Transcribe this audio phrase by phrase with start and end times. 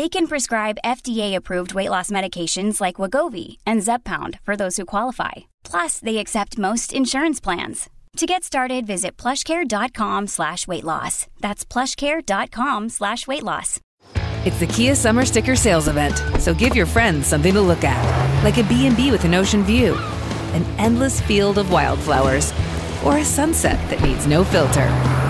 [0.00, 5.50] They can prescribe FDA-approved weight loss medications like Wagovi and Zepbound for those who qualify.
[5.62, 7.90] Plus, they accept most insurance plans.
[8.16, 11.26] To get started, visit plushcare.com slash weight loss.
[11.40, 13.78] That's plushcare.com slash weight loss.
[14.46, 18.02] It's the Kia Summer Sticker Sales Event, so give your friends something to look at,
[18.42, 19.96] like a B&B with an ocean view,
[20.54, 22.54] an endless field of wildflowers,
[23.04, 25.29] or a sunset that needs no filter.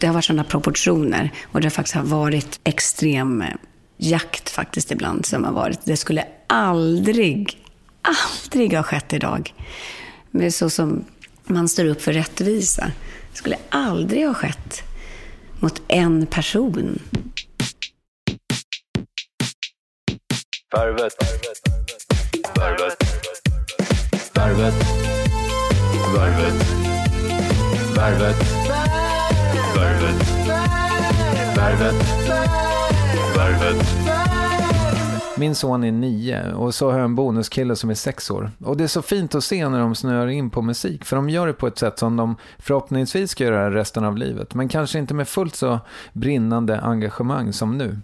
[0.00, 3.48] Det har varit sådana proportioner och det har faktiskt varit extrem eh,
[3.96, 5.80] jakt faktiskt ibland som har varit.
[5.84, 7.58] Det skulle aldrig,
[8.02, 9.54] aldrig ha skett idag.
[10.30, 11.04] Men så som
[11.44, 12.92] man står upp för rättvisa.
[13.32, 14.82] Det skulle aldrig ha skett
[15.60, 16.98] mot en person.
[20.74, 21.14] Värvet.
[22.56, 23.04] Värvet.
[24.34, 24.74] Värvet.
[26.14, 26.54] Värvet.
[27.96, 28.67] Värvet.
[29.78, 30.28] Värvet.
[31.56, 31.94] Värvet.
[33.36, 33.86] Värvet.
[35.38, 38.50] Min son är nio och så har jag en bonuskille som är sex år.
[38.64, 41.04] Och det är så fint att se när de snöar in på musik.
[41.04, 44.54] För de gör det på ett sätt som de förhoppningsvis ska göra resten av livet.
[44.54, 45.80] Men kanske inte med fullt så
[46.12, 47.98] brinnande engagemang som nu.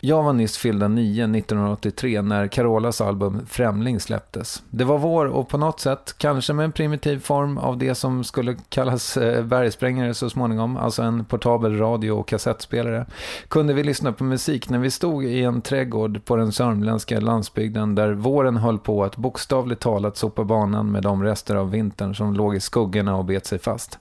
[0.00, 4.62] Jag var nyss fyllda 9 1983 när Carolas album Främling släpptes.
[4.70, 8.24] Det var vår och på något sätt, kanske med en primitiv form av det som
[8.24, 13.06] skulle kallas eh, bergsprängare så småningom, alltså en portabel radio och kassettspelare,
[13.48, 17.94] kunde vi lyssna på musik när vi stod i en trädgård på den sörmländska landsbygden
[17.94, 22.34] där våren höll på att bokstavligt talat sopa banan med de rester av vintern som
[22.34, 23.98] låg i skuggorna och bet sig fast.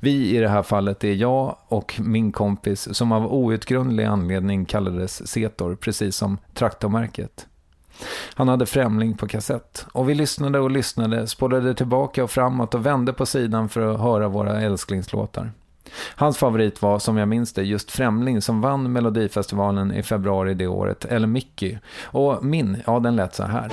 [0.00, 5.28] Vi i det här fallet är jag och min kompis som av outgrundlig anledning kallades
[5.28, 7.46] Setor, precis som traktormärket.
[8.34, 12.86] Han hade Främling på kassett och vi lyssnade och lyssnade, spolade tillbaka och framåt och
[12.86, 15.52] vände på sidan för att höra våra älsklingslåtar.
[16.14, 20.66] Hans favorit var, som jag minns det, just Främling som vann Melodifestivalen i februari det
[20.66, 21.78] året, eller Mickey.
[22.02, 23.70] Och min, ja den lät så här.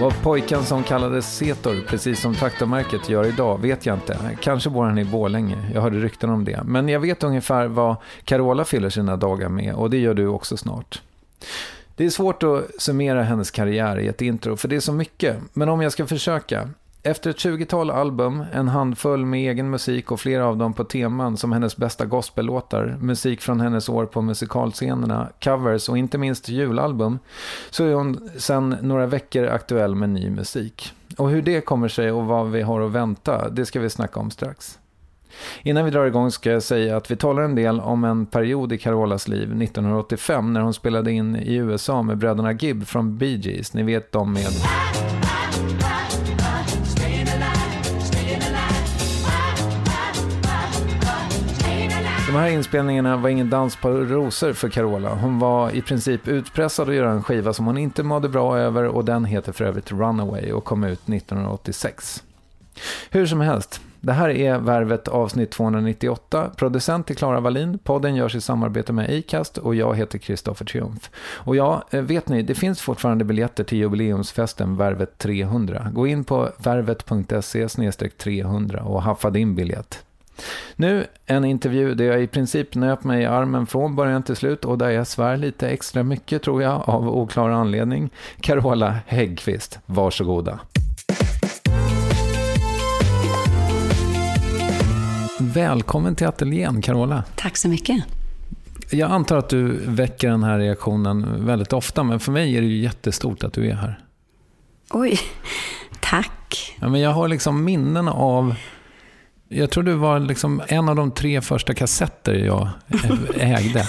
[0.00, 4.38] Vad pojken som kallades Setor, precis som traktormärket gör idag, vet jag inte.
[4.40, 6.62] Kanske bor han i Bålänge, jag hörde rykten om det.
[6.64, 10.56] Men jag vet ungefär vad Carola fyller sina dagar med och det gör du också
[10.56, 11.02] snart.
[11.96, 15.36] Det är svårt att summera hennes karriär i ett intro, för det är så mycket.
[15.52, 16.68] Men om jag ska försöka.
[17.02, 21.36] Efter ett 20-tal album, en handfull med egen musik och flera av dem på teman
[21.36, 27.18] som hennes bästa gospellåtar, musik från hennes år på musikalscenerna, covers och inte minst julalbum,
[27.70, 30.92] så är hon sedan några veckor aktuell med ny musik.
[31.16, 34.20] Och hur det kommer sig och vad vi har att vänta, det ska vi snacka
[34.20, 34.78] om strax.
[35.62, 38.72] Innan vi drar igång ska jag säga att vi talar en del om en period
[38.72, 43.36] i Carolas liv 1985 när hon spelade in i USA med bröderna Gibb från Bee
[43.36, 43.74] Gees.
[43.74, 44.50] Ni vet dem med...
[52.30, 55.14] De här inspelningarna var ingen dans på rosor för Carola.
[55.14, 58.84] Hon var i princip utpressad att göra en skiva som hon inte mådde bra över
[58.84, 62.22] och den heter för övrigt Runaway och kom ut 1986.
[63.10, 66.50] Hur som helst, det här är Värvet avsnitt 298.
[66.56, 67.78] Producent är Klara Wallin.
[67.78, 71.10] Podden görs i samarbete med Acast och jag heter Kristoffer Triumf.
[71.16, 75.90] Och ja, eh, vet ni, det finns fortfarande biljetter till jubileumsfesten Värvet 300.
[75.92, 77.68] Gå in på värvet.se
[78.18, 80.04] 300 och haffa din biljett.
[80.76, 84.64] Nu en intervju där jag i princip nöp mig i armen från början till slut
[84.64, 88.10] och där jag svär lite extra mycket tror jag av oklar anledning.
[88.40, 90.58] Carola Häggkvist, varsågoda.
[95.40, 97.24] Välkommen till ateljén, Carola.
[97.36, 98.04] Tack så mycket.
[98.90, 102.66] Jag antar att du väcker den här reaktionen väldigt ofta, men för mig är det
[102.66, 103.98] ju jättestort att du är här.
[104.90, 105.18] Oj,
[106.00, 106.76] tack.
[106.80, 108.54] Ja, men jag har liksom minnen av...
[109.52, 112.68] Jag tror du var liksom en av de tre första kassetter jag
[113.36, 113.88] ägde.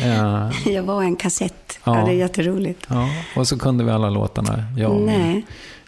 [0.00, 0.52] ja.
[0.66, 1.78] Jag var en kassett.
[1.84, 1.98] Ja.
[1.98, 2.86] ja, det är jätteroligt.
[2.88, 5.18] Ja, och så kunde vi alla låtarna, jag och, Nej.
[5.18, 5.42] Min,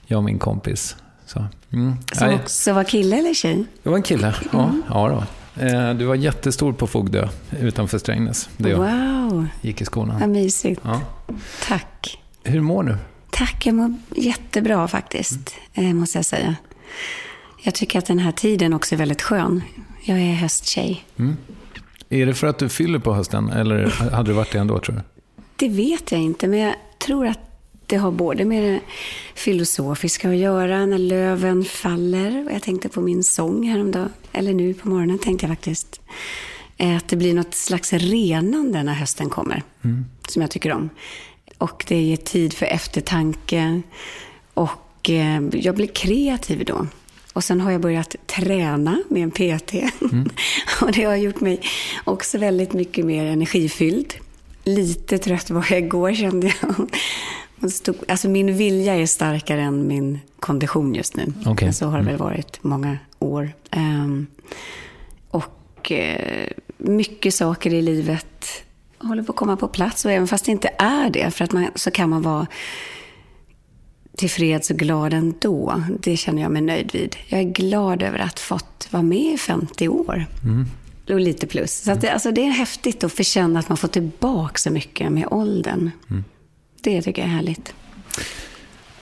[0.07, 0.97] jag och min kompis.
[1.27, 1.95] Så, mm.
[2.13, 3.65] Som också var kille eller tjej?
[3.83, 4.65] Det var en kille, ja.
[4.65, 4.83] Mm.
[4.89, 5.63] ja då.
[5.63, 7.29] Eh, du var jättestor på Fogdö
[7.61, 8.49] utanför Strängnäs.
[8.57, 9.47] Där jag wow.
[9.61, 10.21] gick i skolan.
[10.21, 10.81] Vad mysigt.
[10.85, 11.01] Ja.
[11.69, 12.19] Tack.
[12.45, 12.97] Hur mår du?
[13.31, 15.97] Tack, jag mår jättebra faktiskt, mm.
[15.97, 16.57] måste jag säga.
[17.67, 19.63] Jag tycker att den här tiden också är väldigt skön.
[20.03, 21.05] Jag är hösttjej.
[21.17, 21.37] Mm.
[22.09, 24.97] Är det för att du fyller på hösten eller hade det varit det ändå tror
[24.97, 25.03] du?
[25.57, 27.39] Det vet jag inte, men jag tror att
[27.87, 28.81] det har både med det
[29.35, 32.47] filosofiska att göra, när löven faller.
[32.47, 36.01] Och jag tänkte på min sång häromdagen, eller nu på morgonen tänkte jag faktiskt.
[36.79, 40.05] Att det blir något slags renande när hösten kommer, mm.
[40.29, 40.91] som jag tycker om.
[41.59, 43.83] Och det ger tid för eftertanke.
[44.55, 46.87] Och eh, jag blir kreativ då.
[47.35, 49.75] Och sen har jag börjat träna med en PT.
[50.13, 50.31] Mm.
[50.81, 51.61] och det har gjort mig
[52.05, 54.15] också väldigt mycket mer energifylld.
[54.65, 56.89] Lite trött var jag igår kände jag.
[58.09, 61.33] Alltså min vilja är starkare än min kondition just nu.
[61.47, 61.73] Okay.
[61.73, 62.27] Så har det väl mm.
[62.27, 63.53] varit många år.
[63.77, 64.27] Um,
[65.31, 66.47] och uh,
[66.77, 68.65] mycket saker i livet
[68.99, 70.05] håller på att komma på plats.
[70.05, 72.47] Och även fast det inte är det, för att man, så kan man vara
[74.17, 75.83] tillfreds och glad ändå.
[76.01, 77.17] Det känner jag mig nöjd vid.
[77.27, 80.27] Jag är glad över att fått vara med i 50 år.
[80.45, 80.67] Mm.
[81.09, 81.73] Och lite plus.
[81.73, 84.71] Så att det, alltså det är häftigt att få känna att man får tillbaka så
[84.71, 85.91] mycket med åldern.
[86.11, 86.25] Mm.
[86.83, 87.75] Det tycker jag är härligt.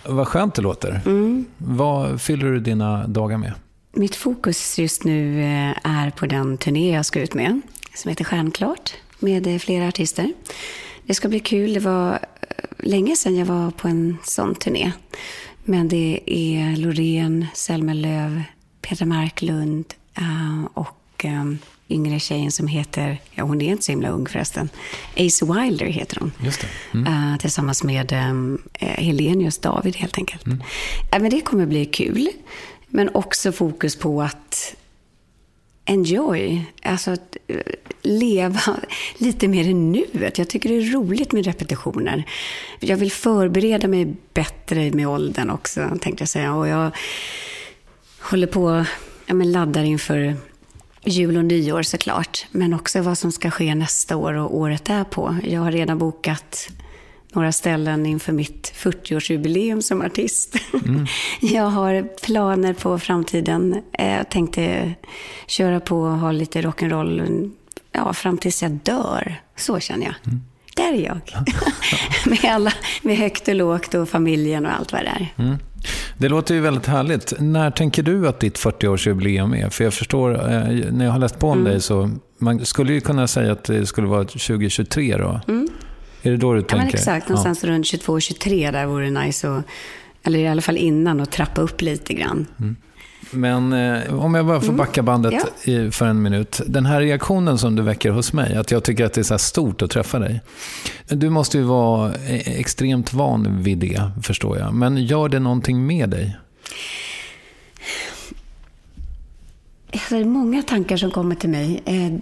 [0.06, 1.00] Vad skönt det låter.
[1.06, 1.44] Mm.
[1.58, 3.52] Vad fyller du dina dagar med?
[3.92, 7.60] Mitt fokus just nu eh, är på den turné jag ska ut med,
[7.94, 10.32] som heter Stjärnklart, med eh, flera artister.
[11.06, 11.74] Det ska bli kul.
[11.74, 12.18] Det var
[12.78, 14.93] länge sedan jag var på en sån turné.
[15.64, 18.43] Men det är Loreen, Selma Löv,
[18.81, 19.94] Petra Marklund
[20.75, 21.26] och
[21.88, 24.69] yngre tjejen som heter, ja hon är inte så himla ung förresten,
[25.16, 26.32] Ace Wilder heter hon.
[26.44, 26.99] Just det.
[26.99, 27.32] Mm.
[27.32, 30.46] Uh, tillsammans med um, Helenius David helt enkelt.
[30.46, 30.62] Mm.
[31.10, 32.28] Men det kommer bli kul.
[32.88, 34.75] Men också fokus på att
[35.84, 37.56] enjoy, alltså att eh,
[38.02, 38.61] leva
[39.19, 40.39] lite mer i nuet.
[40.39, 42.24] Jag tycker det är roligt med repetitioner.
[42.81, 46.55] Jag vill förbereda mig bättre med åldern också, tänkte jag säga.
[46.55, 46.91] Och jag
[48.20, 48.84] håller på,
[49.27, 50.36] ja men laddar inför
[51.05, 55.36] jul och nyår såklart, men också vad som ska ske nästa år och året därpå.
[55.44, 56.69] Jag har redan bokat
[57.32, 60.56] några ställen inför mitt 40-årsjubileum som artist.
[60.86, 61.06] Mm.
[61.41, 63.82] Jag har planer på framtiden.
[63.98, 64.94] Jag tänkte
[65.46, 67.51] köra på och ha lite rock'n'roll
[67.93, 69.41] ja, fram tills jag dör.
[69.56, 70.15] Så känner jag.
[70.27, 70.41] Mm.
[70.77, 71.20] Där är jag.
[72.27, 72.72] med, alla,
[73.03, 75.44] med högt och lågt och familjen och allt vad det är.
[75.44, 75.56] Mm.
[76.19, 77.32] Det låter ju väldigt härligt.
[77.39, 79.70] När tänker du att ditt 40-årsjubileum är?
[79.70, 81.72] För jag förstår, eh, när jag har läst på om mm.
[81.72, 85.41] dig så man skulle ju kunna säga att det skulle vara 2023 då.
[85.48, 85.69] Mm.
[86.22, 86.76] Är det då du tänker?
[86.76, 87.29] Ja, men exakt.
[87.29, 87.69] Någonstans ja.
[87.69, 89.48] runt 22-23 där vore det nice.
[89.48, 89.62] Och,
[90.22, 92.46] eller i alla fall innan, att trappa upp lite grann.
[92.60, 92.76] Mm.
[93.31, 94.76] Men eh, om jag bara får mm.
[94.76, 95.46] backa bandet mm.
[95.64, 95.72] ja.
[95.72, 96.60] i, för en minut.
[96.67, 99.38] Den här reaktionen som du väcker hos mig, att jag tycker att det är så
[99.38, 100.41] stort att träffa dig.
[101.08, 104.74] Du måste ju vara e, extremt van vid det, förstår jag.
[104.74, 106.36] Men gör det någonting med dig?
[109.93, 111.82] Alltså, det är många tankar som kommer till mig.
[111.84, 112.13] Eh,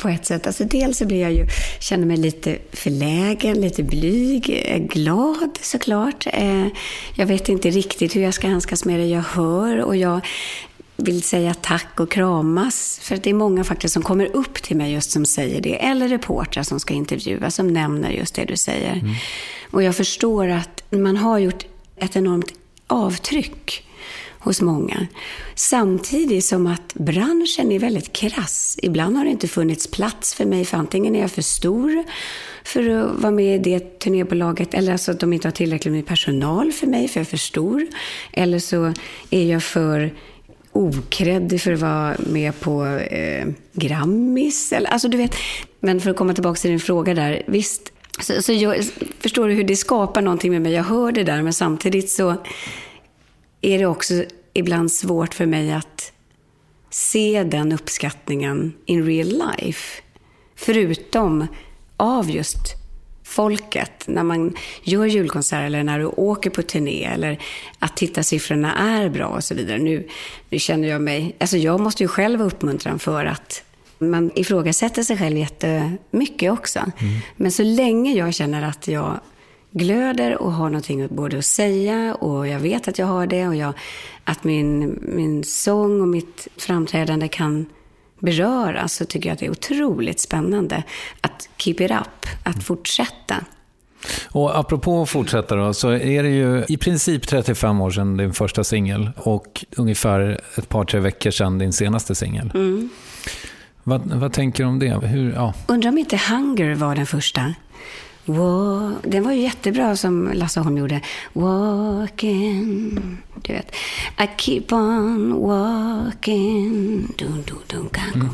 [0.00, 0.46] på ett sätt.
[0.46, 1.46] Alltså dels så blir jag ju,
[1.80, 6.26] känner mig lite förlägen, lite blyg, eh, glad såklart.
[6.32, 6.66] Eh,
[7.14, 10.20] jag vet inte riktigt hur jag ska handskas med det jag hör och jag
[10.96, 12.98] vill säga tack och kramas.
[13.02, 15.84] För det är många faktiskt som kommer upp till mig just som säger det.
[15.84, 19.16] Eller reportrar som ska intervjuas som nämner just det du säger.
[19.70, 21.64] Och jag förstår att man har gjort
[21.96, 22.52] ett enormt
[22.86, 23.84] avtryck
[24.40, 25.06] hos många.
[25.54, 28.78] Samtidigt som att branschen är väldigt krass.
[28.82, 32.04] Ibland har det inte funnits plats för mig, för antingen är jag för stor
[32.64, 36.06] för att vara med i det turnébolaget, eller alltså att de inte har tillräckligt med
[36.06, 37.86] personal för mig, för jag är för stor.
[38.32, 38.92] Eller så
[39.30, 40.14] är jag för
[40.72, 44.72] okreddig för att vara med på eh, Grammis.
[44.72, 45.34] Eller, alltså du vet,
[45.80, 48.84] men för att komma tillbaka till din fråga där, visst, så, så jag,
[49.20, 50.72] förstår du hur det skapar någonting med mig?
[50.72, 52.36] Jag hör det där, men samtidigt så
[53.60, 56.12] är det också ibland svårt för mig att
[56.90, 60.02] se den uppskattningen in real life.
[60.56, 61.46] Förutom
[61.96, 62.80] av just
[63.24, 64.04] folket.
[64.06, 67.38] När man gör julkonsert eller när du åker på turné eller
[67.78, 69.78] att tittarsiffrorna är bra och så vidare.
[69.78, 70.08] Nu,
[70.48, 71.36] nu känner jag mig...
[71.40, 73.62] Alltså jag måste ju själv uppmuntran för att
[73.98, 76.78] man ifrågasätter sig själv jättemycket också.
[76.78, 77.18] Mm.
[77.36, 79.20] Men så länge jag känner att jag
[79.70, 83.56] glöder och har någonting både att säga och jag vet att jag har det och
[83.56, 83.72] jag,
[84.24, 87.66] att min, min sång och mitt framträdande kan
[88.18, 90.82] beröra så tycker jag att det är otroligt spännande
[91.20, 93.36] att keep it up, att fortsätta.
[94.30, 98.32] Och apropå att fortsätta då, så är det ju i princip 35 år sedan din
[98.32, 102.50] första singel och ungefär ett par, tre veckor sedan din senaste singel.
[102.54, 102.88] Mm.
[103.84, 105.06] Vad, vad tänker du om det?
[105.06, 105.54] Hur, ja.
[105.66, 107.54] Undrar om inte Hunger var den första?
[109.02, 111.00] Den var ju jättebra som Lasse Holm gjorde.
[111.32, 112.98] Walking.
[113.42, 113.74] Du vet.
[114.18, 117.06] I keep on walking.
[117.18, 118.28] Dun, dun, dun, mm.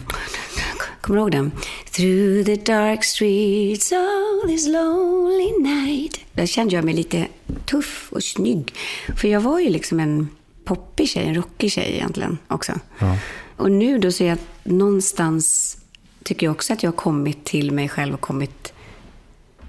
[1.00, 1.52] Kommer du ihåg den?
[1.90, 6.20] Through the dark streets of this lonely night.
[6.32, 7.26] Där kände jag mig lite
[7.64, 8.74] tuff och snygg.
[9.16, 10.28] För jag var ju liksom en
[10.64, 12.72] poppig tjej, en rockig tjej egentligen också.
[12.98, 13.16] Ja.
[13.56, 15.76] Och nu då så är jag någonstans,
[16.22, 18.72] tycker jag också att jag har kommit till mig själv och kommit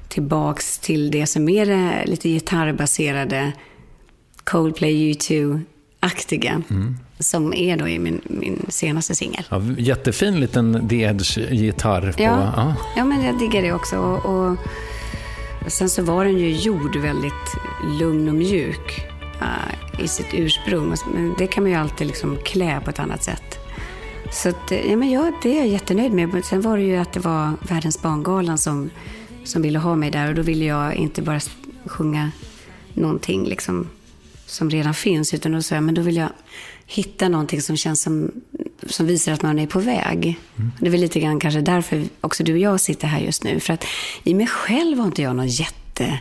[0.07, 3.51] tillbaks till det som är det lite gitarrbaserade
[4.43, 6.63] Coldplay U2-aktiga.
[6.69, 6.97] Mm.
[7.19, 9.43] Som är då i min, min senaste singel.
[9.49, 12.13] Ja, jättefin liten The Edge-gitarr.
[12.17, 12.75] Ja, ja.
[12.95, 13.97] ja, men jag diggar det också.
[13.97, 14.57] Och, och,
[15.67, 17.33] sen så var den ju gjord väldigt
[17.99, 19.05] lugn och mjuk
[19.41, 20.95] uh, i sitt ursprung.
[21.13, 23.59] Men det kan man ju alltid liksom klä på ett annat sätt.
[24.31, 26.45] Så att, ja, men jag, det är jag jättenöjd med.
[26.45, 28.89] Sen var det ju att det var Världens barngalan som
[29.47, 30.29] som ville ha mig där.
[30.29, 31.39] Och då ville jag inte bara
[31.85, 32.31] sjunga
[32.93, 33.89] någonting liksom,
[34.45, 35.33] som redan finns.
[35.33, 36.29] Utan då sa jag, men då vill jag
[36.85, 38.31] hitta någonting som känns som,
[38.85, 40.39] som visar att man är på väg.
[40.55, 40.71] Mm.
[40.79, 43.59] Det är väl lite grann kanske därför också du och jag sitter här just nu.
[43.59, 43.85] För att
[44.23, 46.19] i mig själv har inte jag någon jätte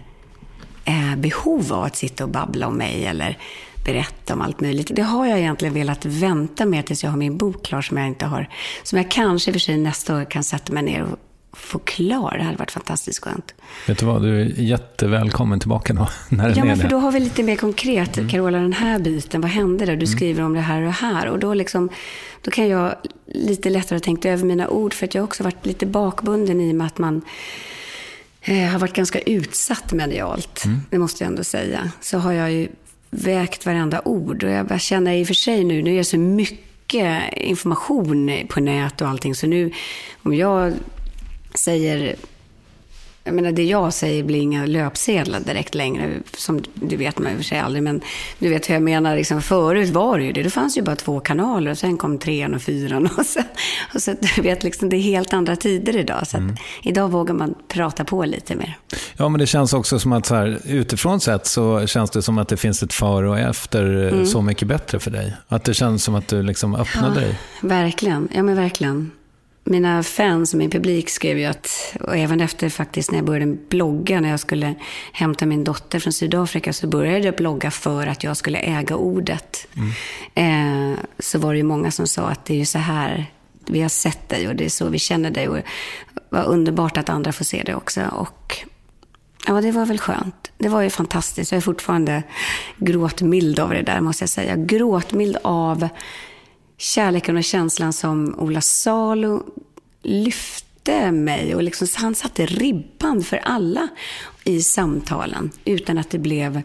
[0.84, 3.38] eh, behov av att sitta och babbla om mig eller
[3.84, 4.90] berätta om allt möjligt.
[4.94, 8.06] Det har jag egentligen velat vänta med tills jag har min bok klar som jag
[8.06, 8.48] inte har.
[8.82, 11.18] Som jag kanske för sig nästa år kan sätta mig ner och
[11.56, 12.34] få klar.
[12.38, 13.54] Det hade varit fantastiskt skönt.
[13.86, 16.08] Vet du vad, du är jättevälkommen tillbaka då.
[16.28, 18.18] När ja, men för då har vi lite mer konkret.
[18.18, 18.30] Mm.
[18.30, 19.96] Carola, den här biten, vad hände där?
[19.96, 20.16] Du mm.
[20.16, 21.26] skriver om det här och det här.
[21.26, 21.88] Och då, liksom,
[22.42, 22.94] då kan jag
[23.26, 24.94] lite lättare tänka över mina ord.
[24.94, 27.22] För att jag har också varit lite bakbunden i och med att man
[28.40, 30.64] eh, har varit ganska utsatt medialt.
[30.64, 30.80] Mm.
[30.90, 31.90] Det måste jag ändå säga.
[32.00, 32.68] Så har jag ju
[33.10, 34.44] vägt varenda ord.
[34.44, 38.60] Och jag känner i och för sig nu, nu är det så mycket information på
[38.60, 39.34] nät och allting.
[39.34, 39.72] Så nu,
[40.22, 40.72] om jag
[41.58, 42.16] säger
[43.26, 46.10] jag menar, det jag säger blir inga löpsedlar direkt längre.
[46.36, 47.82] Som du vet man i och för sig aldrig.
[47.82, 48.00] Men
[48.38, 49.16] du vet hur jag menar.
[49.16, 50.42] Liksom, förut var det ju det.
[50.42, 51.70] Det fanns ju bara två kanaler.
[51.70, 53.08] Och sen kom trean och fyran.
[53.18, 53.40] Och så,
[53.94, 56.26] och så du vet, liksom, det är helt andra tider idag.
[56.26, 56.56] Så mm.
[56.82, 58.78] idag vågar man prata på lite mer.
[59.16, 62.38] Ja, men det känns också som att så här, utifrån sett så känns det som
[62.38, 64.26] att det finns ett före och efter mm.
[64.26, 65.32] Så mycket bättre för dig.
[65.48, 67.38] Att det känns som att du liksom öppnade ja, dig.
[67.60, 68.28] Verkligen.
[68.32, 69.10] Ja, men verkligen
[69.66, 73.56] mina fans och min publik skrev ju att, och även efter faktiskt när jag började
[73.68, 74.74] blogga, när jag skulle
[75.12, 79.66] hämta min dotter från Sydafrika, så började jag blogga för att jag skulle äga ordet.
[79.76, 80.92] Mm.
[80.94, 83.26] Eh, så var det ju många som sa att det är ju så här
[83.66, 85.48] vi har sett dig och det är så vi känner dig.
[85.48, 85.58] Och
[86.28, 88.00] vad underbart att andra får se det också.
[88.12, 88.56] Och
[89.46, 90.52] ja, det var väl skönt.
[90.58, 91.52] Det var ju fantastiskt.
[91.52, 92.22] Jag är fortfarande
[92.76, 94.56] gråtmild av det där, måste jag säga.
[94.56, 95.88] Gråtmild av
[96.76, 99.42] kärleken och känslan som Ola Salo
[100.02, 101.54] lyfte mig.
[101.54, 103.88] Och liksom, han satte ribban för alla
[104.44, 106.62] i samtalen utan att det blev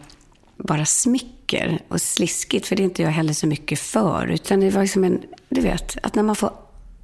[0.56, 2.66] bara smicker och sliskigt.
[2.66, 4.26] För det är inte jag heller så mycket för.
[4.26, 6.52] Utan det var liksom en, du vet, att när man får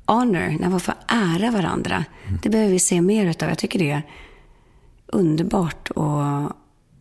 [0.06, 2.04] honor, när man får ära varandra.
[2.26, 2.38] Mm.
[2.42, 3.48] Det behöver vi se mer utav.
[3.48, 4.02] Jag tycker det är
[5.06, 6.52] underbart och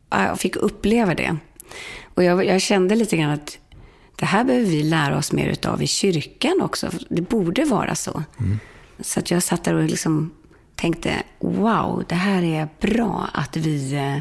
[0.09, 1.37] jag fick uppleva det.
[2.13, 3.57] Och jag, jag kände lite grann att
[4.19, 6.89] det här behöver vi lära oss mer utav i kyrkan också.
[7.09, 8.23] Det borde vara så.
[8.99, 10.31] Så att jag satt där och liksom
[10.75, 14.17] tänkte, wow, det här är bra att vi eh,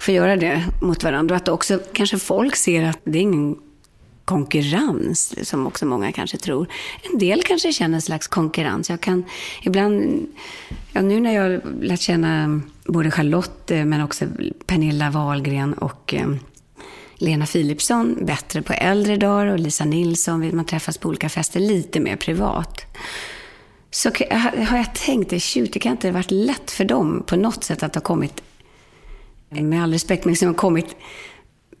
[0.00, 1.34] får göra det mot varandra.
[1.34, 3.56] Och att också kanske folk ser att det är ingen
[4.24, 6.66] konkurrens, som också många kanske tror.
[7.12, 8.90] En del kanske känner en slags konkurrens.
[8.90, 9.24] Jag kan
[9.62, 10.26] ibland,
[10.92, 14.24] ja, nu när jag lärt känna både Charlotte, eh, men också
[14.66, 16.28] Pernilla Wahlgren och eh,
[17.18, 21.60] Lena Philipsson bättre på äldre dagar och Lisa Nilsson, vill man träffas på olika fester
[21.60, 22.84] lite mer privat.
[23.90, 24.10] Så
[24.68, 27.82] har jag tänkt, shoot, det kan inte ha varit lätt för dem på något sätt
[27.82, 28.42] att ha kommit,
[29.48, 30.96] med all respekt, men liksom kommit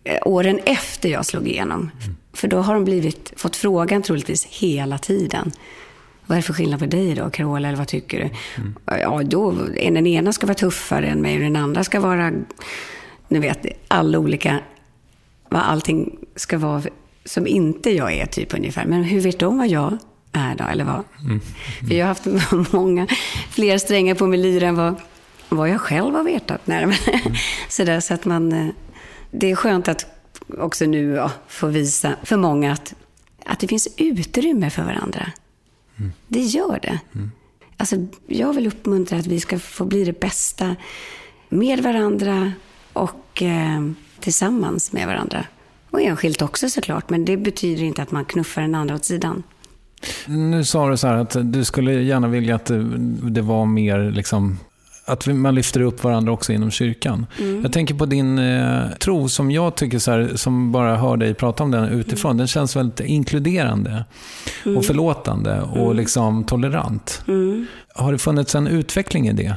[0.04, 1.90] eh, åren efter jag slog igenom.
[2.32, 5.52] För då har de blivit, fått frågan troligtvis hela tiden.
[6.26, 8.30] Vad är det för skillnad på dig då, Carola, eller vad tycker du?
[8.84, 12.32] Ja, då, den ena ska vara tuffare än mig och den andra ska vara,
[13.28, 14.60] ni vet, alla olika,
[15.56, 16.82] vad allting ska vara
[17.24, 18.86] som inte jag är, typ ungefär.
[18.86, 19.98] Men hur vet de vad jag
[20.32, 21.04] är då, eller vad?
[21.88, 22.26] För jag har haft
[22.72, 23.06] många,
[23.50, 24.94] fler strängar på min lyra än vad,
[25.48, 26.66] vad jag själv har vetat.
[26.66, 26.96] Nej, men,
[27.68, 28.68] sådär, så att man, eh,
[29.30, 30.06] det är skönt att
[30.58, 32.94] också nu ja, få visa för många att,
[33.44, 35.32] att det finns utrymme för varandra.
[36.28, 36.98] Det gör det.
[37.76, 37.96] Alltså,
[38.26, 40.76] jag vill uppmuntra att vi ska få bli det bästa
[41.48, 42.52] med varandra
[42.92, 43.80] och eh,
[44.26, 45.44] tillsammans med varandra.
[45.90, 49.42] Och enskilt också såklart, men det betyder inte att man knuffar den andra åt sidan.
[50.26, 52.70] Nu sa du så här att du skulle gärna vilja att
[53.22, 54.58] det, var mer liksom
[55.04, 57.26] att man lyfter upp varandra också inom kyrkan.
[57.62, 61.34] Jag tänker på din eh, tro som jag tycker, så här, som bara hör dig
[61.34, 64.04] prata om den utifrån, den känns väldigt inkluderande
[64.76, 67.22] och förlåtande och liksom tolerant.
[67.94, 69.56] Har det funnits en utveckling i det?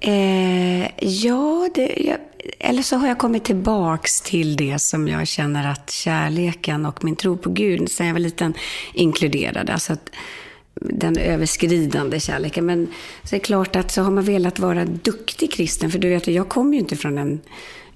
[0.00, 2.18] Eh, ja, det, jag,
[2.58, 7.16] eller så har jag kommit tillbaks till det som jag känner att kärleken och min
[7.16, 8.54] tro på Gud, sen jag var liten,
[8.94, 9.72] inkluderade.
[9.72, 10.10] Alltså att
[10.80, 12.66] den överskridande kärleken.
[12.66, 12.88] Men
[13.22, 16.26] så är det klart att så har man velat vara duktig kristen, för du vet,
[16.26, 17.40] jag kommer ju inte från en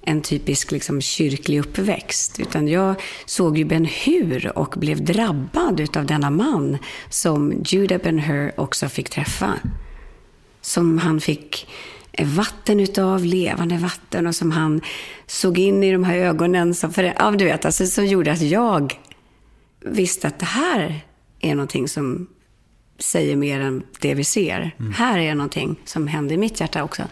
[0.01, 2.39] en typisk liksom, kyrklig uppväxt.
[2.39, 6.77] Utan jag såg ju Ben Hur och blev drabbad utav denna man
[7.09, 9.53] som Judah Ben Hur också fick träffa
[10.61, 11.67] som han fick
[12.25, 14.81] vatten utav, levande vatten och som han
[15.27, 18.41] såg in i de här ögonen som, för, ja, du vet, alltså, som gjorde att
[18.41, 18.99] jag
[19.85, 21.01] visste att det här
[21.39, 22.27] är någonting som
[22.99, 24.75] säger mer än det vi ser.
[24.95, 27.03] Här är någonting som händer i mitt hjärta också.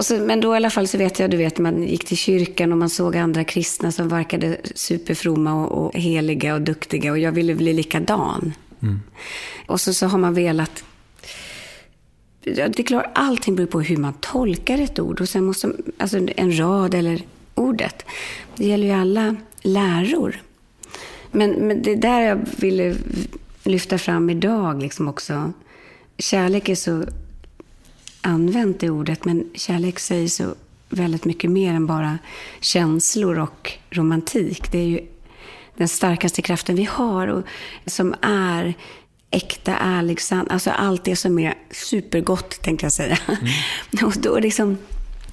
[0.00, 2.72] Så, men då i alla fall så vet jag, du vet, man gick till kyrkan
[2.72, 7.32] och man såg andra kristna som verkade superfromma och, och heliga och duktiga och jag
[7.32, 8.52] ville bli likadan.
[9.66, 10.84] Och så, så har man velat
[12.44, 15.20] det är klart, allting beror på hur man tolkar ett ord.
[15.20, 17.22] Och sen måste, alltså en rad eller
[17.54, 18.04] ordet.
[18.56, 20.42] Det gäller ju alla läror.
[21.30, 22.96] Men, men det är där jag ville
[23.64, 25.52] lyfta fram idag liksom också.
[26.18, 27.04] Kärlek är så
[28.20, 30.54] använt det ordet, men kärlek säger så
[30.88, 32.18] väldigt mycket mer än bara
[32.60, 34.72] känslor och romantik.
[34.72, 35.00] Det är ju
[35.76, 37.42] den starkaste kraften vi har och
[37.86, 38.74] som är
[39.32, 40.48] äkta, ärlig, sann.
[40.50, 43.18] Alltså allt det som är supergott, tänkte jag säga.
[44.02, 44.78] Och då liksom,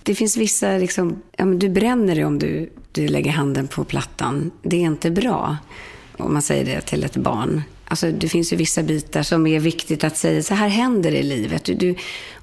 [0.04, 3.84] det finns vissa, liksom, ja, men du bränner dig om du, du lägger handen på
[3.84, 4.52] plattan.
[4.62, 5.58] Det är inte bra,
[6.18, 7.62] om man säger det till ett barn.
[7.86, 11.18] Alltså, det finns ju vissa bitar som är viktigt att säga, så här händer det
[11.18, 11.64] i livet.
[11.64, 11.96] Du, du,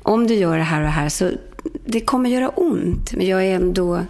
[0.02, 1.30] om du gör det här och det här, så
[1.86, 3.12] det kommer göra ont.
[3.12, 4.00] Men jag är ändå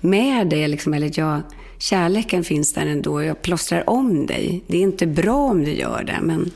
[0.00, 1.42] med dig, liksom, eller jag,
[1.78, 3.22] kärleken finns där ändå.
[3.22, 4.62] Jag plåstrar om dig.
[4.66, 6.50] Det är inte bra om du gör det, men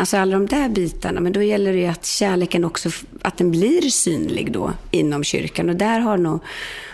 [0.00, 2.90] Alltså alla de där bitarna, men då gäller det ju att kärleken också,
[3.22, 5.68] att den blir synlig då inom kyrkan.
[5.68, 6.40] Och där har nog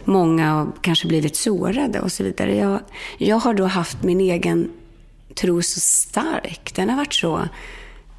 [0.05, 2.57] många kanske blivit sårade och så vidare.
[2.57, 2.81] Jag,
[3.19, 4.71] jag har då haft min egen
[5.35, 6.73] tro så stark.
[6.75, 7.49] Den har varit så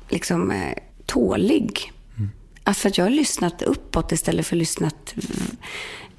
[0.10, 0.74] liksom eh,
[1.06, 1.92] tålig.
[2.64, 5.14] Att för att jag har lyssnat uppåt istället för lyssnat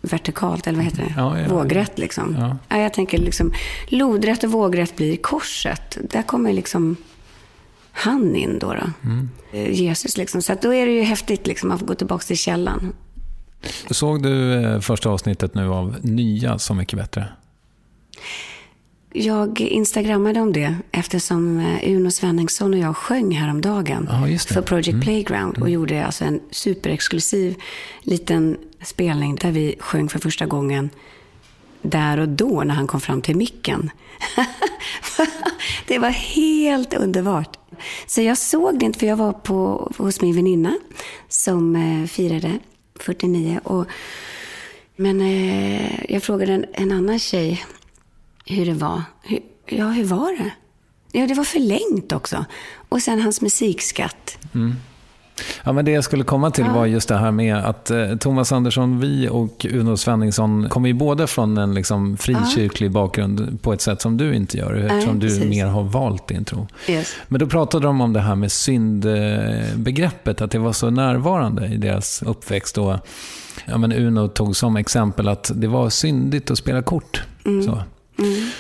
[0.01, 1.15] vertikalt, eller vad heter det?
[1.17, 2.37] Ja, ja, Vågrätt liksom.
[2.39, 2.59] Ja.
[2.69, 2.79] Ja.
[2.79, 3.53] jag tänker liksom,
[3.89, 5.99] lodrätt och vågrätt blir korset.
[6.11, 6.97] Där kommer liksom
[7.99, 8.75] han in då.
[8.75, 9.11] då.
[9.53, 10.43] Eh, Jesus liksom.
[10.43, 12.93] Så då är det ju häftigt liksom att gå tillbaka till källan.
[13.91, 17.29] Såg du eh, första avsnittet nu av Nya Så mycket bättre?
[19.13, 24.39] Jag instagrammade om det eftersom eh, Uno Svenningsson och jag sjöng häromdagen det.
[24.39, 27.57] för Project Playground och gjorde alltså en superexklusiv
[28.03, 30.91] liten spelning där vi sjöng för första gången
[31.83, 33.91] där och då när han kom fram till micken.
[35.87, 37.59] det var helt underbart.
[38.07, 40.79] Så jag såg det inte för jag var på, hos min väninna
[41.29, 42.59] som eh, firade
[43.01, 43.61] 49.
[43.65, 43.87] Och,
[44.97, 47.65] men eh, jag frågade en, en annan tjej
[48.47, 49.03] hur det var.
[49.23, 50.51] Hur, ja, hur var det?
[51.13, 52.45] Ja, det var förlängt också.
[52.89, 54.39] Och sen hans musikskatt.
[54.55, 54.75] Mm.
[55.65, 58.53] Ja, men det jag skulle komma till var just det här med att eh, Thomas
[58.53, 63.81] Andersson, vi och Uno Svenningsson kommer ju båda från en liksom, frikyrklig bakgrund på ett
[63.81, 65.45] sätt som du inte gör, eftersom du precis.
[65.45, 66.67] mer har valt din tro.
[66.89, 67.15] Yes.
[67.29, 71.77] Men då pratade de om det här med syndbegreppet, att det var så närvarande i
[71.77, 72.79] deras uppväxt.
[72.79, 72.97] Och,
[73.67, 77.23] ja, men Uno tog som exempel att det var syndigt att spela kort.
[77.45, 77.83] Så.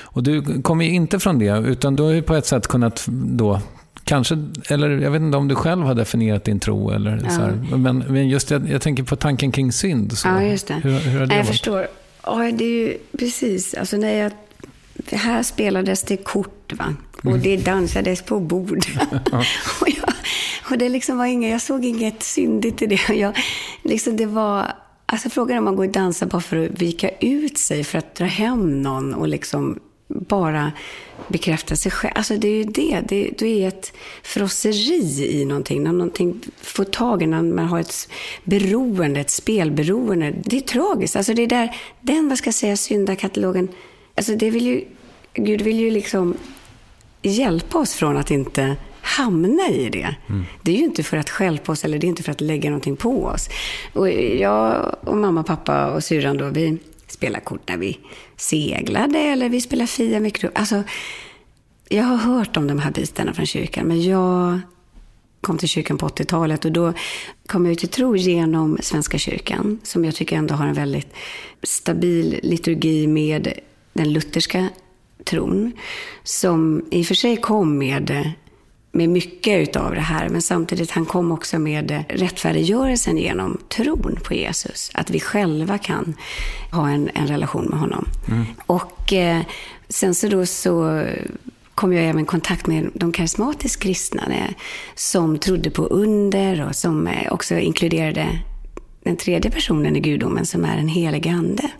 [0.00, 3.04] Och du kommer ju inte från det, utan du har ju på ett sätt kunnat
[3.08, 3.60] då
[4.08, 6.90] Kanske, eller jag vet inte om du själv har definierat din tro.
[6.90, 7.76] Eller så här.
[7.76, 10.18] Men, men just jag, jag tänker på tanken kring synd.
[10.18, 10.28] Så.
[10.28, 10.74] Ja, just det.
[10.74, 11.46] Hur, hur har det jag varit?
[11.46, 11.86] förstår.
[12.22, 13.74] Ja, det är ju precis.
[13.74, 14.32] Alltså när jag,
[15.18, 16.94] här spelades det kort, va?
[17.24, 18.78] Och det dansades på bord.
[19.80, 20.12] och, jag,
[20.70, 23.14] och det liksom var inga, jag såg inget syndigt i det.
[23.14, 23.38] Jag,
[23.82, 24.66] liksom det var,
[25.06, 27.98] alltså frågan är om man går och dansar bara för att vika ut sig, för
[27.98, 30.72] att dra hem någon och liksom bara
[31.28, 32.12] bekräfta sig själv.
[32.14, 33.00] Alltså det är ju det.
[33.08, 33.92] Det, det är ett
[34.22, 35.82] frosseri i någonting.
[35.82, 38.08] När någonting får tag i, när man har ett
[38.44, 40.34] beroende, ett spelberoende.
[40.44, 41.16] Det är tragiskt.
[41.16, 43.68] Alltså det är där, den, vad ska jag säga, syndakatalogen.
[44.14, 44.84] Alltså det vill ju,
[45.34, 46.36] Gud vill ju liksom
[47.22, 50.14] hjälpa oss från att inte hamna i det.
[50.62, 52.70] Det är ju inte för att stjälpa oss eller det är inte för att lägga
[52.70, 53.48] någonting på oss.
[53.92, 56.78] Och jag och mamma, pappa och syrran då, vi
[57.12, 57.98] spela kort när vi
[58.36, 60.50] seglade eller vi spelar Fia med.
[60.54, 60.82] Alltså,
[61.88, 64.60] jag har hört om de här bitarna från kyrkan, men jag
[65.40, 66.92] kom till kyrkan på 80-talet och då
[67.46, 71.08] kom jag till tro genom Svenska kyrkan, som jag tycker ändå har en väldigt
[71.62, 73.52] stabil liturgi med
[73.92, 74.68] den lutherska
[75.24, 75.72] tron,
[76.22, 78.32] som i och för sig kom med,
[78.92, 84.34] med mycket utav det här, men samtidigt han kom också med rättfärdiggörelsen genom tron på
[84.34, 84.90] Jesus.
[84.94, 86.14] Att vi själva kan
[86.72, 88.08] ha en, en relation med honom.
[88.66, 89.42] Och eh,
[89.88, 91.04] sen så då så
[91.78, 94.54] kom jag även i kontakt med de karismatiskt kristna eh,
[94.94, 98.38] som trodde på under och som eh, också inkluderade
[99.02, 101.70] den tredje personen i gudomen som är en helig ande.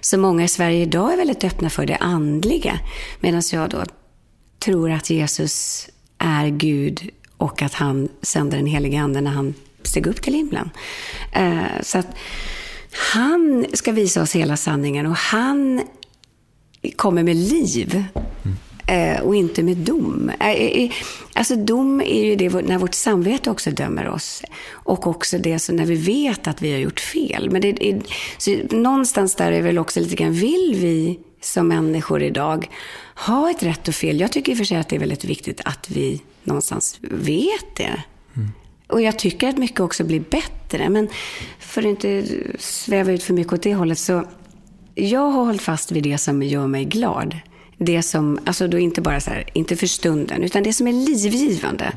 [0.00, 2.78] Så många i Sverige idag är väldigt öppna för det andliga
[3.20, 3.84] medan jag då
[4.58, 5.88] tror att Jesus
[6.20, 10.70] är Gud och att han sände den helige ande när han steg upp till himlen.
[11.32, 12.06] Eh, Så att
[13.12, 15.82] han ska visa oss hela sanningen och han
[16.96, 18.04] kommer med liv
[18.86, 20.30] eh, och inte med dom.
[20.40, 20.90] Eh,
[21.34, 24.42] Alltså dom är ju det när vårt samvete också dömer oss.
[24.70, 27.50] Och också det så när vi vet att vi har gjort fel.
[27.50, 28.00] Men det är,
[28.38, 32.70] så någonstans där är väl också lite grann, vill vi som människor idag
[33.14, 34.20] ha ett rätt och fel?
[34.20, 37.76] Jag tycker i och för sig att det är väldigt viktigt att vi någonstans vet
[37.76, 38.02] det.
[38.86, 40.88] Och jag tycker att mycket också blir bättre.
[40.88, 41.08] Men
[41.58, 42.24] för att inte
[42.58, 44.24] sväva ut för mycket åt det hållet så
[44.94, 47.38] jag har hållit fast vid det som gör mig glad.
[47.78, 50.92] Det som, alltså då inte bara så här, inte för stunden, utan det som är
[50.92, 51.92] livgivande.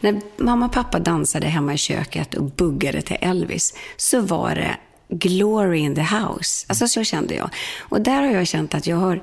[0.00, 4.76] När mamma och pappa dansade hemma i köket och buggade till Elvis, så var det
[5.08, 6.66] glory in the house.
[6.68, 7.50] Alltså så kände jag.
[7.80, 9.22] Och där har jag känt att jag har,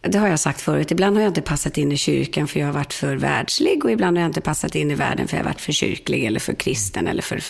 [0.00, 2.66] det har jag sagt förut, ibland har jag inte passat in i kyrkan för jag
[2.66, 5.44] har varit för världslig och ibland har jag inte passat in i världen för jag
[5.44, 7.42] har varit för kyrklig eller för kristen eller för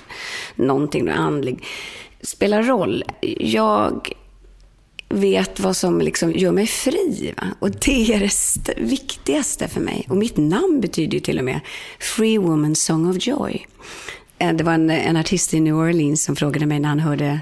[0.55, 1.64] någonting andlig.
[2.23, 3.05] Spelar roll.
[3.41, 4.09] Jag
[5.09, 7.35] vet vad som liksom gör mig fri.
[7.37, 7.47] Va?
[7.59, 10.07] Och det är det viktigaste för mig.
[10.09, 11.61] Och mitt namn betyder ju till och med
[11.99, 13.67] Free Woman Song of Joy.
[14.38, 17.41] Eh, det var en, en artist i New Orleans som frågade mig när han hörde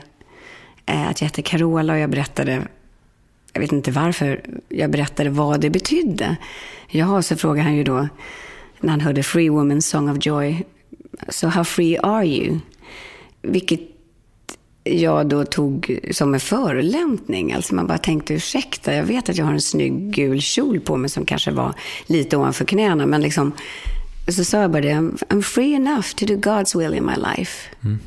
[0.86, 2.62] Eh, att jag hette Carola och jag berättade,
[3.52, 6.36] jag vet inte varför, jag berättade vad det betydde.
[6.88, 8.08] Jaha, så frågade han ju då,
[8.80, 10.64] när han hörde Free Womans Song of Joy,
[11.28, 12.58] so how free are you?
[13.42, 13.80] Vilket
[14.84, 17.52] jag då tog som en förolämpning.
[17.52, 20.96] Alltså man bara tänkte, ursäkta, jag vet att jag har en snygg gul kjol på
[20.96, 21.74] mig som kanske var
[22.06, 23.52] lite ovanför knäna, men liksom,
[24.28, 27.36] så sa jag bara det, I'm I'm free enough to do God's will in my
[27.36, 27.68] life.
[27.84, 27.98] Mm.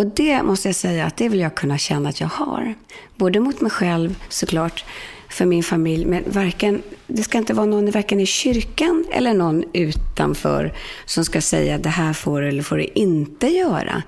[0.00, 2.74] Och det måste jag säga att det vill jag kunna känna att jag har.
[3.16, 4.84] Både mot mig själv såklart,
[5.28, 9.64] för min familj, men varken, det ska inte vara någon varken i kyrkan eller någon
[9.72, 10.74] utanför
[11.06, 14.02] som ska säga det här får eller får det inte göra.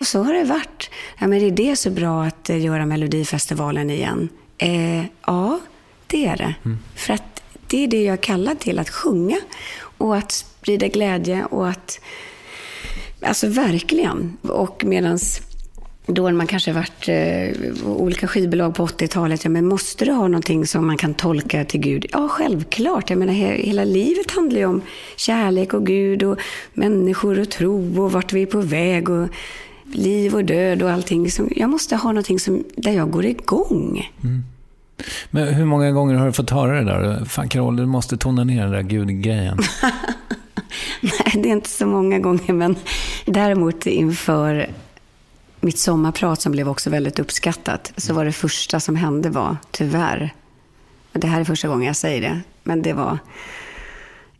[0.00, 0.90] Och så har det varit.
[1.18, 4.28] Ja, men är det så bra att eh, göra Melodifestivalen igen?
[4.58, 5.60] Eh, ja,
[6.06, 6.54] det är det.
[6.96, 9.40] För att det är det jag är kallad till, att sjunga
[9.98, 12.00] och att sprida glädje och att
[13.24, 14.36] Alltså verkligen.
[14.42, 15.40] Och medans
[16.06, 20.66] då man kanske varit eh, olika skivbolag på 80-talet, ja men måste du ha någonting
[20.66, 22.06] som man kan tolka till Gud?
[22.12, 23.10] Ja, självklart.
[23.10, 24.80] Jag menar, he- hela livet handlar ju om
[25.16, 26.38] kärlek och Gud och
[26.74, 29.28] människor och tro och vart vi är på väg och
[29.92, 31.30] liv och död och allting.
[31.30, 34.10] Som, jag måste ha någonting som, där jag går igång.
[35.30, 37.24] Men hur många gånger har du fått höra det där?
[37.24, 39.58] Fan Carol, du måste tona ner den där gudgrejen.
[41.00, 42.76] Nej, det är inte så många gånger, men
[43.24, 44.70] däremot inför
[45.60, 50.34] mitt sommarprat som blev också väldigt uppskattat, så var det första som hände var, tyvärr,
[51.12, 53.18] och det här är första gången jag säger det, men det var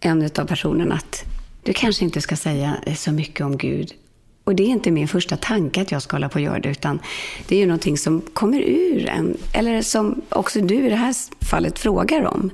[0.00, 1.24] en av personerna att
[1.62, 3.94] du kanske inte ska säga så mycket om Gud.
[4.44, 6.68] Och det är inte min första tanke att jag ska hålla på och göra det,
[6.68, 6.98] utan
[7.48, 11.14] det är ju någonting som kommer ur en, eller som också du i det här
[11.44, 12.50] fallet frågar om.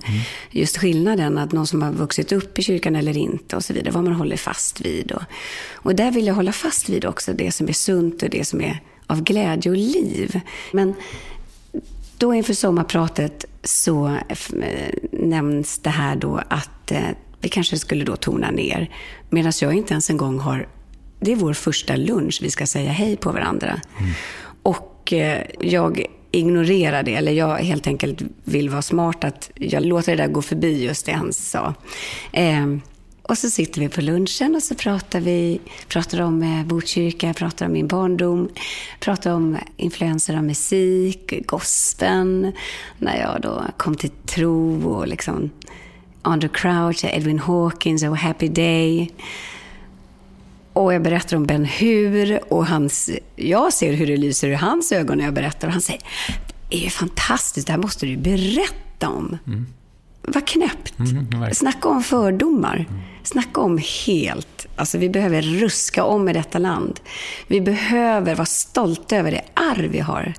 [0.51, 3.91] Just skillnaden, att någon som har vuxit upp i kyrkan eller inte och så vidare,
[3.91, 5.13] vad man håller fast vid.
[5.13, 5.23] Och,
[5.73, 8.61] och där vill jag hålla fast vid också det som är sunt och det som
[8.61, 10.41] är av glädje och liv.
[10.73, 10.95] Men
[12.19, 17.09] då inför sommarpratet så eh, nämns det här då att eh,
[17.41, 18.91] vi kanske skulle då tona ner.
[19.31, 20.69] Medan jag inte ens en gång har...
[21.21, 23.81] Det är vår första lunch, vi ska säga hej på varandra.
[24.63, 30.17] Och eh, jag ignorerar det, eller jag helt enkelt vill vara smart att jag låter
[30.17, 31.75] det där gå förbi just det han sa.
[32.33, 32.67] Eh,
[33.23, 37.67] och så sitter vi på lunchen och så pratar vi pratar om eh, Botkyrka, pratar
[37.67, 38.49] om min barndom,
[39.01, 42.53] pratar om influenser av musik, gospeln,
[42.99, 45.51] när jag då kom till tro och liksom
[46.23, 49.11] Andrew Crouch, Edwin Hawkins och Happy Day.
[50.81, 54.93] Och jag berättar om Ben Hur och hans, jag ser hur det lyser ur hans
[54.93, 56.03] ögon när jag berättar och han säger
[56.71, 59.39] det är ju fantastiskt, det här måste du berätta om.
[60.23, 60.95] Vad knäppt.
[60.99, 61.55] verkligen.
[61.55, 62.87] Snacka om fördomar.
[63.23, 64.67] Snacka om helt.
[64.77, 67.01] Alltså vi behöver ruska om i detta land.
[67.47, 70.35] Vi behöver vara stolta över det arv vi har.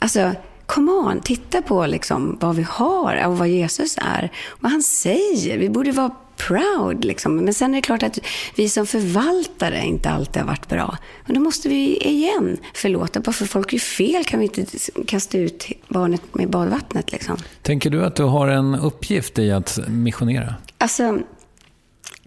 [0.00, 0.32] Alltså,
[0.66, 4.32] come on, titta på liksom vad vi har och vad Jesus är.
[4.60, 5.58] Vad han säger.
[5.58, 7.04] Vi borde vara proud.
[7.04, 7.36] Liksom.
[7.36, 8.18] Men sen är det klart att
[8.56, 10.98] vi som förvaltare inte alltid har varit bra.
[11.26, 13.20] Men då måste vi igen förlåta.
[13.20, 14.66] Bara för folk gör fel kan vi inte
[15.06, 17.12] kasta ut barnet med badvattnet.
[17.12, 17.36] Liksom.
[17.62, 20.54] Tänker du att du har en uppgift i att missionera?
[20.78, 21.18] Alltså,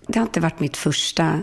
[0.07, 1.39] det har inte varit mitt första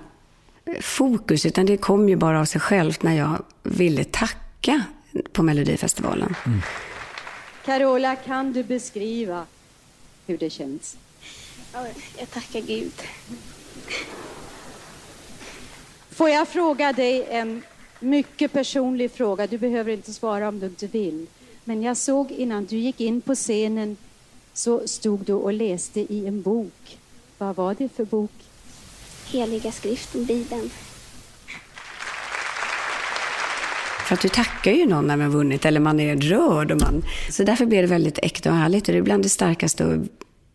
[0.81, 4.83] fokus, utan det kom ju bara av sig självt när jag ville tacka
[5.33, 6.35] på Melodifestivalen.
[7.65, 9.45] Carola, kan du beskriva
[10.27, 10.97] hur det känns?
[11.79, 11.87] Ja,
[12.19, 12.93] Jag tackar Gud.
[16.11, 17.62] Får jag fråga dig en
[18.01, 19.47] mycket personlig fråga?
[19.47, 21.27] Du behöver inte svara om du inte vill.
[21.64, 23.97] Men jag såg innan du gick in på scenen
[24.53, 26.99] så stod du och läste i en bok.
[27.38, 28.33] Vad var det för bok?
[29.27, 30.71] Heliga skriften, Bibeln.
[34.07, 36.71] För att du tackar ju någon när man vunnit, eller man är rörd.
[36.71, 37.05] Och man...
[37.31, 38.88] Så därför blev det väldigt äkta och ärligt.
[38.88, 40.07] Och det är bland det starkaste och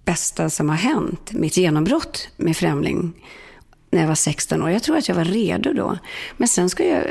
[0.05, 1.33] bästa som har hänt.
[1.33, 3.13] Mitt genombrott med Främling
[3.89, 4.69] när jag var 16 år.
[4.69, 5.97] Jag tror att jag var redo då.
[6.37, 7.03] Men sen ska jag,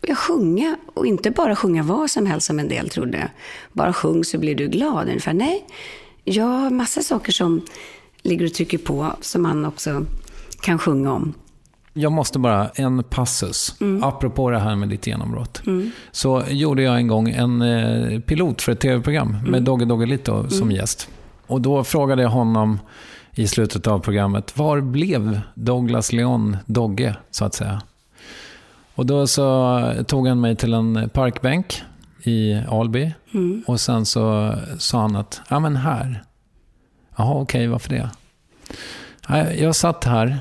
[0.00, 0.76] jag sjunga.
[0.94, 3.30] Och inte bara sjunga vad som helst som en del trodde.
[3.72, 5.08] Bara sjung så blir du glad.
[5.08, 5.32] Ungefär.
[5.32, 5.66] Nej,
[6.24, 7.60] jag har massa saker som
[8.22, 9.12] ligger och trycker på.
[9.20, 10.04] Som man också
[10.60, 11.34] kan sjunga om.
[11.92, 13.74] Jag måste bara, en passus.
[14.02, 15.62] Apropå det här med ditt genombrott.
[16.10, 20.70] Så gjorde jag en gång en eh, pilot för ett tv-program med Dogge Doggelito som
[20.70, 21.08] gäst.
[21.48, 22.80] Och då frågade jag honom
[23.32, 27.82] i slutet av programmet, var blev Douglas Leon Dogge, så att säga?
[28.94, 31.82] Och då så tog han mig till en parkbänk
[32.22, 33.12] i Alby.
[33.66, 36.22] Och sen så sa han att, ja men här.
[37.16, 38.10] Jaha, okej, varför det?
[39.54, 40.38] Jag satt här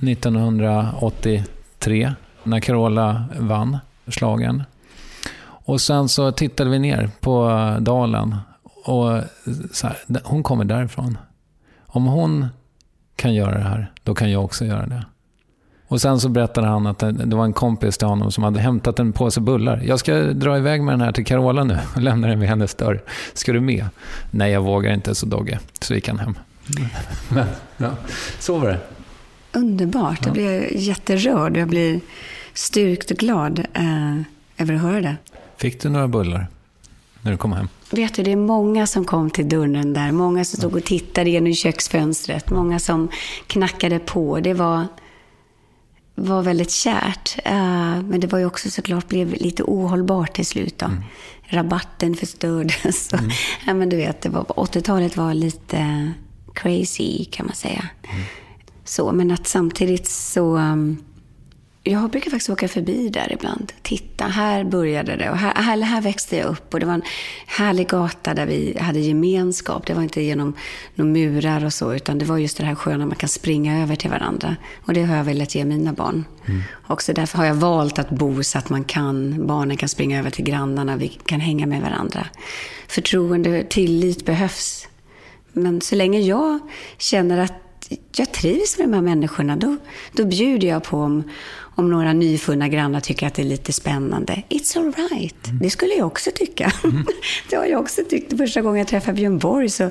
[0.00, 4.62] 1983 när Carola vann slagen.
[5.44, 7.48] Och sen så tittade vi ner på
[7.80, 8.36] dalen
[8.84, 9.20] och
[9.72, 11.18] så här, hon kommer därifrån.
[11.86, 12.46] Om hon
[13.16, 15.04] kan göra det här, då kan jag också göra det.
[15.88, 18.98] Och sen så berättade han att det var en kompis till honom som hade hämtat
[18.98, 19.82] en påse bullar.
[19.84, 22.74] Jag ska dra iväg med den här till Carola nu och lämna den vid hennes
[22.74, 23.02] dörr.
[23.34, 23.86] Ska du med?
[24.30, 25.58] Nej, jag vågar inte, så Dogge.
[25.80, 26.34] Så gick han hem.
[27.28, 27.90] Men, ja,
[28.38, 28.78] så var det.
[29.52, 30.24] Underbart.
[30.24, 31.56] Jag blir jätterörd.
[31.56, 32.00] Jag blir
[32.54, 34.16] styrkt och glad eh,
[34.56, 35.16] över att höra det.
[35.56, 36.46] Fick du några bullar
[37.22, 37.68] när du kom hem?
[37.92, 40.12] Vet du, det är många som kom till dörren där.
[40.12, 42.50] Många som stod och tittade genom köksfönstret.
[42.50, 43.08] Många som
[43.46, 44.40] knackade på.
[44.40, 44.86] Det var,
[46.14, 47.38] var väldigt kärt.
[47.44, 50.78] Eh, men det var ju också såklart blev lite ohållbart till slut.
[50.78, 50.86] Då.
[51.42, 53.08] Rabatten förstördes.
[53.08, 53.16] Så,
[53.66, 56.12] ja, men du vet, det var, 80-talet var lite
[56.54, 57.88] crazy kan man säga.
[58.84, 60.98] Så, men att samtidigt så um,
[61.84, 63.72] jag brukar faktiskt åka förbi där ibland.
[63.82, 66.74] Titta, här började det och här, här, här växte jag upp.
[66.74, 67.02] Och det var en
[67.46, 69.86] härlig gata där vi hade gemenskap.
[69.86, 70.56] Det var inte genom
[70.94, 73.96] några murar och så, utan det var just det här sköna, man kan springa över
[73.96, 74.56] till varandra.
[74.86, 76.24] Och det har jag velat ge mina barn.
[76.46, 76.62] Mm.
[76.86, 80.30] Också därför har jag valt att bo så att man kan, barnen kan springa över
[80.30, 82.26] till grannarna, vi kan hänga med varandra.
[82.88, 84.88] Förtroende, tillit behövs.
[85.52, 86.58] Men så länge jag
[86.98, 87.52] känner att
[88.16, 89.76] jag trivs med de här människorna, då,
[90.12, 91.22] då bjuder jag på om,
[91.74, 94.42] om några nyfunna grannar tycker att det är lite spännande.
[94.48, 95.48] It's alright.
[95.48, 95.58] Mm.
[95.58, 96.72] Det skulle jag också tycka.
[96.84, 97.06] Mm.
[97.50, 98.36] det har jag också tyckt.
[98.36, 99.90] Första gången jag träffade Björn Borg så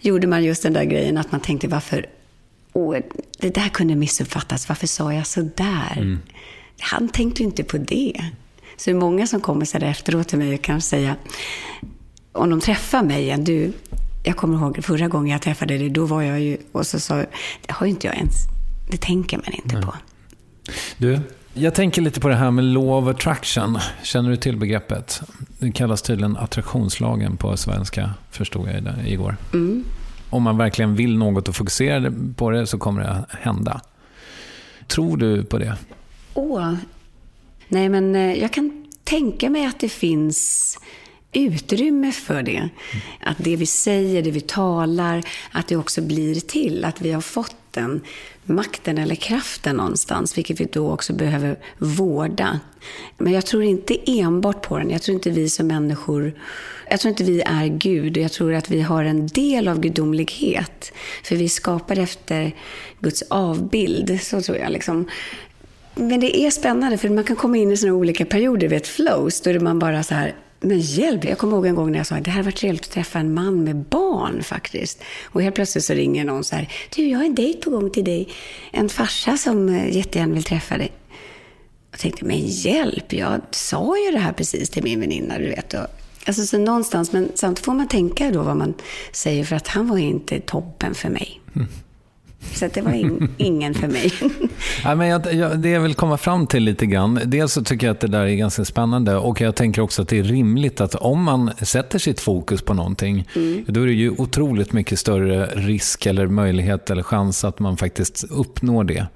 [0.00, 2.06] gjorde man just den där grejen att man tänkte varför,
[2.72, 2.96] åh,
[3.38, 4.68] det där kunde missuppfattas.
[4.68, 5.96] Varför sa jag så där?
[5.96, 6.18] Mm.
[6.80, 8.24] Han tänkte ju inte på det.
[8.76, 11.16] Så det är många som kommer så efteråt till mig och kan säga,
[12.32, 13.72] om de träffar mig igen, du,
[14.24, 17.16] jag kommer ihåg förra gången jag träffade dig, då var jag ju, och så sa
[17.16, 18.34] det har ju inte jag ens,
[18.90, 19.84] det tänker man inte Nej.
[19.84, 19.94] på.
[20.98, 21.20] Du,
[21.54, 23.78] jag tänker lite på det här med law of attraction.
[24.02, 25.22] Känner du till begreppet?
[25.58, 29.36] Det kallas tydligen attraktionslagen på svenska, förstod jag igår.
[29.52, 29.84] Mm.
[30.30, 33.80] Om man verkligen vill något och fokuserar på det så kommer det att hända.
[34.86, 35.76] Tror du på det?
[36.34, 36.74] Åh,
[37.68, 40.78] nej men eh, jag kan tänka mig att det finns
[41.32, 42.68] utrymme för det.
[43.20, 46.84] Att det vi säger, det vi talar, att det också blir till.
[46.84, 48.00] Att vi har fått makten,
[48.44, 52.60] makten eller kraften någonstans, vilket vi då också behöver vårda.
[53.18, 54.90] Men jag tror inte enbart på den.
[54.90, 56.32] Jag tror inte vi som människor,
[56.90, 58.16] jag tror inte vi är Gud.
[58.16, 60.92] Jag tror att vi har en del av gudomlighet.
[61.24, 62.52] För vi är skapade efter
[63.00, 64.72] Guds avbild, så tror jag.
[64.72, 65.08] Liksom.
[65.94, 68.88] Men det är spännande, för man kan komma in i sådana olika perioder, vid ett
[68.88, 71.98] flows, då är man bara så här, men hjälp, jag kommer ihåg en gång när
[71.98, 75.02] jag sa att det här var trevligt att träffa en man med barn faktiskt.
[75.24, 77.90] Och helt plötsligt så ringer någon så här, du jag har en dejt på gång
[77.90, 78.28] till dig.
[78.70, 80.92] En farsa som eh, jättegärna vill träffa dig.
[81.90, 85.74] Jag tänkte, men hjälp, jag sa ju det här precis till min väninna, du vet.
[85.74, 85.86] Och,
[86.26, 88.74] alltså så någonstans, men samtidigt får man tänka då vad man
[89.12, 91.40] säger för att han var inte toppen för mig.
[91.56, 91.68] Mm.
[92.54, 94.12] Så det var in, ingen för mig.
[94.84, 97.86] ja, men jag, jag, det jag vill komma fram till lite grann, dels så tycker
[97.86, 100.80] jag att det där är ganska spännande och jag tänker också att det är rimligt
[100.80, 103.64] att om man sätter sitt fokus på någonting, mm.
[103.68, 108.24] då är det ju otroligt mycket större risk eller möjlighet eller chans att man faktiskt
[108.30, 109.06] uppnår det.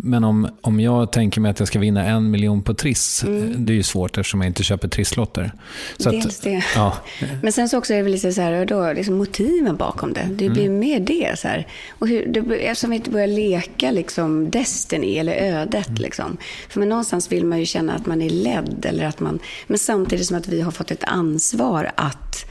[0.00, 3.66] Men om, om jag tänker mig att jag ska vinna en miljon på Triss, mm.
[3.66, 5.52] det är ju svårt eftersom jag inte köper Trisslotter.
[5.96, 6.64] Så Dels att, det.
[6.74, 6.96] Ja.
[7.42, 10.28] Men sen så också är det lite så här, då, liksom motiven bakom det.
[10.30, 10.78] Det blir mm.
[10.78, 11.38] mer det.
[11.38, 11.66] Så här.
[11.90, 15.88] Och hur, det, eftersom vi inte börjar leka liksom, Destiny eller ödet.
[15.88, 16.02] Mm.
[16.02, 16.36] Liksom.
[16.68, 18.86] För men någonstans vill man ju känna att man är ledd.
[18.88, 22.46] Eller att man, men samtidigt som att vi har fått ett ansvar att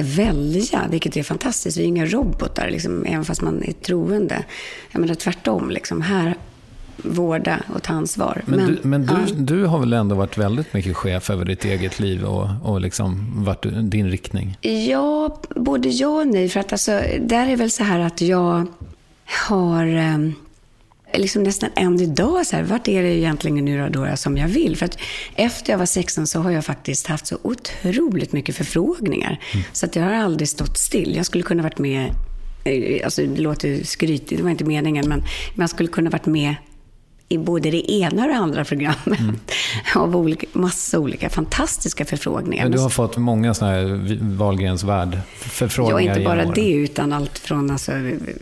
[0.00, 1.78] välja, vilket är fantastiskt.
[1.78, 4.44] Vi är inga robotar, liksom, även fast man är troende.
[4.90, 5.70] Jag menar tvärtom.
[5.70, 6.02] Liksom.
[6.02, 6.36] Här
[6.96, 8.42] vårda och ta ansvar.
[8.46, 9.34] Men, men, du, men du, ja.
[9.36, 13.32] du, har väl ändå varit väldigt mycket chef över ditt eget liv och, och liksom
[13.44, 14.56] varit din riktning?
[14.60, 16.48] Ja, både ja och nej.
[16.48, 18.66] För att alltså, där är väl så här att jag
[19.48, 20.18] har eh,
[21.18, 24.76] liksom nästan än idag, så här, vart är det egentligen nu då som jag vill?
[24.76, 24.98] För att
[25.34, 29.40] efter jag var 16 så har jag faktiskt haft så otroligt mycket förfrågningar.
[29.52, 29.64] Mm.
[29.72, 31.16] Så att jag har aldrig stått still.
[31.16, 32.14] Jag skulle kunna varit med
[32.64, 35.22] eh, Alltså, det låter skrytigt, det var inte meningen, men
[35.54, 36.54] man skulle kunna varit med
[37.28, 39.20] i både det ena och det andra programmet.
[39.20, 39.36] Mm.
[39.94, 42.64] Av olika, massa olika fantastiska förfrågningar.
[42.64, 47.38] Men du har fått många sådana här Wahlgrens värld-förfrågningar Ja, inte bara det, utan allt
[47.38, 47.92] från alltså,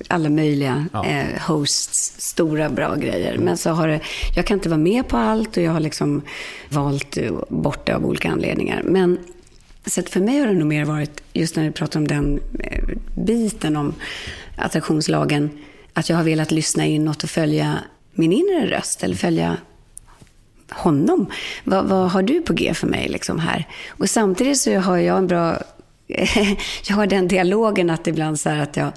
[0.08, 1.06] alla möjliga ja.
[1.06, 3.38] eh, hosts, stora bra grejer.
[3.38, 4.00] Men så har det,
[4.36, 6.22] jag kan inte vara med på allt och jag har liksom
[6.68, 7.18] valt
[7.48, 8.82] bort det av olika anledningar.
[8.84, 9.18] Men
[9.86, 12.84] så för mig har det nog mer varit, just när du pratar om den eh,
[13.14, 13.94] biten om
[14.56, 15.50] attraktionslagen,
[15.92, 17.78] att jag har velat lyssna inåt och följa
[18.12, 19.56] min inre röst eller följa
[20.70, 21.26] honom.
[21.64, 23.68] Vad, vad har du på G för mig liksom här?
[23.88, 25.58] Och samtidigt så har jag en bra...
[26.88, 28.92] jag har den dialogen att ibland så här att jag...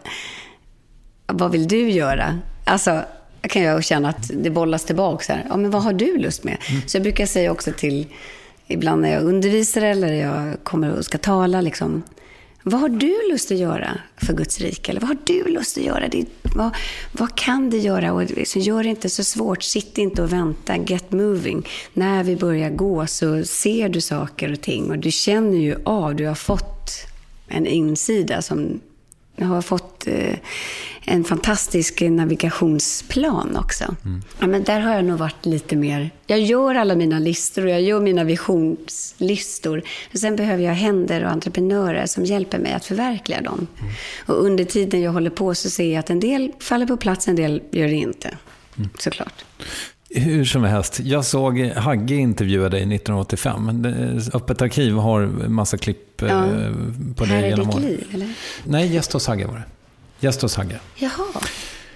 [1.28, 2.39] Vad vill du göra?
[2.65, 3.04] Alltså,
[3.41, 5.23] kan jag känna att det bollas tillbaka.
[5.23, 5.45] Så här.
[5.49, 6.58] Ja, men vad har du lust med?
[6.69, 6.82] Mm.
[6.88, 8.08] Så jag brukar säga också till,
[8.67, 12.04] ibland när jag undervisar eller jag kommer och ska tala, liksom,
[12.67, 14.91] vad har du lust att göra för Guds rike?
[14.91, 16.08] Eller vad har du lust att göra?
[16.08, 16.25] Det,
[16.56, 16.75] vad,
[17.12, 18.13] vad kan du göra?
[18.13, 19.63] Och, liksom, gör det inte så svårt.
[19.63, 20.78] Sitt inte och vänta.
[20.78, 21.67] Get moving.
[21.93, 24.91] När vi börjar gå så ser du saker och ting.
[24.91, 26.91] Och du känner ju av, du har fått
[27.47, 28.80] en insida som
[29.36, 30.36] jag har fått eh,
[31.06, 33.96] en fantastisk navigationsplan också.
[34.06, 34.21] Mm.
[34.40, 36.10] Ja, men där har jag nog varit lite mer...
[36.27, 39.81] Jag gör alla mina listor och jag gör mina visionslistor.
[40.13, 43.67] sen behöver jag händer och entreprenörer som hjälper mig att förverkliga dem.
[43.79, 43.94] Mm.
[44.25, 47.27] Och under tiden jag håller på så ser jag att en del faller på plats,
[47.27, 48.38] en del gör det inte.
[48.77, 48.90] Mm.
[49.00, 49.46] Såklart.
[50.15, 53.81] Hur som helst, jag såg Hagge intervjua dig 1985.
[53.81, 56.45] Det- Öppet arkiv har massa klipp eh, Ja.
[57.15, 57.85] på Här dig är genom ditt åren.
[57.85, 58.29] liv, eller?
[58.63, 59.63] Nej, gäst hos Hagge var det.
[60.25, 60.79] Gäst hos Hagge.
[60.95, 61.41] Jaha.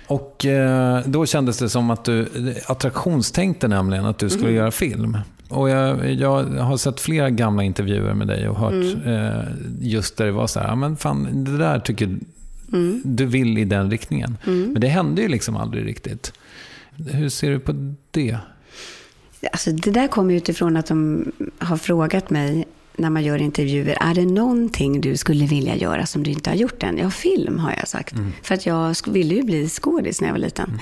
[0.08, 2.28] Och eh, då kändes det som att du
[2.66, 4.56] attraktionstänkte nämligen att du skulle Mm.
[4.56, 5.18] göra film.
[5.50, 9.08] Och jag, jag har sett flera gamla intervjuer med dig och hört Mm.
[9.14, 9.44] eh,
[9.82, 12.18] just där det var så här, men fan, det där tycker
[12.74, 13.02] Mm.
[13.06, 14.38] du vill i den riktningen.
[14.44, 16.34] Men det hände ju liksom aldrig riktigt.
[16.96, 18.38] Hur ser du på det?
[19.52, 22.68] Alltså, det där kommer utifrån att de har frågat mig
[23.00, 26.58] när man gör intervjuer, är det någonting du skulle vilja göra som du inte har
[26.58, 26.98] gjort än?
[26.98, 28.16] Ja, film har jag sagt.
[28.44, 30.80] För att jag ville ju bli skådis när jag var liten.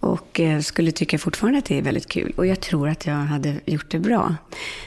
[0.00, 2.32] Och eh, skulle tycka fortfarande att det är väldigt kul.
[2.36, 4.36] Och jag tror att jag hade gjort det bra.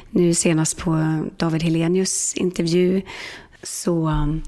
[0.10, 3.02] Nu senast på David Helenius intervju
[3.64, 4.42] så um,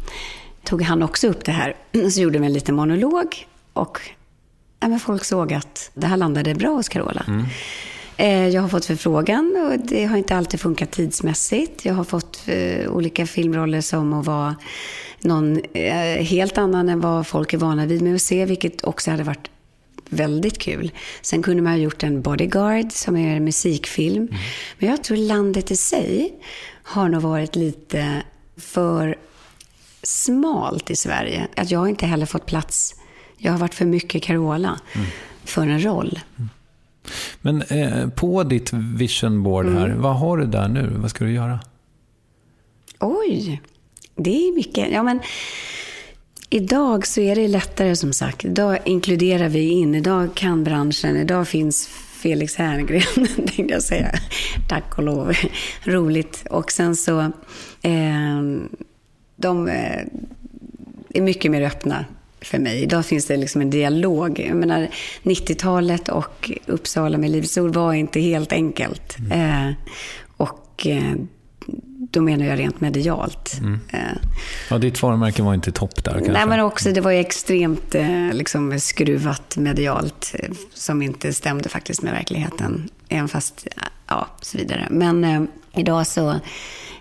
[0.64, 1.76] tog han också upp det här.
[2.12, 3.48] Så gjorde vi en liten monolog.
[3.74, 4.02] Och
[4.80, 7.25] ja, men folk såg att det här landade bra hos Carola.
[8.17, 11.86] Eh, Jag har fått förfrågan och det har inte alltid funkat tidsmässigt.
[11.86, 14.55] Jag har fått eh, olika filmroller som att vara
[15.21, 19.11] någon eh, helt annan än vad folk är vana vid med att se, vilket också
[19.11, 19.49] hade varit
[20.09, 20.91] väldigt kul.
[21.21, 24.28] Sen kunde man ha gjort en Bodyguard som är en musikfilm.
[24.80, 26.34] Men jag tror landet i sig
[26.84, 28.23] har nog varit lite
[28.57, 29.15] för
[30.03, 31.47] smalt i Sverige.
[31.55, 32.95] Att jag inte heller fått plats.
[33.38, 34.80] Jag har varit för mycket Carola
[35.44, 36.20] för en roll.
[37.42, 40.02] Men eh, på ditt vision board här, Mm.
[40.02, 40.94] vad har du där nu?
[40.98, 41.60] Vad ska du göra?
[43.00, 43.62] Oj,
[44.16, 44.92] det är mycket.
[44.92, 45.20] Ja, men
[46.50, 48.46] idag så är det lättare som sagt.
[48.46, 49.96] Idag inkluderar vi in.
[49.96, 51.18] Idag kan branschen.
[51.18, 51.88] Idag finns
[52.22, 53.02] Felix Herngren,
[53.36, 54.12] tänkte jag säga.
[54.70, 55.34] Tack och lov.
[55.84, 56.46] Roligt.
[56.50, 57.20] Och sen så,
[57.82, 58.42] eh,
[59.36, 60.02] de eh,
[61.10, 62.06] är mycket mer öppna
[62.42, 62.82] för mig.
[62.84, 64.40] Idag finns det liksom en dialog.
[64.40, 64.88] Jag menar,
[65.24, 69.18] 90-talet och Uppsala med Livets Ord var inte helt enkelt.
[69.32, 69.72] Eh,
[70.38, 71.14] och eh,
[72.12, 73.54] då menar jag rent medialt.
[73.94, 74.00] Eh,
[74.70, 76.32] Ja, ditt varumärke var inte topp där kanske?
[76.32, 81.70] Nej, men också det var ju extremt eh, liksom, skruvat medialt eh, som inte stämde
[81.70, 82.90] faktiskt med verkligheten.
[83.10, 83.68] Även fast,
[84.08, 84.88] ja, så vidare.
[84.90, 85.42] Men eh,
[85.76, 86.40] idag så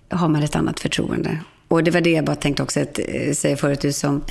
[0.09, 1.39] har man ett annat förtroende.
[1.68, 4.22] Och det var det jag bara tänkte också att eh, säga förut, du som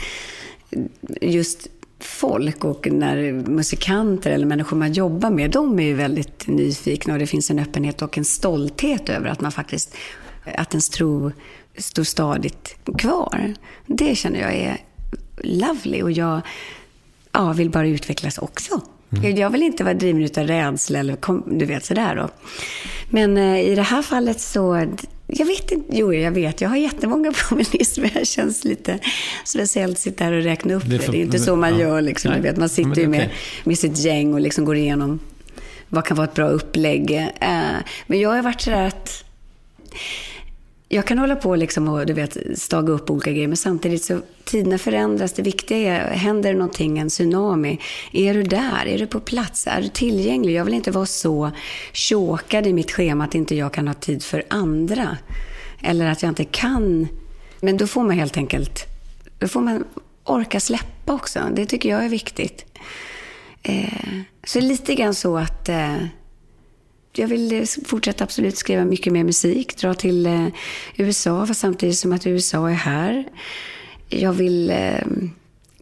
[1.21, 1.67] just
[1.99, 7.19] folk och när musikanter eller människor man jobbar med, de är ju väldigt nyfikna och
[7.19, 9.95] det finns en öppenhet och en stolthet över att man faktiskt,
[10.55, 11.31] att ens tro
[11.77, 13.53] står stadigt kvar.
[13.85, 14.77] Det känner jag är
[15.37, 16.41] lovely och jag
[17.31, 18.81] ja, vill bara utvecklas också.
[19.35, 21.17] Jag vill inte vara driven utav rädsla eller
[21.59, 22.29] du vet sådär då.
[23.09, 24.87] Men eh, i det här fallet så,
[25.27, 27.33] jag vet inte, jo jag vet, jag har jättemånga
[27.97, 28.99] men jag känns lite
[29.45, 30.95] speciellt att sitta här och räkna upp Det det.
[30.95, 31.79] är för- Det är inte så man ja.
[31.79, 32.57] gör liksom, Nej, vet.
[32.57, 33.33] Man sitter det ju med, okej.
[33.63, 35.19] med sitt gäng och liksom går igenom
[35.89, 37.11] vad kan vara ett bra upplägg.
[37.11, 37.61] Eh,
[38.07, 39.23] Men jag har varit sådär att
[40.89, 44.21] jag kan hålla på liksom och du vet, staga upp olika grejer, men samtidigt så
[44.43, 45.33] tiderna förändras.
[45.33, 47.79] Det viktiga är, händer det någonting, en tsunami,
[48.11, 48.85] är du där?
[48.85, 49.67] Är du på plats?
[49.67, 50.53] Är du tillgänglig?
[50.53, 51.51] Jag vill inte vara så
[51.93, 55.17] chokad i mitt schema att inte jag kan ha tid för andra.
[55.81, 57.07] Eller att jag inte kan.
[57.59, 58.85] Men då får man helt enkelt,
[59.39, 59.83] då får man
[60.23, 61.39] orka släppa också.
[61.55, 62.65] Det tycker jag är viktigt.
[63.63, 65.97] Eh, så lite grann så att eh,
[67.17, 70.47] jag vill eh, fortsätta absolut skriva mycket mer musik, dra till eh,
[70.95, 73.25] USA, fast samtidigt som att USA är här.
[74.09, 75.05] Jag vill eh,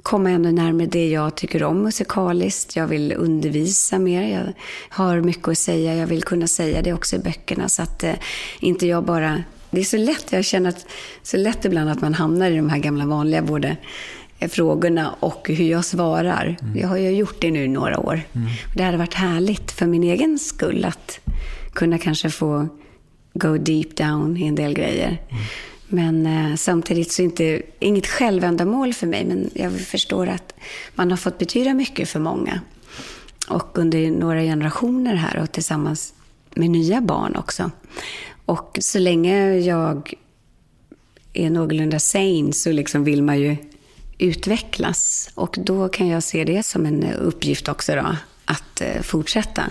[0.04, 2.76] komma ännu närmare det jag tycker om musikaliskt.
[2.76, 4.38] Jag vill undervisa mer.
[4.38, 4.54] Jag
[4.90, 5.96] har mycket att säga.
[5.96, 8.14] Jag vill kunna säga det också i böckerna så att eh,
[8.60, 9.44] inte jag bara...
[9.70, 10.86] Det är så lätt, jag känner att
[11.24, 13.78] så lätt ibland att man hamnar i de här gamla vanliga både
[14.48, 16.58] frågorna och hur jag svarar.
[16.76, 18.22] Jag har ju gjort det nu i några år.
[18.76, 21.20] Det hade varit härligt för min egen skull att
[21.74, 22.68] kunna kanske få
[23.34, 25.18] go deep down i en del grejer.
[25.88, 29.26] Men eh, samtidigt så är inte inget självändamål för mig.
[29.26, 30.54] Men jag förstår att
[30.96, 32.62] man har fått betyda mycket för många.
[33.50, 36.14] Och under några generationer här och tillsammans
[36.56, 37.72] med nya barn också.
[38.46, 40.14] Och så länge jag
[41.34, 43.58] är någorlunda sane så liksom vill man ju
[44.18, 45.30] utvecklas.
[45.36, 49.64] Och då kan jag se det som en eh, uppgift också då, att eh, fortsätta.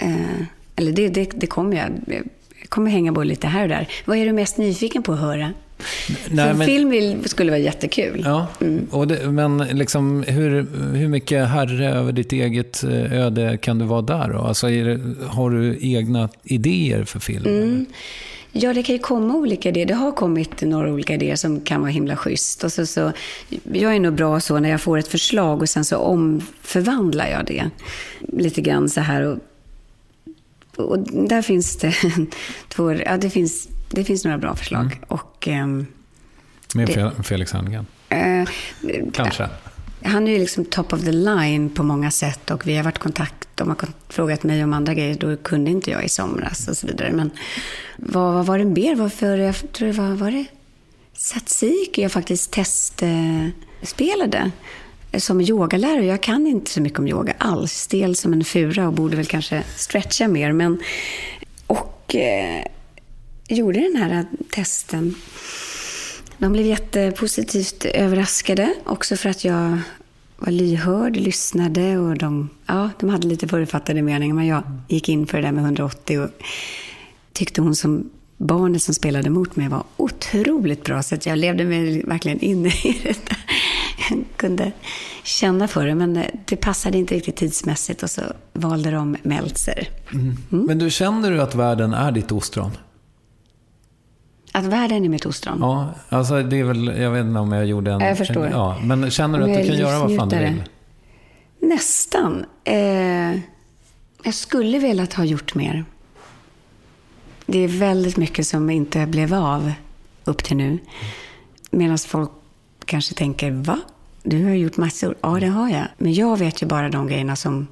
[0.00, 1.90] Eh, eller det, det, det kommer jag.
[2.60, 3.88] Jag kommer hänga på lite här och där.
[4.04, 5.52] Vad är du mest nyfiken på att höra?
[6.30, 8.22] Nej, men- film skulle vara jättekul.
[8.24, 8.46] Ja,
[8.90, 14.02] och det, men liksom, hur, hur mycket herre över ditt eget öde kan du vara
[14.02, 14.38] där då?
[14.38, 17.46] Alltså, det, har du egna idéer för film?
[17.46, 17.86] Mm.
[18.56, 19.86] Ja, det kan ju komma olika idéer.
[19.86, 22.64] Det har kommit några olika idéer som kan vara himla schysst.
[22.64, 23.12] Och så, så,
[23.72, 27.46] jag är nog bra så när jag får ett förslag och sen så omförvandlar jag
[27.46, 27.70] det
[28.20, 29.22] lite grann så här.
[29.22, 29.38] Och
[30.76, 30.98] Och
[31.28, 31.94] där finns det
[32.68, 35.00] två, ja, det finns, det finns några bra förslag.
[35.08, 35.86] Och, ehm,
[36.74, 37.86] Med Det- Fel- Felix Herngren.
[38.08, 38.48] eh,
[39.12, 39.48] Kanske.
[40.04, 42.96] Han är ju liksom top of the line på många sätt och vi har varit
[42.96, 43.48] i kontakt.
[43.54, 43.78] De har
[44.08, 47.12] frågat mig om andra grejer, då kunde inte jag i somras och så vidare.
[47.12, 47.30] Men
[47.96, 48.94] vad, vad var det mer?
[48.94, 50.44] Varför, jag tror det var, var det
[51.16, 54.50] Tzatziki jag faktiskt testspelade
[55.18, 56.04] som yogalärare.
[56.04, 57.72] Jag kan inte så mycket om yoga alls.
[57.72, 60.52] Stel som en fura och borde väl kanske stretcha mer.
[60.52, 60.80] Men,
[61.66, 62.64] och eh,
[63.48, 65.14] gjorde den här testen.
[66.38, 69.78] De blev jättepositivt överraskade, också för att jag
[70.38, 74.34] var lyhörd, lyssnade och de, ja, de hade lite förutfattade meningar.
[74.34, 76.30] Men jag gick in för det där med 180 och
[77.32, 81.02] tyckte hon som barnet som spelade mot mig var otroligt bra.
[81.02, 83.38] Så att jag levde mig verkligen in i det där.
[84.10, 84.72] Jag kunde
[85.22, 88.22] känna för det, men det passade inte riktigt tidsmässigt och så
[88.52, 89.88] valde de Meltzer.
[90.48, 92.70] Men du, känner du att världen är ditt ostron?
[94.56, 95.58] Att världen är mitt ostron.
[95.60, 98.00] Ja, alltså det är väl, jag vet inte om jag gjorde en...
[98.00, 98.48] Ja, jag förstår.
[98.48, 100.62] Ja, men känner du att du kan göra vad fan du vill?
[101.60, 102.44] Nästan.
[102.64, 103.38] Eh,
[104.22, 105.84] jag skulle velat ha gjort mer.
[107.46, 109.72] Det är väldigt mycket som inte blev av
[110.24, 110.78] upp till nu.
[111.70, 112.30] Medan folk
[112.84, 113.80] kanske tänker, va?
[114.22, 115.14] Du har gjort massor.
[115.20, 115.86] Ja, det har jag.
[115.98, 117.66] Men jag vet ju bara de grejerna som,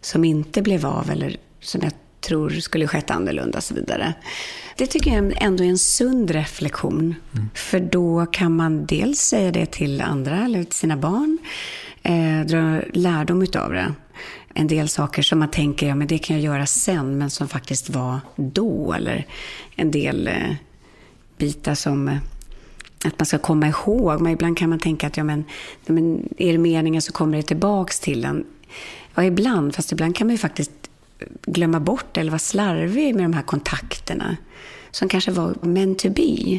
[0.00, 4.14] som inte blev av eller som jag tror skulle skett annorlunda och så vidare.
[4.76, 7.14] Det tycker jag ändå är en sund reflektion.
[7.54, 11.38] För då kan man dels säga det till andra eller till sina barn.
[12.02, 13.94] Eh, dra lärdom utav det.
[14.54, 17.48] En del saker som man tänker, ja men det kan jag göra sen, men som
[17.48, 18.92] faktiskt var då.
[18.92, 19.26] Eller
[19.76, 20.54] en del eh,
[21.38, 22.16] bitar som eh,
[23.04, 24.20] att man ska komma ihåg.
[24.20, 25.44] Men ibland kan man tänka att ja, men,
[25.86, 28.44] men är det meningen så kommer det tillbaks till en.
[29.14, 29.74] Ja, ibland.
[29.74, 30.83] Fast ibland kan man ju faktiskt
[31.46, 34.36] glömma bort eller vara slarvig med de här kontakterna.
[34.90, 36.58] Som kanske var meant to be.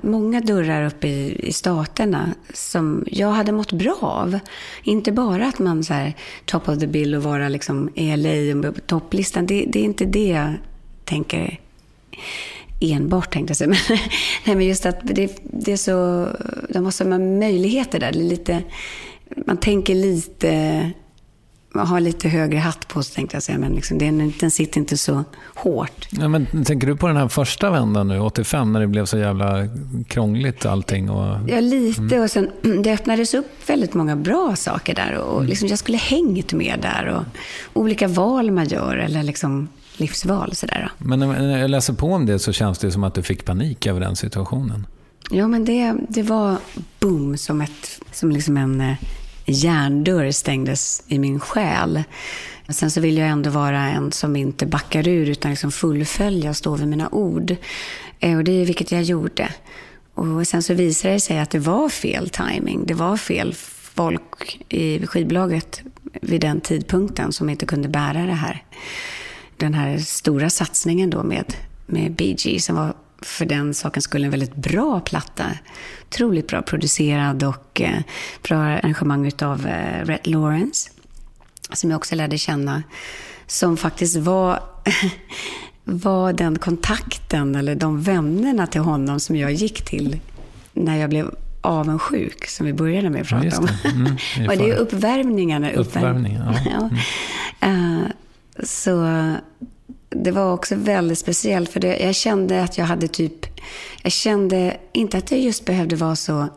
[0.00, 4.38] Många dörrar uppe i, i staterna som jag hade mått bra av.
[4.82, 6.14] Inte bara att man så här,
[6.44, 9.46] top of the bill och vara liksom i LA och på topplistan.
[9.46, 10.54] Det, det är inte det jag
[11.04, 11.60] tänker
[12.80, 13.68] enbart tänkte jag säga.
[13.88, 13.98] Men,
[14.44, 16.28] nej, men just att det, det är så,
[16.68, 18.12] de har så många möjligheter där.
[18.12, 18.62] Det är lite,
[19.46, 20.90] man tänker lite,
[21.78, 23.58] har lite högre hatt på sig tänkte jag säga.
[23.58, 25.24] Men liksom, den, den sitter inte så
[25.54, 26.08] hårt.
[26.10, 29.18] Ja, men tänker du på den här första vändan nu, 85, när det blev så
[29.18, 29.68] jävla
[30.08, 31.10] krångligt allting?
[31.10, 31.38] Och...
[31.48, 32.20] Ja, lite.
[32.20, 32.50] Och sen,
[32.82, 35.18] det öppnades upp väldigt många bra saker där.
[35.18, 37.06] Och liksom, jag skulle hängt med där.
[37.06, 37.24] Och
[37.82, 40.54] olika val man gör, eller liksom livsval.
[40.54, 40.90] Sådär.
[40.98, 43.86] Men när jag läser på om det så känns det som att du fick panik
[43.86, 44.86] över den situationen.
[45.30, 46.56] Ja, men det, det var
[47.00, 48.96] boom, som, ett, som liksom en eh,
[49.46, 52.02] järndörr stängdes i min själ.
[52.68, 56.56] Sen så vill jag ändå vara en som inte backar ur utan liksom fullfölja och
[56.56, 57.56] stå vid mina ord.
[58.20, 59.52] Eh, och det är vilket jag gjorde.
[60.14, 62.86] Och sen så visade det sig att det var fel timing.
[62.86, 63.54] Det var fel
[63.94, 65.82] folk i skivbolaget
[66.22, 68.64] vid den tidpunkten som inte kunde bära det här.
[69.56, 71.54] Den här stora satsningen då med,
[71.86, 75.44] med BG som var för den saken skulle en väldigt bra platta.
[76.08, 78.00] Otroligt bra producerad och eh,
[78.42, 80.90] bra arrangemang utav eh, Rhett Lawrence.
[81.72, 82.82] Som jag också lärde känna.
[83.46, 84.60] Som faktiskt var,
[85.84, 90.20] var den kontakten eller de vännerna till honom som jag gick till
[90.72, 93.66] när jag blev avundsjuk, som vi började med att Ja, prata just om.
[93.82, 93.88] det.
[93.88, 94.12] Mm,
[94.48, 95.70] och det är uppvärmningarna.
[95.72, 96.54] Uppvärmningen, ja.
[97.60, 97.68] Ja.
[97.68, 97.98] Eh,
[98.64, 99.06] så
[100.24, 103.46] det var också väldigt speciellt för det, jag kände att jag hade typ,
[104.02, 106.48] jag kände inte att jag just behövde vara så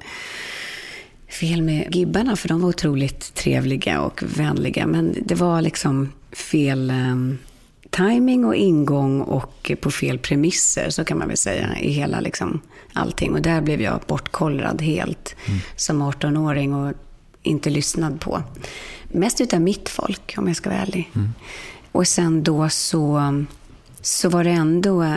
[1.30, 6.91] fel med gibbarna för de var otroligt trevliga och vänliga men det var liksom fel
[6.91, 7.38] um,
[7.89, 12.62] timing och ingång och på fel premisser så kan man väl säga i hela liksom
[12.93, 15.36] allting och där blev jag bortkollrad helt
[15.76, 16.93] som 18-åring och
[17.43, 18.43] inte lyssnad på.
[19.07, 21.10] Mest utav mitt folk om jag ska vara ärlig.
[21.91, 23.21] Och sen då så,
[24.01, 25.15] så var det ändå,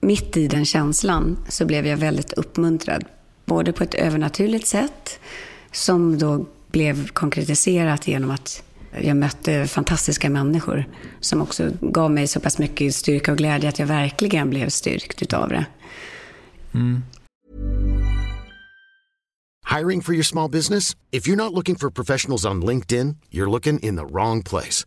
[0.00, 3.04] mitt i den känslan, så blev jag väldigt uppmuntrad.
[3.44, 5.20] Både på ett övernaturligt sätt,
[5.72, 8.62] som då blev konkretiserat genom att
[9.00, 10.84] jag mötte fantastiska människor
[11.20, 15.22] som också gav mig så pass mycket styrka och glädje att jag verkligen blev styrkt
[15.22, 15.66] utav det.
[19.76, 20.96] Hiring for your small business?
[21.10, 24.86] If you're not looking for professionals on LinkedIn, you're looking in the wrong place.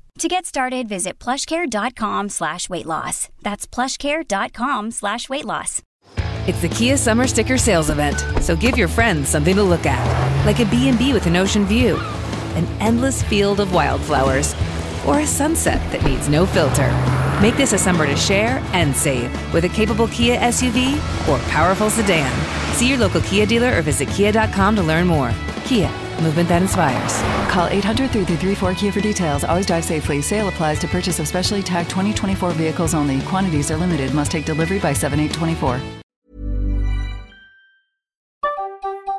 [0.21, 3.29] To get started, visit plushcare.com slash weight loss.
[3.41, 5.81] That's plushcare.com slash weight loss.
[6.45, 10.45] It's the Kia Summer Sticker Sales Event, so give your friends something to look at,
[10.45, 11.97] like a B&B with an ocean view,
[12.53, 14.53] an endless field of wildflowers,
[15.07, 16.91] or a sunset that needs no filter.
[17.41, 20.97] Make this a summer to share and save with a capable Kia SUV
[21.29, 22.31] or powerful sedan.
[22.75, 25.31] See your local Kia dealer or visit kia.com to learn more.
[25.65, 25.89] Kia,
[26.21, 27.13] movement that inspires.
[27.51, 29.43] Call 800 334 Kia for details.
[29.43, 30.21] Always drive safely.
[30.21, 33.21] Sale applies to purchase of specially tagged 2024 vehicles only.
[33.21, 34.13] Quantities are limited.
[34.13, 36.00] Must take delivery by 7824.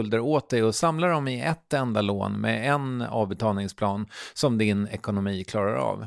[0.00, 4.88] skulder åt dig och samla dem i ett enda lån med en avbetalningsplan som din
[4.88, 6.06] ekonomi klarar av.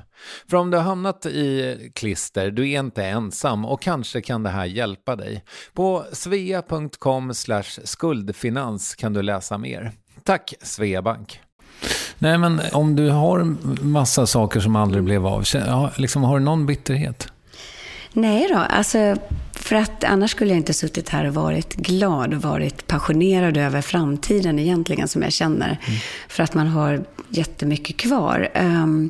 [0.49, 4.49] För om du har hamnat i klister, du är inte ensam och kanske kan det
[4.49, 5.43] här hjälpa dig.
[5.73, 7.33] På svea.com
[7.83, 9.91] skuldfinans kan du läsa mer.
[10.23, 11.39] Tack Sveabank!
[12.19, 15.43] Nej, men om du har massa saker som aldrig blev av,
[15.95, 17.32] liksom, har du någon bitterhet?
[18.13, 19.15] Nej då, alltså
[19.53, 23.81] för att annars skulle jag inte suttit här och varit glad och varit passionerad över
[23.81, 25.67] framtiden egentligen som jag känner.
[25.67, 25.99] Mm.
[26.27, 28.49] För att man har jättemycket kvar.
[28.55, 29.09] Um,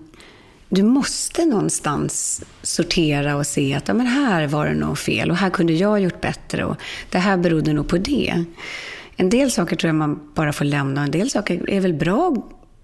[0.70, 5.38] du måste någonstans sortera och se att ja, men här var det nog fel och
[5.38, 6.78] här kunde jag gjort bättre och
[7.10, 8.44] det här berodde nog på det.
[9.16, 11.94] En del saker tror jag man bara får lämna och en del saker är väl
[11.94, 12.36] bra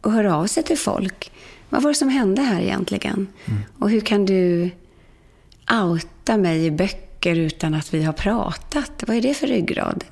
[0.02, 1.32] att höra av sig till folk.
[1.70, 3.28] Vad var det som hände här egentligen?
[3.46, 3.60] Mm.
[3.80, 4.70] Och hur kan du
[5.72, 9.04] outa mig i böcker utan att vi har pratat.
[9.08, 10.04] Vad är det för ryggrad?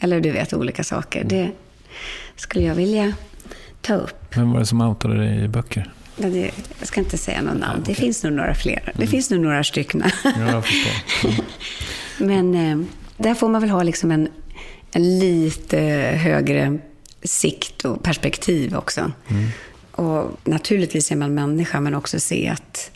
[0.00, 1.24] Eller du vet, olika saker.
[1.24, 1.50] Det
[2.36, 3.12] skulle jag vilja
[3.80, 4.36] ta upp.
[4.36, 5.92] Vem var det som outade dig i böcker?
[6.16, 7.82] Det, jag ska inte säga någon namn.
[7.86, 8.82] Det finns nog några fler.
[8.84, 9.08] Det mm.
[9.08, 10.02] finns nog några stycken.
[10.24, 10.30] Ja.
[10.30, 10.62] Mm.
[12.18, 14.28] Men eh, där får man väl ha liksom en,
[14.92, 15.78] en lite
[16.16, 16.78] högre
[17.22, 19.12] sikt och perspektiv också.
[19.28, 19.48] Mm.
[19.90, 22.90] Och naturligtvis är man människa, men också se att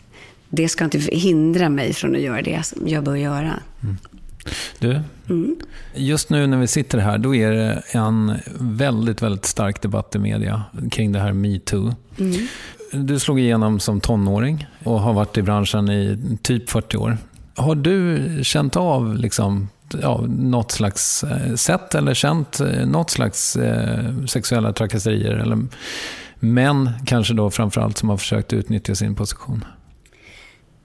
[0.55, 3.59] det ska inte hindra mig från att göra det jag bör göra.
[3.83, 3.97] Mm.
[4.79, 4.99] Du,
[5.29, 5.55] mm.
[5.95, 10.19] just nu när vi sitter här, då är det en väldigt, väldigt stark debatt i
[10.19, 11.95] media kring det här metoo.
[12.19, 12.47] Mm.
[12.91, 17.17] Du slog igenom som tonåring och har varit i branschen i typ 40 år.
[17.55, 19.69] Har du känt av liksom,
[20.01, 25.33] ja, något slags eh, sätt eller känt eh, något slags eh, sexuella trakasserier?
[25.33, 25.67] Eller
[26.39, 29.65] män kanske då framförallt som har försökt utnyttja sin position?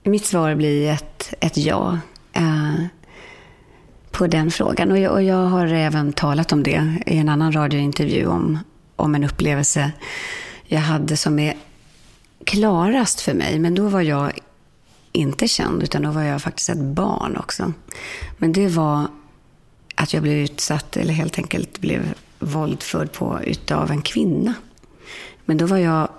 [0.03, 1.99] Mitt svar blir ett, ett ja
[2.33, 2.85] eh,
[4.11, 4.91] på den frågan.
[4.91, 8.59] Och jag, och jag, har även talat om det i en annan radiointervju om,
[8.95, 9.91] om en upplevelse
[10.65, 11.57] jag hade som är
[12.45, 13.59] klarast för mig.
[13.59, 14.31] Men då var jag
[15.11, 17.73] inte känd, utan då var jag faktiskt ett barn också.
[18.37, 19.07] Men det var
[19.95, 24.53] att jag blev utsatt, eller helt enkelt blev våldförd på utav en kvinna.
[25.45, 26.09] Men då var jag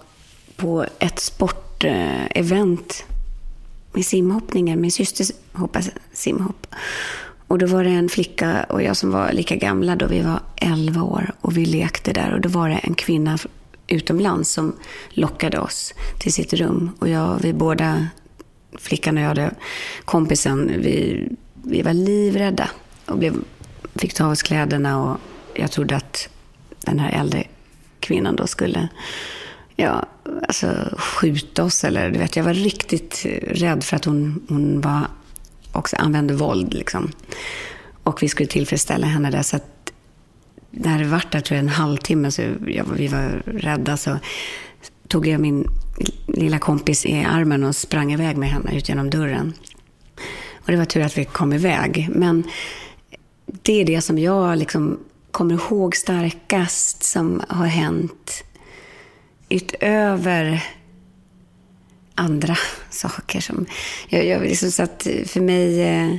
[0.56, 3.11] på ett sportevent eh,
[3.92, 4.80] med simhoppningen.
[4.80, 6.66] Min syster hoppade simhopp.
[7.46, 10.40] Och då var det en flicka och jag som var lika gamla då vi var
[10.56, 13.38] 11 år och vi lekte där och då var det en kvinna
[13.86, 14.76] utomlands som
[15.10, 16.90] lockade oss till sitt rum.
[16.98, 18.06] Och jag, vi båda,
[18.78, 19.50] flickan och jag, hade
[20.04, 21.28] kompisen, vi,
[21.64, 22.70] vi var livrädda
[23.06, 23.34] och blev,
[23.94, 25.18] fick ta av oss kläderna och
[25.54, 26.28] jag trodde att
[26.80, 27.44] den här äldre
[28.00, 28.88] kvinnan då skulle
[29.82, 30.06] ja,
[30.48, 31.84] alltså, skjuta oss.
[31.84, 35.06] Eller, du vet, jag var riktigt rädd för att hon, hon var,
[35.72, 36.74] också använde våld.
[36.74, 37.12] Liksom.
[38.02, 39.42] Och vi skulle tillfredsställa henne där.
[39.42, 39.92] Så att,
[40.70, 44.18] när det var där tror jag en halvtimme, så jag, vi var rädda, så
[45.08, 45.68] tog jag min
[46.26, 49.54] lilla kompis i armen och sprang iväg med henne ut genom dörren.
[50.54, 52.08] Och det var tur att vi kom iväg.
[52.12, 52.44] Men
[53.46, 54.98] det är det som jag liksom
[55.30, 58.44] kommer ihåg starkast som har hänt
[59.52, 60.64] utöver
[62.14, 62.56] andra
[62.90, 63.40] saker.
[63.40, 63.66] Som,
[64.08, 66.16] jag, jag, liksom så att för mig eh,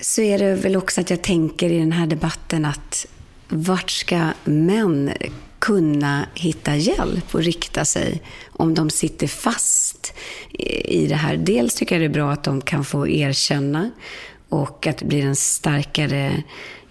[0.00, 3.06] så är det väl också att jag tänker i den här debatten att
[3.48, 5.12] vart ska män
[5.58, 10.14] kunna hitta hjälp och rikta sig om de sitter fast
[10.84, 11.36] i det här.
[11.36, 13.90] Dels tycker jag det är bra att de kan få erkänna
[14.48, 16.42] och att det blir en starkare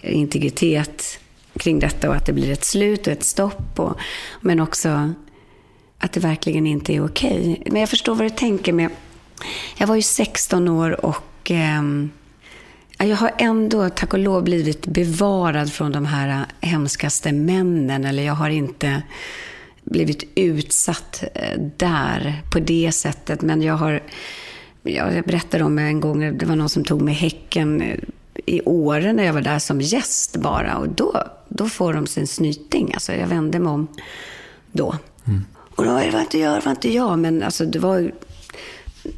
[0.01, 1.19] integritet
[1.59, 3.79] kring detta och att det blir ett slut och ett stopp.
[3.79, 3.99] Och,
[4.41, 5.13] men också
[5.99, 7.51] att det verkligen inte är okej.
[7.51, 7.71] Okay.
[7.71, 8.89] Men jag förstår vad du tänker med...
[9.77, 11.81] Jag var ju 16 år och eh,
[13.07, 18.05] jag har ändå, tack och lov, blivit bevarad från de här hemskaste männen.
[18.05, 19.01] Eller jag har inte
[19.83, 23.41] blivit utsatt eh, där på det sättet.
[23.41, 24.03] Men jag har...
[24.83, 27.97] Jag berättade om en gång, det var någon som tog mig häcken eh,
[28.45, 30.77] i Åre när jag var där som gäst bara.
[30.77, 32.93] Och då, då får de sin snyting.
[32.93, 33.87] Alltså jag vände mig om
[34.71, 34.95] då.
[35.27, 35.45] Mm.
[35.75, 37.19] Och då, det var inte jag, det var inte jag.
[37.19, 38.11] Men alltså det var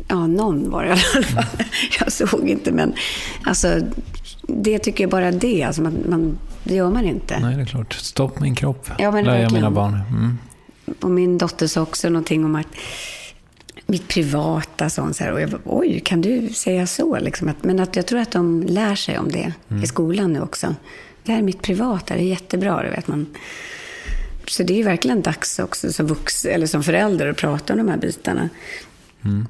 [0.08, 1.66] Ja, någon var det i alla fall.
[2.00, 2.94] Jag såg inte, men
[3.44, 3.80] alltså,
[4.48, 5.64] det tycker jag bara det.
[5.64, 7.40] Alltså, man, man, det gör man inte.
[7.40, 7.94] Nej, det är klart.
[7.94, 10.00] Stopp min kropp, ja, lär jag mina barn.
[10.10, 10.38] Mm.
[11.00, 12.68] Och min dotter sa också någonting om att
[13.86, 15.32] mitt privata, sånt så här.
[15.32, 17.20] Och jag bara, oj, kan du säga så?
[17.20, 19.84] Liksom att, men att jag tror att de lär sig om det mm.
[19.84, 20.76] i skolan nu också.
[21.24, 22.84] Det här är mitt privata, det är jättebra.
[22.84, 23.26] Det vet man.
[24.48, 27.88] Så det är verkligen dags också som, vux, eller som förälder att prata om de
[27.90, 28.50] här bitarna.
[29.26, 29.48] Mm.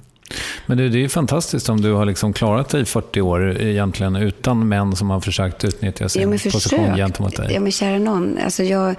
[0.65, 4.15] Men det, det är fantastiskt om du har liksom klarat dig i 40 år egentligen
[4.15, 6.97] utan män som har försökt utnyttja sin ja, position försökt.
[6.97, 7.53] gentemot dig.
[7.53, 8.37] Ja, men kära någon.
[8.43, 8.95] Alltså jag,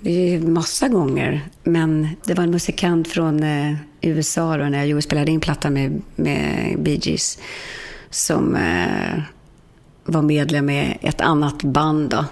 [0.00, 1.40] det är ju massa gånger.
[1.62, 6.02] Men det var en musikant från eh, USA då, när jag spelade in plattan med,
[6.16, 7.38] med Bee Gees.
[8.10, 9.22] Som eh,
[10.04, 12.24] var medlem i ett annat band då.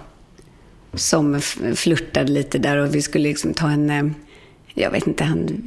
[0.95, 1.41] Som
[1.75, 3.91] flörtade lite där och vi skulle liksom ta en...
[3.91, 4.05] Eh,
[4.75, 5.65] jag vet inte, han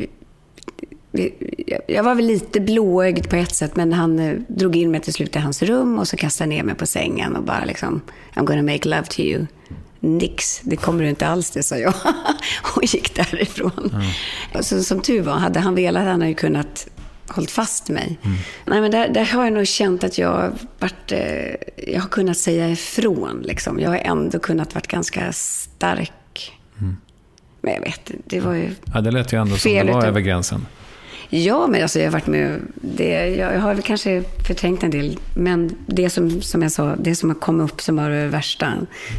[1.87, 5.13] jag var väl lite blåögd på ett sätt, men han eh, drog in mig till
[5.13, 8.01] slut i hans rum och så kastade ner mig på sängen och bara liksom,
[8.33, 9.45] I'm gonna make love to you.
[9.99, 11.93] Nix, det kommer du inte alls det, sa jag.
[12.75, 13.91] och gick därifrån.
[13.93, 14.63] Mm.
[14.63, 16.87] Så, som tur var, hade han velat hade han ju kunnat
[17.35, 18.19] hållit fast mig.
[18.23, 18.37] Mm.
[18.65, 22.37] Nej, men där, där, har jag nog känt att jag, varit, eh, jag har kunnat
[22.37, 23.41] säga ifrån.
[23.45, 23.79] Liksom.
[23.79, 26.51] Jag har ändå kunnat vara ganska stark.
[26.79, 26.97] Mm.
[27.61, 28.69] Men jag vet, det var ju...
[28.93, 30.65] Ja, det lät ju ändå som det var över gränsen.
[31.33, 32.59] Ja, men alltså jag har varit med...
[32.75, 35.19] Det, jag har väl kanske förträngt en del.
[35.35, 38.73] Men det som, som jag sa, det som har kommit upp som var det värsta,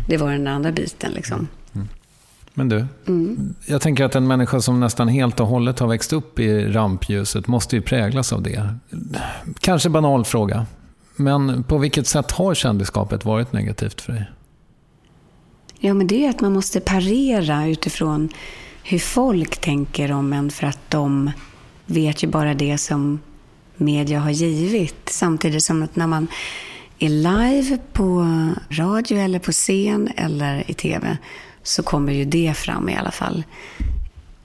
[0.09, 1.13] det var den andra biten.
[1.13, 1.49] Liksom.
[2.55, 3.55] Men du, mm.
[3.67, 7.47] jag tänker att en människa som nästan helt och hållet har växt upp i rampljuset
[7.47, 8.75] måste ju präglas av det.
[9.61, 10.67] Kanske banal fråga,
[11.17, 14.31] men på vilket sätt har kändisskapet varit negativt för dig?
[15.79, 18.29] Ja, men det är att man måste parera utifrån
[18.85, 21.31] hur folk tänker om en för att de
[21.87, 23.21] vet ju bara det som
[23.77, 25.09] media har givit.
[25.09, 26.27] Samtidigt som att när man
[26.99, 28.27] är live på
[28.71, 31.17] radio eller på scen eller i tv
[31.63, 33.45] så kommer ju det fram i alla fall.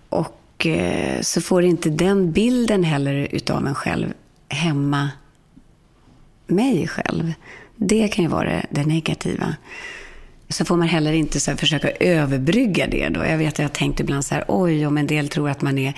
[0.10, 4.14] Och eh, så får inte den bilden heller utav en själv
[4.50, 5.10] hämma
[6.48, 7.34] mig själv.
[7.76, 9.56] Det kan ju vara det, det negativa.
[10.50, 13.26] Så får man heller inte så försöka överbrygga det då.
[13.26, 15.62] Jag vet att jag har tänkt ibland så här, oj, om en del tror att
[15.62, 15.94] man är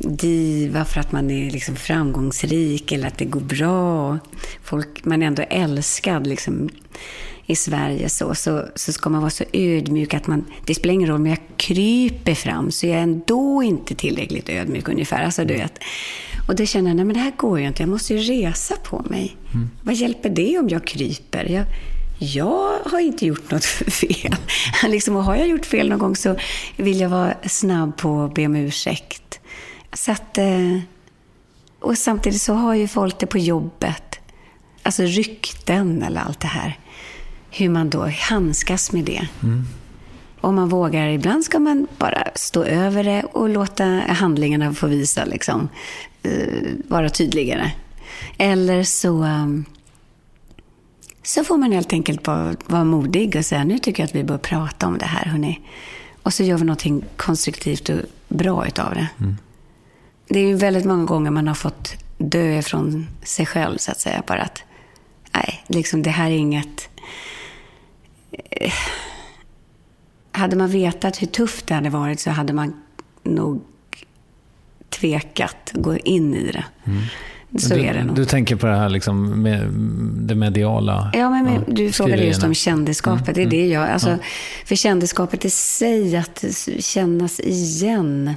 [0.00, 4.18] diva för att man är liksom framgångsrik eller att det går bra.
[4.62, 6.68] Folk, man är ändå älskad liksom,
[7.50, 11.08] i Sverige så, så, så ska man vara så ödmjuk att man, det spelar ingen
[11.08, 15.24] roll om jag kryper fram så jag är ändå inte tillräckligt ödmjuk ungefär.
[15.24, 15.78] Alltså, du vet.
[16.48, 18.76] Och då känner jag, nej men det här går ju inte, jag måste ju resa
[18.76, 19.36] på mig.
[19.54, 19.70] Mm.
[19.82, 21.44] Vad hjälper det om jag kryper?
[21.44, 21.64] Jag,
[22.18, 24.34] jag har inte gjort något fel.
[24.88, 26.36] liksom, och har jag gjort fel någon gång så
[26.76, 29.40] vill jag vara snabb på att be om ursäkt.
[29.92, 30.78] Så att, eh,
[31.80, 34.20] och samtidigt så har ju folk det på jobbet.
[34.82, 36.78] Alltså rykten eller allt det här.
[37.50, 39.28] Hur man då handskas med det.
[39.42, 39.64] Mm.
[40.40, 45.24] Om man vågar, ibland ska man bara stå över det och låta handlingarna få visa,
[45.24, 45.68] liksom,
[46.26, 47.72] uh, vara tydligare.
[48.38, 49.64] Eller så um,
[51.22, 54.24] så får man helt enkelt vara, vara modig och säga nu tycker jag att vi
[54.24, 55.60] bör prata om det här, hörni.
[56.22, 57.98] Och så gör vi någonting konstruktivt och
[58.28, 59.08] bra utav det.
[60.28, 64.00] Det är ju väldigt många gånger man har fått dö ifrån sig själv, så att
[64.00, 64.22] säga.
[64.26, 64.62] Bara att,
[65.32, 66.89] nej, liksom det här är inget...
[68.32, 68.72] Eh,
[70.32, 72.72] Hade man vetat hur tufft det hade varit så hade man
[73.22, 73.62] nog
[74.90, 76.64] tvekat att gå in i det.
[77.58, 78.16] Så du, är det nog.
[78.16, 79.68] Du tänker på det här liksom med
[80.28, 81.10] det mediala?
[81.14, 83.34] Ja, men, men du frågade just om kändisskapet.
[83.34, 83.88] Det är det jag...
[83.88, 84.18] Alltså,
[84.64, 86.44] För kändisskapet i sig, att
[86.78, 88.34] kännas igen.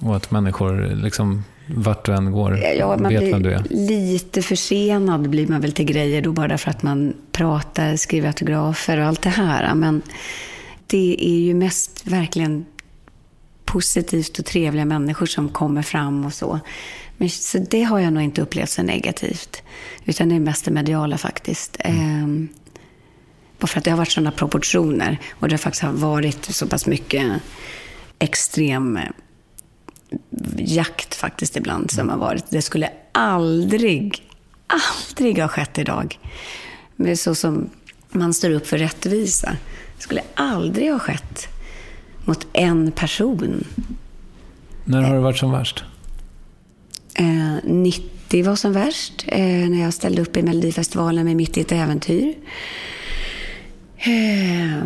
[0.00, 3.64] Och att människor, liksom, vart du än går, Ja, man vet vem du är.
[3.70, 8.98] lite försenad blir man väl till grejer då bara därför att man pratar, skriver autografer
[8.98, 9.74] och allt det här.
[9.74, 10.02] Men
[10.86, 12.64] det är ju mest verkligen
[13.64, 16.60] positivt och trevliga människor som kommer fram och så.
[17.16, 19.62] Men, så det har jag nog inte upplevt så negativt.
[20.04, 21.76] Utan det är mest det mediala faktiskt.
[21.78, 22.48] Ehm,
[23.58, 25.18] bara för att det har varit sådana proportioner.
[25.30, 27.32] Och det faktiskt har varit så pass mycket
[28.18, 29.02] extrem eh,
[30.56, 32.44] jakt faktiskt ibland som har varit.
[32.50, 34.28] Det skulle aldrig,
[34.66, 36.18] aldrig ha skett idag.
[36.96, 37.70] Men så som
[38.08, 39.56] man står upp för rättvisa.
[39.96, 41.48] Det skulle aldrig ha skett
[42.24, 43.64] mot en person.
[44.84, 45.84] När har det varit som värst?
[47.14, 51.60] Eh, 90 var som värst, eh, när jag ställde upp i Melodifestivalen med Mitt i
[51.60, 52.34] ett äventyr.
[53.96, 54.82] Eh,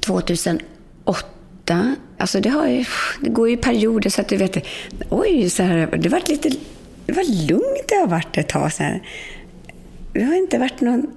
[0.00, 1.26] 2008,
[2.18, 2.84] alltså det, har ju,
[3.20, 4.66] det går ju i perioder så att du vet,
[5.08, 6.50] oj, så här, det var lite,
[7.06, 8.72] det var lugnt det har varit ett tag.
[8.72, 9.02] Så här.
[10.12, 11.06] Det har inte varit någon,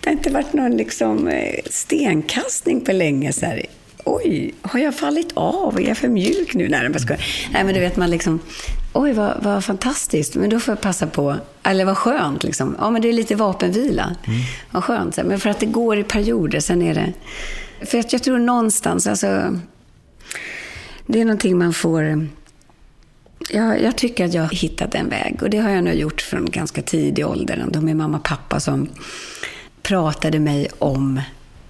[0.00, 3.32] det har inte varit någon liksom eh, stenkastning på länge.
[3.32, 3.66] Så här.
[4.04, 5.80] Oj, har jag fallit av?
[5.80, 6.68] Är jag för mjuk nu?
[6.68, 7.18] Nej, jag.
[7.52, 8.40] Nej men du vet man liksom,
[8.92, 10.34] oj vad, vad fantastiskt.
[10.34, 12.76] Men då får jag passa på, eller vad skönt liksom.
[12.78, 14.16] Ja men det är lite vapenvila.
[14.70, 15.18] Vad skönt.
[15.24, 17.12] Men för att det går i perioder, sen är det...
[17.84, 19.58] För att jag tror någonstans, alltså...
[21.06, 22.28] Det är någonting man får...
[23.50, 26.20] Jag, jag tycker att jag har hittat en väg och det har jag nog gjort
[26.20, 27.66] från ganska tidig ålder.
[27.70, 28.88] De är mamma och pappa som
[29.82, 31.20] pratade mig om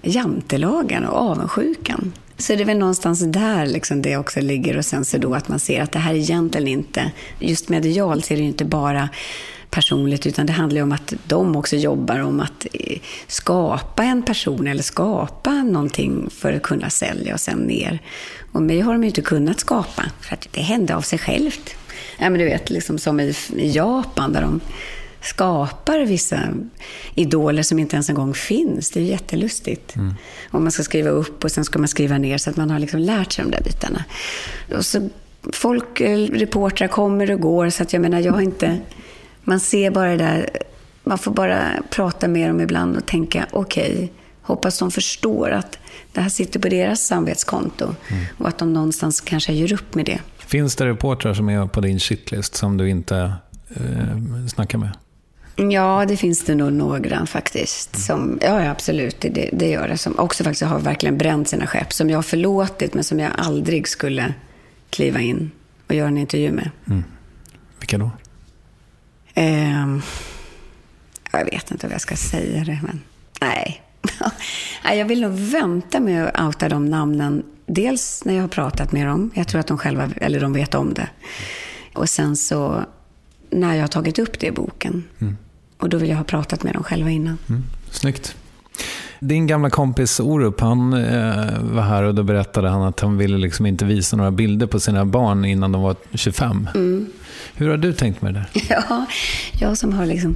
[0.01, 2.13] jantelagen och avundsjukan.
[2.37, 5.47] Så det är väl någonstans där liksom det också ligger och sen så då att
[5.47, 9.09] man ser att det här egentligen inte, just medialt så är det ju inte bara
[9.73, 14.23] personligt utan det handlar ju om att de också jobbar om att eh, skapa en
[14.23, 17.99] person eller skapa någonting för att kunna sälja och sen ner.
[18.51, 21.75] Och mig har de ju inte kunnat skapa för att det hände av sig självt.
[22.19, 24.59] Ja, men du vet, liksom som i, i Japan där de
[25.21, 26.39] skapar vissa
[27.15, 28.91] idoler som inte ens en gång finns.
[28.91, 29.95] Det är jättelustigt.
[30.51, 32.79] Om man ska skriva upp och sen ska man skriva ner så att man har
[32.79, 34.03] liksom lärt sig de där bitarna.
[34.77, 35.09] Och så
[35.53, 38.79] folk, eh, reportrar kommer och går så att jag menar, jag har inte...
[39.43, 40.49] Man ser bara det där,
[41.03, 45.77] man får bara prata med dem ibland och tänka okej, hoppas de förstår att
[46.13, 47.95] det här sitter på deras samvetskonto
[48.37, 50.19] och att de någonstans kanske gör upp med det.
[50.37, 53.33] Finns det reportrar som är på din shitlist som du inte
[53.75, 54.89] eh, snackar med?
[55.55, 57.97] Ja, det finns det nog några faktiskt.
[58.05, 59.97] Som, ja, absolut, det- det, gör det.
[59.97, 61.93] Som också faktiskt har verkligen bränt sina skepp.
[61.93, 64.33] Som jag har förlåtit, men som jag aldrig skulle
[64.89, 65.51] kliva in
[65.87, 66.69] och göra en intervju med.
[67.79, 68.11] Vilka då?
[69.33, 70.01] Ehm,
[71.31, 73.01] jag vet inte vad jag ska säga det, men
[73.41, 73.81] nej.
[74.83, 77.43] Jag vill nog vänta med att outa de namnen.
[77.65, 79.31] Dels när jag har pratat med dem.
[79.33, 81.09] Jag tror att de själva, eller de vet om det.
[81.93, 82.85] Och sen så
[83.49, 85.03] när jag har tagit upp det i boken.
[85.77, 87.37] Och då vill jag ha pratat med dem själva innan.
[87.91, 88.35] Snyggt.
[89.27, 93.37] Din gamla kompis Orup, han eh, var här och då berättade han att han ville
[93.37, 96.69] liksom inte visa några bilder på sina barn innan de var 25.
[97.55, 98.63] Hur har du tänkt med det där?
[98.89, 99.05] Ja,
[99.59, 100.35] jag som har liksom...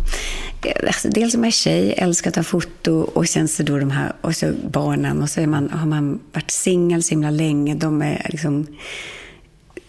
[0.87, 4.13] Alltså dels som är tjej, älskar att ta foto och sen så då de här,
[4.21, 7.75] och så barnen och så man, har man varit singel så himla länge.
[7.75, 8.67] De är liksom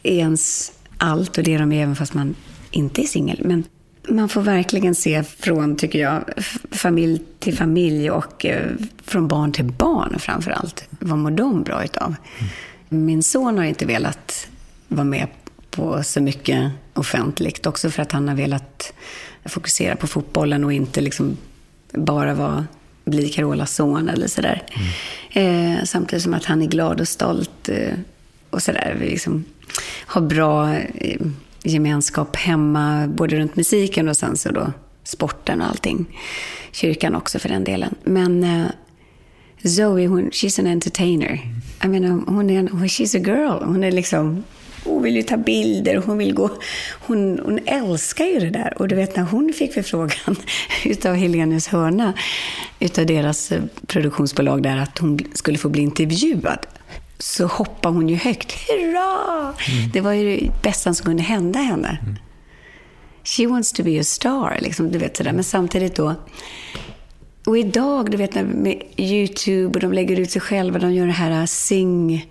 [0.03, 2.35] ens allt och det är de även fast man
[2.71, 3.41] inte är singel.
[3.45, 3.65] Men
[4.09, 6.25] man får verkligen se från, tycker jag,
[6.71, 8.71] familj till familj och eh,
[9.05, 10.85] från barn till barn framför allt.
[10.91, 12.15] Vad mår de bra utav?
[12.89, 14.49] Min son har inte velat
[14.89, 15.29] vara med
[15.71, 17.67] på så mycket offentligt.
[17.67, 18.93] Också för att han har velat
[19.45, 21.37] fokusera på fotbollen och inte liksom
[21.93, 22.67] bara vara,
[23.05, 24.63] bli Carolas son eller sådär.
[25.31, 27.95] Eh, samtidigt som att han är glad och stolt eh,
[28.51, 28.97] och sådär.
[29.01, 29.45] Liksom
[30.07, 31.21] har bra eh,
[31.63, 34.73] gemenskap hemma, både runt musiken och sen så då
[35.05, 36.07] sporten och allting.
[36.73, 37.95] Kyrkan också för den delen.
[38.05, 38.67] Men eh,
[39.65, 41.41] Zoe, hon, she's an entertainer.
[41.81, 43.65] Jag menar, hon är en, she's a girl.
[43.65, 44.45] Hon är liksom
[44.85, 46.51] hon vill ju ta bilder hon vill gå...
[46.91, 48.75] Hon, hon älskar ju det där.
[48.79, 50.37] Och du vet när hon fick förfrågan
[50.85, 52.13] utav Helenius Hörna,
[52.81, 56.67] utav deras eh, produktionsbolag där, att hon skulle få bli intervjuad
[57.19, 58.53] så hoppade hon ju högt.
[58.69, 59.55] Hurra!
[59.93, 61.99] Det var ju det bästa som kunde hända henne.
[63.25, 65.33] She wants to be a star, liksom, du vet sådär.
[65.33, 66.15] Men samtidigt då...
[67.47, 71.07] Och idag, du vet när- med YouTube och de lägger ut sig själva, de gör
[71.07, 72.27] det här uh, Sing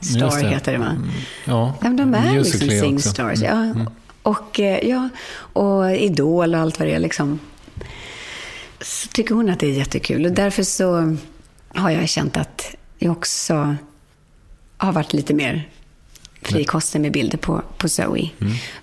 [0.00, 0.48] Star, det.
[0.48, 0.96] heter det va?
[1.44, 3.08] Ja, Ja, men de är liksom Musical.ly Sing också.
[3.10, 3.42] Stars.
[3.42, 3.74] Ja.
[4.22, 6.98] Och, eh, ja, och Idol och allt vad det är.
[6.98, 7.38] Liksom.
[8.80, 10.26] Så tycker hon att det är jättekul.
[10.26, 11.16] Och därför så
[11.74, 13.76] har jag känt att jag också
[14.86, 15.68] har varit lite mer
[16.42, 18.30] frikostig med bilder på, på Zoe.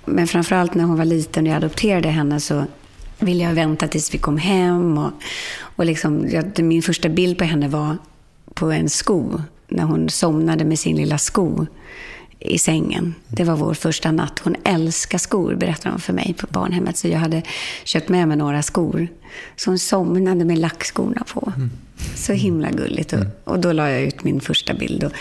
[0.06, 2.66] Men framförallt när hon var liten och jag adopterade henne så
[3.20, 4.98] ville jag vänta tills vi kom hem.
[4.98, 5.12] Och,
[5.62, 7.98] och liksom, jag, min första bild på henne var
[8.54, 9.42] på en sko.
[9.68, 11.66] När hon somnade med sin lilla sko
[12.40, 13.16] i sängen.
[13.28, 14.40] Det var vår första natt.
[14.40, 16.98] Hon älskar skor, berättade hon för mig på barnhemmet.
[16.98, 17.42] Så jag hade
[17.84, 19.08] köpt med mig några skor.
[19.56, 21.54] Så hon somnade med lackskorna på.
[22.16, 23.14] Så himla gulligt.
[23.14, 25.12] Och, och då la jag ut min första bild och,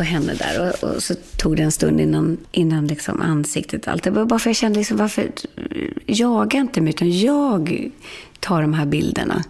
[0.00, 0.60] på henne där.
[0.82, 4.02] Och, och så tog det en stund innan, innan liksom ansiktet allt.
[4.02, 5.30] Det var bara för jag kände liksom, varför
[6.06, 7.90] jaga inte mig, utan jag
[8.40, 9.44] tar de här bilderna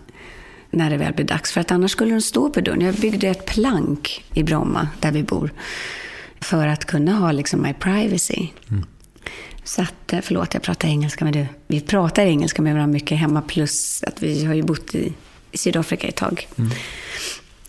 [0.70, 1.52] när det väl blir dags.
[1.52, 2.80] För att annars skulle de stå på dörren.
[2.80, 5.50] Jag byggde ett plank i Bromma, där vi bor,
[6.40, 8.48] för att kunna ha liksom my privacy.
[9.64, 11.46] Så att, eh, förlåt, jag pratar engelska med du.
[11.66, 15.12] Vi pratar engelska med varandra mycket hemma, plus att vi har ju bott i,
[15.52, 16.48] i Sydafrika ett tag.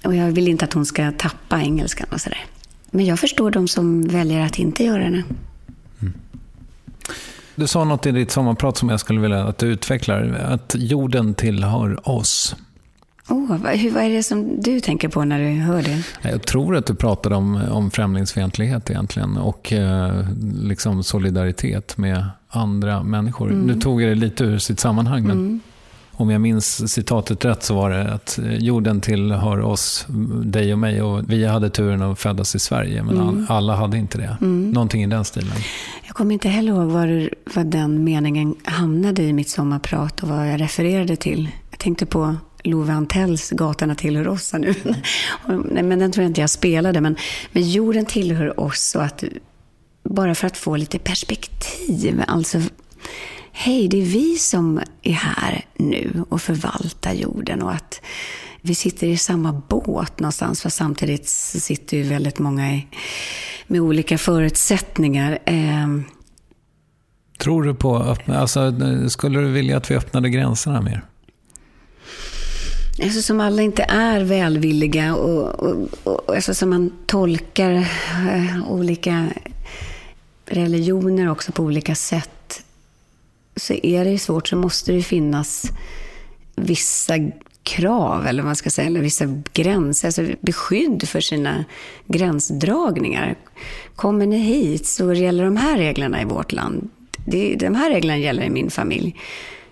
[0.03, 2.45] Och jag vill inte att hon ska tappa engelskan och sådär.
[2.91, 5.23] Men jag förstår de som väljer att inte göra det.
[7.55, 10.45] Du sa något i ditt sommarprat som jag skulle vilja att du utvecklar.
[10.45, 12.55] Att jorden tillhör oss.
[13.29, 16.03] Oh, vad, hur, vad är det som du tänker på när du hör det?
[16.29, 20.25] Jag tror att du pratade om, om främlingsfientlighet egentligen och eh,
[20.61, 23.49] liksom solidaritet med andra människor.
[23.49, 25.59] Nu tog jag det lite ur sitt sammanhang, men
[26.21, 30.05] om jag minns citatet rätt så var det att eh, jorden tillhör oss,
[30.43, 33.97] dig och mig och vi hade turen att födas i Sverige, men all, alla hade
[33.97, 34.37] inte det.
[34.45, 35.51] Någonting i den stilen.
[36.05, 40.49] Jag kommer inte heller ihåg var, vad den meningen hamnade i mitt sommarprat och vad
[40.49, 41.49] jag refererade till.
[41.69, 44.73] Jag tänkte på Love Antells Gatorna tillhör oss nu.
[45.71, 47.01] Nej, men den tror jag inte jag spelade.
[47.01, 47.15] Men,
[47.51, 49.23] men jorden tillhör oss och att
[50.03, 52.23] bara för att få lite perspektiv.
[52.27, 52.61] Alltså,
[53.51, 58.01] hej, det är vi som är här nu och förvaltar jorden och att
[58.61, 60.61] vi sitter i samma båt någonstans.
[60.61, 62.87] För samtidigt sitter ju väldigt många i,
[63.67, 65.39] med olika förutsättningar.
[65.45, 66.03] Ehm,
[67.39, 68.73] Tror du på, öppna, alltså,
[69.09, 71.05] skulle du vilja att vi öppnade gränserna mer?
[72.99, 79.27] Eftersom alla inte är välvilliga och, och, och eftersom man tolkar eh, olika
[80.45, 82.40] religioner också på olika sätt
[83.55, 85.71] så är det ju svårt, så måste det finnas
[86.55, 87.13] vissa
[87.63, 91.65] krav, eller vad man ska säga, eller vissa gränser, alltså beskydd för sina
[92.07, 93.35] gränsdragningar.
[93.95, 96.89] Kommer ni hit så gäller de här reglerna i vårt land.
[97.25, 99.15] Det, de här reglerna gäller i min familj.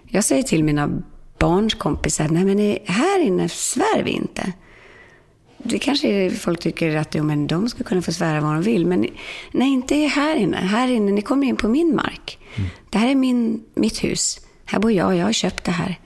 [0.08, 0.90] Jag säger till mina
[1.40, 4.54] barns kompisar, nej men här inne svär vi inte.
[5.64, 8.86] Det kanske folk tycker att jo, men de ska kunna få svära vad de vill,
[8.86, 9.08] men
[9.52, 10.58] nej, inte här inne.
[10.58, 12.38] Här inne, ni kommer in på min mark.
[12.90, 14.40] Det här är min, mitt hus.
[14.66, 16.00] Här bor jag, jag har köpt det här.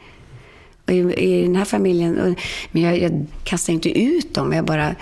[0.85, 2.39] Och i, i den här familjen, och,
[2.71, 4.95] men jag, jag kastar inte ut dem, jag bara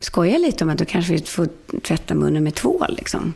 [0.00, 1.48] skojar lite om att då kanske vi får
[1.80, 2.94] tvätta munnen med tvål.
[2.98, 3.34] Liksom.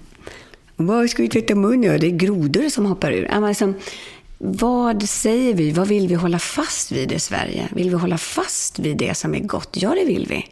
[0.77, 1.83] Vad ska vi tvätta munnen?
[1.83, 3.47] Ja, det är grodor som hoppar ur.
[3.49, 3.75] Liksom,
[4.39, 5.71] vad säger vi?
[5.71, 7.69] Vad vill vi hålla fast vid i Sverige?
[7.73, 9.77] Vill vi hålla fast vid det som är gott?
[9.81, 10.47] Ja, det vill vi.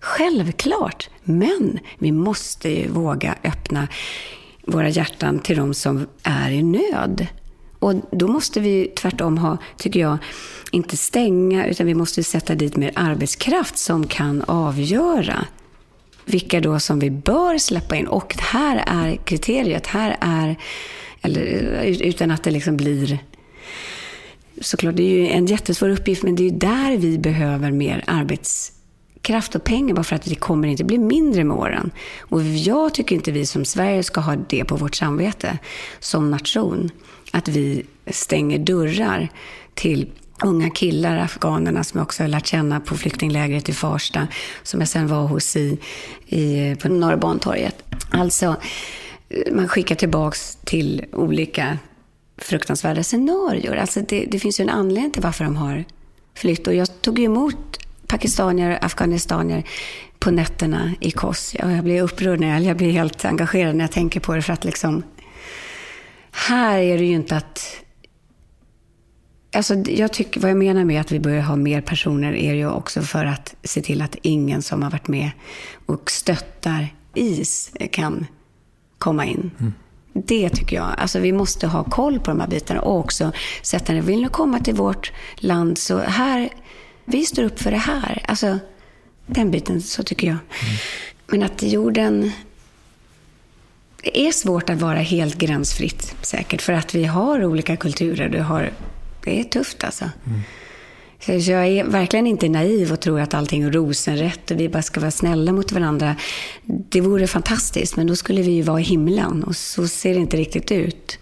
[0.00, 1.10] Självklart.
[1.24, 3.88] Men vi måste ju våga öppna
[4.66, 7.26] våra hjärtan till de som är i nöd.
[7.78, 10.18] Och då måste vi tvärtom ha, tycker jag,
[10.70, 15.46] inte stänga, utan vi måste sätta dit mer arbetskraft som kan avgöra
[16.24, 18.06] vilka då som vi bör släppa in.
[18.06, 20.56] Och här är kriteriet, här är,
[21.22, 21.42] eller
[21.84, 23.18] utan att det liksom blir
[24.60, 28.04] såklart, det är ju en jättesvår uppgift, men det är ju där vi behöver mer
[28.06, 31.90] arbetskraft och pengar, bara för att det kommer inte bli mindre med åren.
[32.20, 35.58] Och jag tycker inte vi som Sverige ska ha det på vårt samvete
[36.00, 36.90] som nation,
[37.30, 39.28] att vi stänger dörrar
[39.74, 40.10] till
[40.42, 44.28] unga killar, afghanerna som jag också har lärt känna på flyktinglägret i Farsta,
[44.62, 45.78] som jag sen var hos i,
[46.26, 47.82] i, på Norra Bantorget.
[48.10, 48.56] Alltså,
[49.52, 51.78] man skickar tillbaks till olika
[52.38, 53.76] fruktansvärda scenarier.
[53.76, 55.84] Alltså det, det finns ju en anledning till varför de har
[56.34, 56.66] flytt.
[56.66, 59.64] Och jag tog ju emot pakistanier, afghanistanier
[60.18, 61.54] på nätterna i Kos.
[61.58, 64.52] Jag blir upprörd när jag, jag blir helt engagerad när jag tänker på det för
[64.52, 65.02] att liksom
[66.32, 67.78] här är det ju inte att
[69.54, 72.70] Alltså, jag tycker, vad jag menar med att vi börjar ha mer personer är ju
[72.70, 75.30] också för att se till att ingen som har varit med
[75.86, 78.26] och stöttar IS kan
[79.02, 79.50] komma in.
[79.60, 79.72] Mm.
[80.12, 80.94] Det tycker jag.
[80.98, 83.32] Alltså vi måste ha koll på de här bitarna och också
[83.62, 84.02] sätta ner.
[84.02, 86.48] Vill ni komma till vårt land så här,
[87.04, 88.24] vi står upp för det här.
[88.28, 88.58] Alltså
[89.26, 90.36] den biten, så tycker jag.
[91.26, 92.32] Men att jorden,
[94.02, 96.62] det är svårt att vara helt gränsfritt säkert.
[96.62, 98.28] För att vi har olika kulturer.
[98.28, 98.70] Du har,
[99.24, 100.10] det är tufft alltså.
[101.26, 104.82] Så jag är verkligen inte naiv och tror att allting är rosenrätt och vi bara
[104.82, 106.16] ska vara snälla mot varandra.
[106.64, 110.20] Det vore fantastiskt, men då skulle vi ju vara i himlen och så ser det
[110.20, 111.18] inte riktigt ut.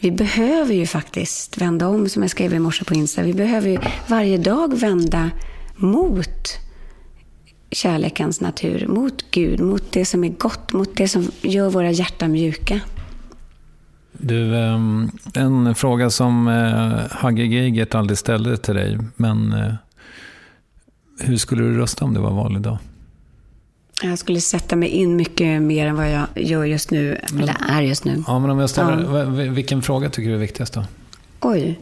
[0.00, 3.22] Vi behöver ju faktiskt vända om, som jag skrev i morse på Insta.
[3.22, 3.78] Vi behöver ju
[4.08, 5.30] varje dag vända
[5.76, 6.58] mot
[7.70, 12.32] kärlekens natur, mot Gud, mot det som är gott, mot det som gör våra hjärtan
[12.32, 12.80] mjuka.
[14.24, 19.74] Du, ehm, en fråga som eh, Hagge Geigert aldrig ställde till dig, men eh,
[21.20, 22.78] hur skulle du rösta om det var val idag?
[24.02, 27.82] Jag skulle sätta mig in mycket mer än vad jag gör just nu, eller är
[27.82, 28.24] just nu.
[28.26, 29.24] Ja, men om jag ställer, Ja.
[29.52, 30.84] vilken fråga tycker du är viktigast då?
[31.40, 31.80] Oj.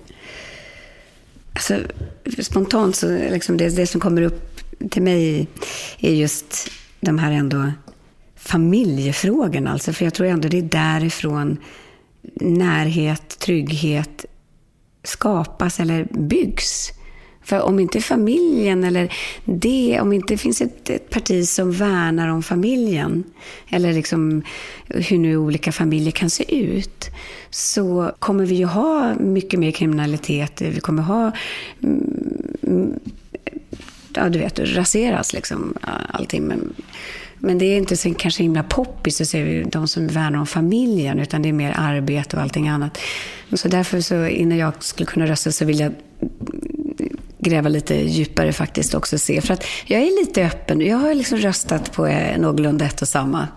[1.53, 1.79] Alltså,
[2.43, 4.61] spontant så liksom det, det som kommer upp
[4.91, 5.49] till mig
[5.99, 6.71] är just
[7.01, 7.73] de här ändå
[8.37, 9.73] familjefrågorna.
[9.73, 11.57] Alltså, för jag tror ändå det är därifrån
[12.41, 14.25] närhet, trygghet
[15.03, 16.93] skapas eller byggs.
[17.43, 19.13] För om inte familjen eller
[19.45, 23.25] det, om inte finns ett, ett parti som värnar om familjen,
[23.71, 24.43] eller liksom
[24.87, 27.11] hur nu olika familjer kan se ut,
[27.51, 30.61] så kommer vi ju ha mycket mer kriminalitet.
[30.61, 31.33] Vi kommer ha,
[31.83, 33.01] mm, mm
[34.15, 35.75] ja du vet, raseras liksom
[36.09, 36.45] allting.
[36.45, 36.75] Men,
[37.41, 41.19] men det är inte så kanske himla poppis att se de som värnar om familjen,
[41.19, 42.99] utan det är mer arbete och allting annat.
[43.53, 45.93] Så därför så innan jag skulle kunna rösta så vill jag
[47.39, 49.41] gräva lite djupare faktiskt också och se.
[49.41, 50.81] För att jag är lite öppen.
[50.81, 53.49] Jag har liksom röstat på eh, någorlunda ett och samma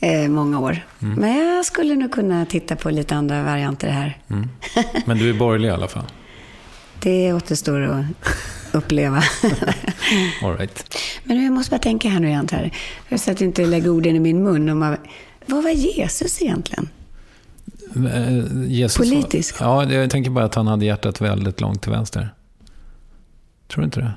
[0.00, 0.86] eh, många år.
[0.98, 4.18] Men jag skulle nog kunna titta på lite andra varianter här.
[5.06, 6.04] Men du är borgerlig i alla fall?
[7.02, 8.04] Det återstår att
[8.74, 9.16] uppleva.
[10.42, 10.96] All right.
[11.24, 12.70] Men jag måste bara tänka här nu igen här.
[13.18, 14.68] Så att jag inte lägger orden i min mun.
[14.68, 14.96] Om man,
[15.46, 16.88] vad var Jesus egentligen?
[17.96, 19.56] Eh, Jesus var- Politisk?
[19.60, 22.34] Ja, jag tänker bara att han hade hjärtat väldigt långt till vänster.
[23.68, 24.12] Tror du inte det?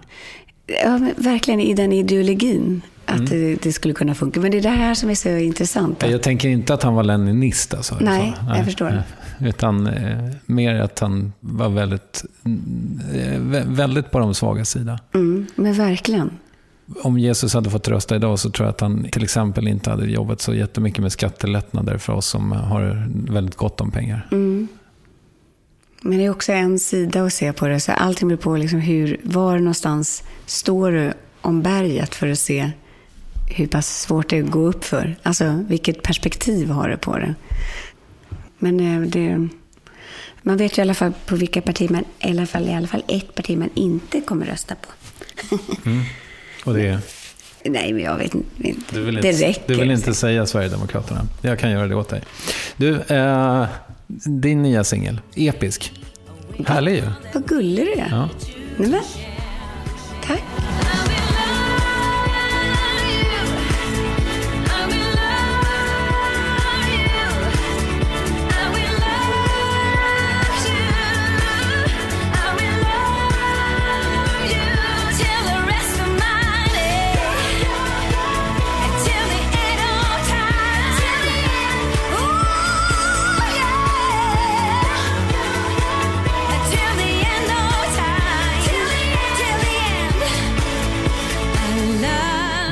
[0.84, 2.82] Ja, verkligen i den ideologin.
[3.06, 4.40] Att det, det skulle kunna funka.
[4.40, 6.04] Men det är det här som är så intressant.
[6.10, 7.98] Jag tänker inte att han var leninist alltså.
[8.02, 8.90] Nej, Så, jag förstår.
[8.90, 9.02] nej.
[9.40, 12.24] Utan eh, mer att han var väldigt,
[13.14, 15.00] eh, vä- väldigt på de svaga sida.
[15.14, 16.32] Mm, men verkligen.
[17.04, 20.06] Om Jesus hade fått rösta idag så tror jag att han till exempel inte hade
[20.06, 24.28] jobbat så jättemycket med skattelättnader för oss som har väldigt gott om pengar.
[24.32, 24.68] Mm.
[26.02, 27.80] Men det är också en sida att se på det.
[27.80, 32.72] Så allting beror på liksom hur, var någonstans står du om berget för att se
[33.50, 35.16] hur pass svårt det är att gå upp för.
[35.24, 37.36] Alltså vilket perspektiv har du på det.
[38.60, 39.48] Men eh, det,
[40.42, 42.88] man vet ju i alla fall på vilka partier man, i alla fall, i alla
[42.88, 44.90] fall ett parti man inte kommer rösta på.
[46.66, 47.00] Och det,
[47.66, 48.50] Nej, men jag vet inte.
[48.92, 49.64] du vill det inte, räcker.
[49.68, 51.28] du vill inte säga Sverigedemokraterna.
[51.42, 52.22] Jag kan göra det åt dig.
[52.78, 53.66] Du, eh,
[54.26, 55.94] din nya singel, Episk.
[56.66, 57.04] Härlig ju.
[57.34, 58.08] Vad gullig du är.
[58.12, 58.30] Ja.
[58.78, 59.02] Nej, men,
[60.24, 60.44] tack.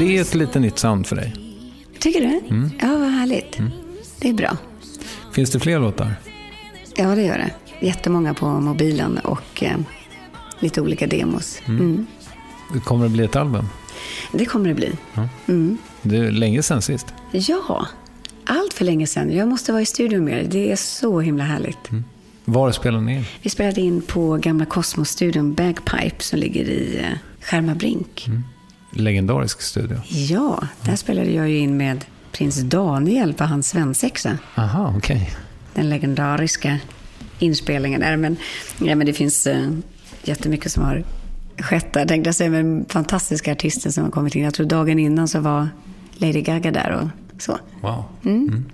[0.06, 1.34] Det är ett lite nytt sound för dig.
[2.00, 2.56] Tycker du?
[2.56, 2.72] Mm.
[2.82, 3.58] Ja, vad härligt.
[4.20, 4.58] Det är bra.
[5.34, 6.16] Finns det fler låtar?
[6.96, 7.52] Ja, det gör det.
[7.86, 9.78] Jättemånga på mobilen och eh,
[10.60, 11.62] lite olika demos.
[11.68, 12.08] Mm.
[12.84, 13.66] Kommer det bli ett album?
[14.32, 14.92] Det kommer det bli.
[15.48, 15.78] Mm.
[16.02, 17.08] Det är länge sedan sist.
[17.32, 17.88] Ja,
[18.46, 19.32] allt för länge sedan.
[19.32, 20.44] Jag måste vara i studion mer.
[20.50, 21.90] Det är så himla härligt.
[22.46, 23.24] Var spelar ni in?
[23.42, 28.28] Vi spelade in på gamla Kosmos-studion Bagpipe som ligger i eh, Skärmarbrink.
[28.96, 29.98] Legendarisk studio.
[30.08, 34.38] Ja, där spelade jag ju in med prins Daniel på hans svensexa.
[34.56, 35.32] Aha, okej.
[35.74, 36.80] den legendariska
[37.40, 38.18] inspelningen där.
[38.18, 38.38] Men,
[38.78, 39.70] ja, men det finns eh,
[40.24, 41.04] jättemycket som har
[41.60, 44.44] skett där, tänkte jag säga, med fantastiska artister som har kommit in.
[44.44, 45.70] Jag tror dagen innan så var
[46.18, 47.60] Lady Gaga där och så.
[47.82, 48.04] Wow.
[48.26, 48.66] Mm.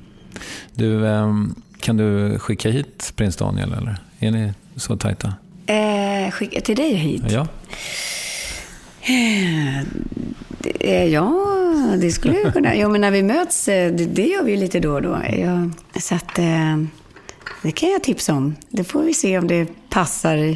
[0.73, 3.97] Du, ehm, kan du skicka hit prins Daniel eller?
[4.19, 5.33] Är ni så tajta?
[5.65, 7.23] Eh, skicka till dig hit?
[7.29, 7.47] Ja.
[9.03, 9.83] Eh,
[11.09, 11.47] Ja,
[12.01, 12.75] det skulle jag kunna.
[12.75, 15.21] Jo, men när vi möts, eh, det, det gör vi ju lite då och då.
[15.37, 15.71] Jag,
[16.01, 16.77] så att, eh,
[17.61, 18.55] det kan jag tipsa om.
[18.69, 20.55] Det får vi se om det passar,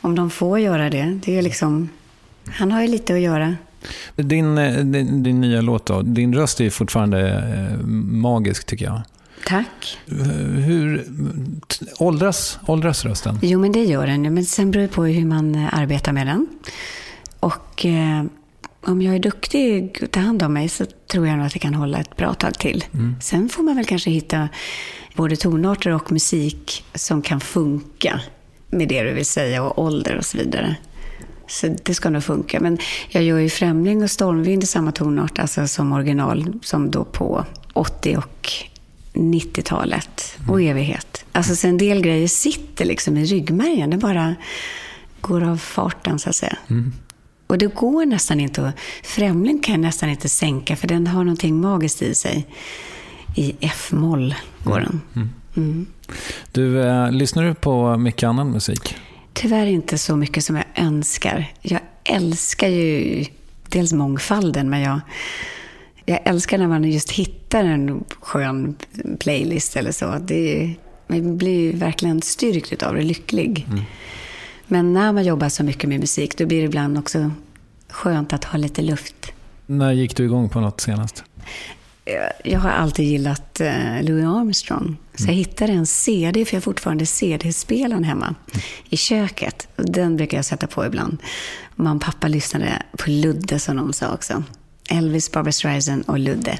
[0.00, 1.18] om de får göra det.
[1.24, 1.88] Det är liksom,
[2.46, 3.56] han har ju lite att göra.
[4.16, 4.54] Din,
[4.92, 7.42] din, din nya låt då, din röst är fortfarande
[8.10, 9.02] magisk tycker jag.
[9.46, 9.98] Tack.
[10.64, 11.04] Hur
[11.98, 13.38] åldras, åldras rösten?
[13.42, 14.34] Jo, men det gör den.
[14.34, 16.46] Men sen beror det på hur man arbetar med den.
[17.46, 18.24] Och eh,
[18.80, 21.58] om jag är duktig och tar hand om mig så tror jag nog att det
[21.58, 22.84] kan hålla ett bra tag till.
[23.20, 24.48] Sen får man väl kanske hitta
[25.14, 28.20] både tonarter och musik som kan funka
[28.70, 30.76] med det du vill säga och ålder och så vidare.
[31.48, 32.60] Så det ska nog funka.
[32.60, 32.78] Men
[33.08, 37.44] jag gör ju Främling och Stormvind i samma tonart, alltså som original, som då på
[37.72, 38.48] 80 och
[39.12, 41.24] 90-talet och evighet.
[41.32, 43.90] Alltså så en del grejer sitter liksom i ryggmärgen.
[43.90, 44.34] Det bara
[45.20, 46.56] går av farten så att säga.
[47.46, 48.74] Och det går nästan inte att...
[49.02, 52.46] Främling kan jag nästan inte sänka för den har någonting magiskt i sig.
[53.34, 55.00] I F-moll går den.
[55.56, 55.86] Mm.
[56.52, 58.96] Du, eh, lyssnar du på mycket annan musik?
[59.32, 61.52] Tyvärr inte så mycket som jag önskar.
[61.62, 63.24] Jag älskar ju
[63.68, 65.00] dels mångfalden, men jag,
[66.04, 68.76] jag älskar när man just hittar en skön
[69.18, 70.18] playlist eller så.
[70.20, 70.74] Det,
[71.06, 73.66] man blir ju verkligen styrkt av det, lycklig.
[74.66, 77.30] Men när man jobbar så mycket med musik, då blir det ibland också
[77.88, 79.32] skönt att ha lite luft.
[79.66, 81.24] När gick du igång på något senast?
[82.04, 84.96] Jag- Jag har alltid gillat eh, Louis Armstrong.
[85.14, 88.34] Så jag hittade en CD, för jag har fortfarande CD-spelaren hemma
[88.88, 89.68] i köket.
[89.76, 91.18] Den brukar jag sätta på ibland.
[91.74, 94.42] Mamma och pappa lyssnade på Ludde, som de sa också.
[94.90, 96.58] Elvis, Barbra Streisand och Ludde.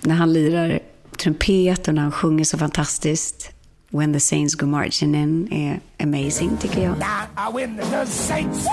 [0.00, 0.78] När han lirar
[1.18, 3.50] trumpet och när han sjunger så fantastiskt.
[3.90, 6.94] When the Saints Go Marching In är amazing, tycker jag.
[6.96, 8.66] I win the saints.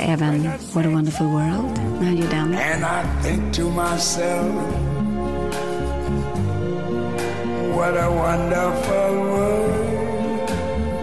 [0.00, 0.42] Även
[0.72, 2.54] What a Wonderful World, när han gör den.
[2.54, 4.54] And I think to myself,
[7.76, 10.50] what a wonderful world.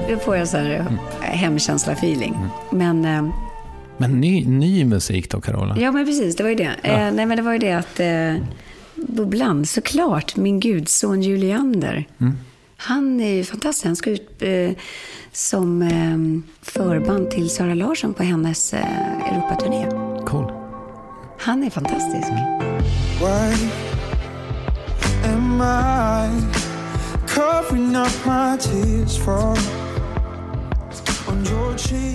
[0.09, 0.85] Då får jag så här
[1.21, 2.35] hemkänsla-feeling.
[2.71, 3.05] Men...
[3.05, 3.25] Eh,
[3.97, 5.77] Men ny, ny musik då, Carola?
[5.79, 6.35] Ja, men precis.
[6.35, 6.75] Det var ju det.
[6.83, 8.35] Eh, nej, men det var ju det att eh,
[9.07, 12.07] Bubblan, såklart, min gudson Juliander.
[12.77, 13.85] Han är ju fantastisk.
[13.85, 14.71] Han ska ut eh,
[15.31, 16.17] som eh,
[16.61, 19.87] förband till Sara Larsson på hennes eh, Europaturné.
[20.25, 20.51] Cool.
[21.37, 22.31] Han är fantastisk.
[23.19, 23.69] Why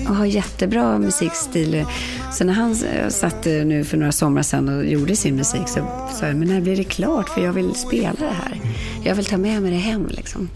[0.08, 1.86] Och har jättebra musikstil.
[2.32, 5.68] Så när han eh, satt eh, nu för några somrar sedan och gjorde sin musik
[5.68, 7.28] så sa jag, men när blir det klart?
[7.28, 8.60] För jag vill spela det här.
[9.04, 10.48] Jag vill ta med mig det hem liksom.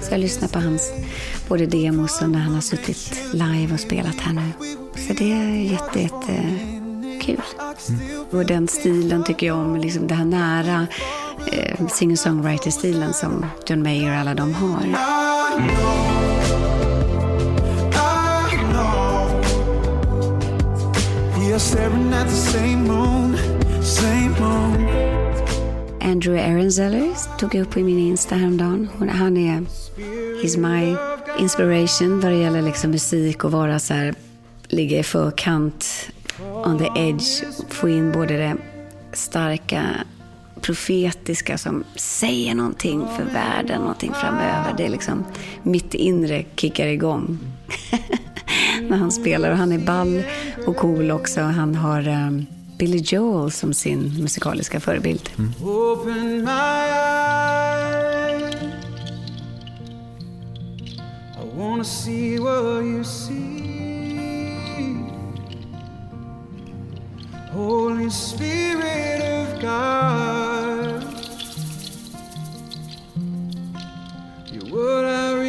[0.00, 0.92] Så jag lyssnar på hans
[1.48, 4.52] både demos och när han har suttit live och spelat här nu.
[5.06, 6.58] Så det är jätte, jätte
[7.20, 7.42] kul.
[8.30, 10.86] Och den stilen tycker jag om, liksom det här nära
[11.52, 14.84] eh, singer-songwriter-stilen som John Mayer och alla de har.
[14.84, 16.17] I
[21.58, 23.36] staring at the same moon,
[23.82, 24.88] same moon.
[26.00, 28.88] Andrew Aronzeller tog jag upp i min Insta häromdagen.
[28.98, 29.64] Hon, han är,
[30.42, 30.96] he's my
[31.38, 34.14] inspiration vad det gäller liksom musik och vara så här,
[34.68, 36.10] ligga i förkant,
[36.64, 38.56] on the edge, få in både det
[39.12, 39.84] starka
[40.60, 44.74] profetiska som säger någonting för världen, någonting framöver.
[44.76, 45.24] Det är liksom,
[45.62, 47.38] mitt inre kickar igång
[48.88, 49.50] när han spelar.
[49.50, 50.22] Och han är ball
[50.66, 51.40] och cool också.
[51.40, 52.46] Han har um,
[52.78, 55.30] Billy Joel som sin musikaliska förebild.
[55.38, 55.52] Mm.
[67.58, 71.02] Holy Spirit of God.
[74.52, 75.47] You're what I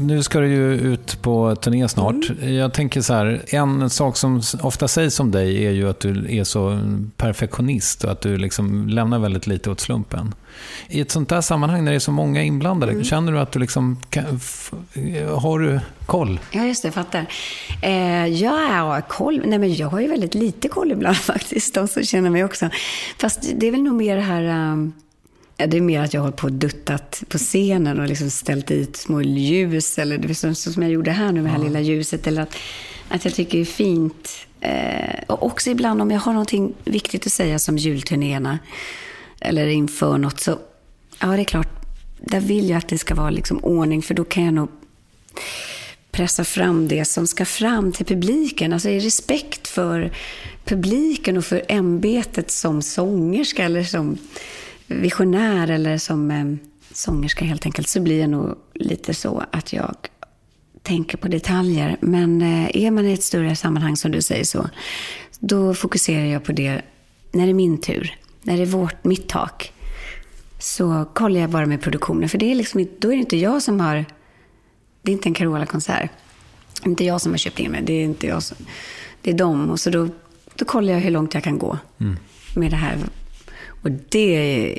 [0.00, 2.14] nu ska du ju ut på turné snart.
[2.42, 6.38] Jag tänker så här, en sak som ofta sägs om dig är ju att du
[6.38, 6.80] är så
[7.16, 10.34] perfektionist och att du liksom lämnar väldigt lite åt slumpen.
[10.88, 13.58] I ett sånt där sammanhang när det är så många inblandade, känner du att du
[13.58, 14.72] liksom, kan, f-
[15.36, 16.40] har du koll?
[16.50, 17.26] Ja, just det, jag fattar.
[17.82, 19.42] Eh, ja, jag har koll.
[19.46, 21.74] Nej, men jag har ju väldigt lite koll ibland faktiskt.
[21.74, 22.68] De som känner mig också.
[23.18, 24.72] Fast det är väl nog mer det här...
[24.72, 24.92] Um,
[25.66, 28.96] det är mer att jag har på och duttat på scenen och liksom ställt dit
[28.96, 32.26] små ljus, eller det som, som jag gjorde här nu med det här lilla ljuset.
[32.26, 32.56] Eller att,
[33.08, 34.46] att jag tycker det är fint.
[34.60, 38.58] Eh, och också ibland om jag har någonting viktigt att säga som julturnéerna,
[39.40, 40.58] eller inför något, så
[41.20, 41.86] ja, det är klart,
[42.20, 44.68] där vill jag att det ska vara liksom ordning, för då kan jag nog
[46.10, 48.72] pressa fram det som ska fram till publiken.
[48.72, 50.12] Alltså i respekt för
[50.64, 54.18] publiken och för ämbetet som sångerska eller som
[54.88, 56.44] visionär eller som eh,
[56.92, 59.96] sångerska helt enkelt, så blir det nog lite så att jag
[60.82, 61.96] tänker på detaljer.
[62.00, 64.68] Men eh, är man i ett större sammanhang som du säger så,
[65.38, 66.82] då fokuserar jag på det
[67.32, 69.72] när det är min tur, när det är vårt, mitt tak.
[70.60, 73.62] Så kollar jag bara med produktionen, för det är liksom, då är det inte jag
[73.62, 74.04] som har
[75.02, 76.10] det är inte en Carola-konsert.
[76.82, 78.56] Det är inte jag som har köpt in mig, det är inte jag som,
[79.22, 79.70] Det är dem.
[79.70, 80.08] Och så då,
[80.54, 81.78] då kollar jag hur långt jag kan gå
[82.54, 82.98] med det här.
[83.82, 84.36] Och det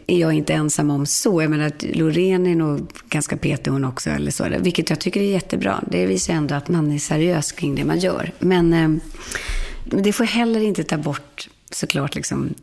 [0.07, 1.41] är jag inte ensam om så.
[1.41, 4.47] Jag menar, att Loreen är nog ganska petig hon också, eller så.
[4.59, 5.83] Vilket jag tycker är jättebra.
[5.91, 8.31] Det visar ändå att man är seriös kring det man gör.
[8.39, 8.89] Men eh,
[9.83, 12.53] det får heller inte ta bort såklart liksom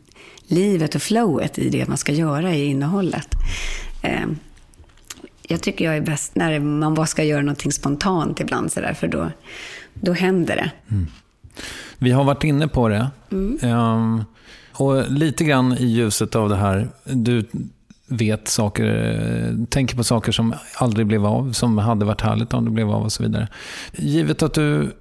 [0.47, 3.27] livet och flowet i det man ska göra i innehållet.
[4.01, 4.25] Eh,
[5.47, 8.93] jag tycker jag är bäst när man bara ska göra någonting spontant ibland, så där,
[8.93, 9.31] för då,
[9.93, 10.71] då händer det.
[11.97, 13.09] Vi har varit inne på det.
[13.61, 14.23] Ehm,
[14.77, 17.45] och lite grann i ljuset av det här, du
[18.07, 22.71] vet saker, tänker på saker som aldrig blev av, som hade varit härligt om det
[22.71, 23.47] blev av och så vidare.
[23.91, 24.91] Givet att du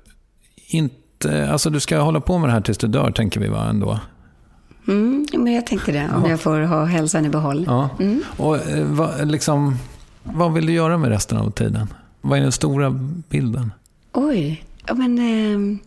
[0.68, 3.68] inte, alltså du ska hålla på med det här tills du dör, tänker vi va
[3.68, 4.00] ändå?
[4.88, 7.64] Mm, men jag tänkte det, om jag får ha hälsan i behåll.
[7.66, 7.90] Ja.
[8.36, 9.76] Och eh, vad, liksom,
[10.22, 11.88] vad vill du göra med resten av tiden?
[12.20, 12.90] Vad är den stora
[13.28, 13.72] bilden?
[14.12, 15.78] Oj, ja men, eh,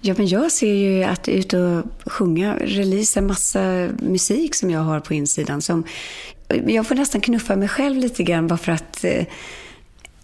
[0.00, 5.00] ja, men jag ser ju att ut och sjunga, releasa massa musik som jag har
[5.00, 5.62] på insidan.
[5.62, 5.84] Som,
[6.66, 9.26] jag får nästan knuffa mig själv lite grann bara för att eh,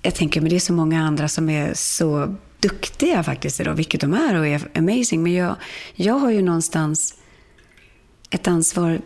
[0.03, 4.01] jag tänker, men det är så många andra som är så duktiga faktiskt idag, vilket
[4.01, 5.23] de är och är amazing.
[5.23, 5.57] Men jag,
[5.95, 7.15] jag har ju någonstans
[8.31, 9.01] ett ansvar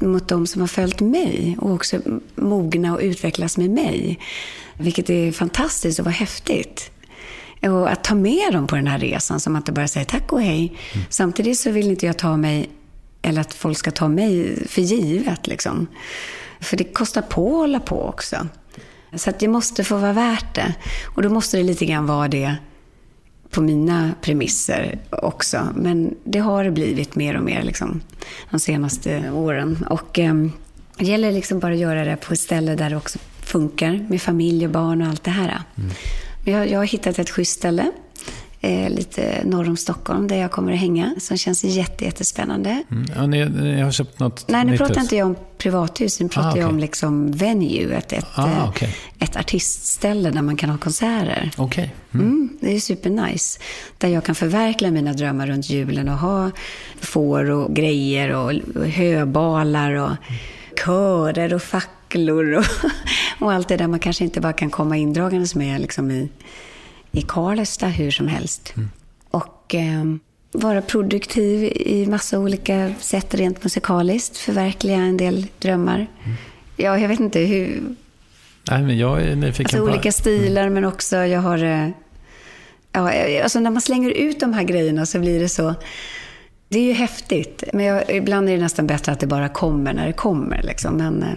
[0.00, 2.00] mot de som har följt mig och också
[2.34, 4.18] mogna och utvecklas med mig.
[4.78, 6.90] Vilket är fantastiskt och var häftigt.
[7.68, 10.32] Och att ta med dem på den här resan, som att inte bara säga tack
[10.32, 10.78] och hej.
[11.08, 12.70] Samtidigt så vill inte jag ta mig,
[13.22, 15.46] eller att folk ska ta mig för givet.
[15.46, 15.86] Liksom.
[16.60, 18.48] För det kostar på att hålla på också.
[19.14, 20.74] Så att det måste få vara värt det.
[21.14, 22.56] Och då måste det lite grann vara det
[23.50, 25.68] på mina premisser också.
[25.74, 28.00] Men det har det blivit mer och mer liksom,
[28.50, 29.86] de senaste åren.
[29.90, 30.34] Och eh,
[30.98, 34.22] det gäller liksom bara att göra det på ett ställe där det också funkar med
[34.22, 35.62] familj och barn och allt det här.
[35.74, 35.90] Men
[36.46, 37.90] jag, jag har hittat ett schysst ställe
[38.60, 42.82] eh, lite norr om Stockholm där jag kommer att hänga som känns jätte, jättespännande.
[42.90, 43.04] Mm.
[43.16, 45.02] Ja, ni, ni har köpt något Nej, nu pratar hus?
[45.02, 46.64] inte jag om privathus, nu pratar Ah, jag okej.
[46.74, 48.96] om liksom venue, ett, ett, Ah, eh, okej.
[49.18, 51.50] ett artistställe där man kan ha konserter.
[51.56, 51.94] Okej.
[52.14, 53.60] Mm, det är supernice.
[53.98, 56.50] Där jag kan förverkliga mina drömmar runt julen och ha
[57.00, 58.52] får och grejer och,
[58.86, 60.10] höbalar och
[60.84, 61.62] körer och
[62.16, 62.64] facklor och,
[63.46, 66.28] och allt det där man kanske inte bara kan komma indragandes med liksom i,
[67.12, 68.74] i Karlstad hur som helst.
[69.30, 70.04] Och eh,
[70.52, 74.36] vara produktiv i massa olika sätt rent musikaliskt.
[74.36, 76.06] Förverkliga en del drömmar.
[76.76, 77.82] Ja, jag vet inte hur,
[78.70, 81.64] Nej, men jag är nyfiken Alltså på olika stilar, men också jag har...
[81.64, 81.88] eh,
[82.92, 85.74] Ja, alltså när man slänger ut de här grejerna så blir det så...
[86.68, 89.92] Det är ju häftigt, men jag, ibland är det nästan bättre att det bara kommer
[89.94, 90.62] när det kommer.
[90.62, 90.96] Liksom.
[90.96, 91.28] Men eh,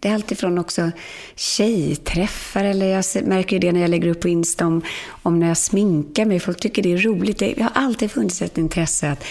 [0.00, 0.90] det är alltifrån också
[1.36, 4.82] tjejträffar, eller jag märker ju det när jag lägger upp på Insta om,
[5.22, 6.40] om när jag sminkar mig.
[6.40, 7.38] Folk tycker det är roligt.
[7.38, 9.24] Det har alltid funnits ett intresse att,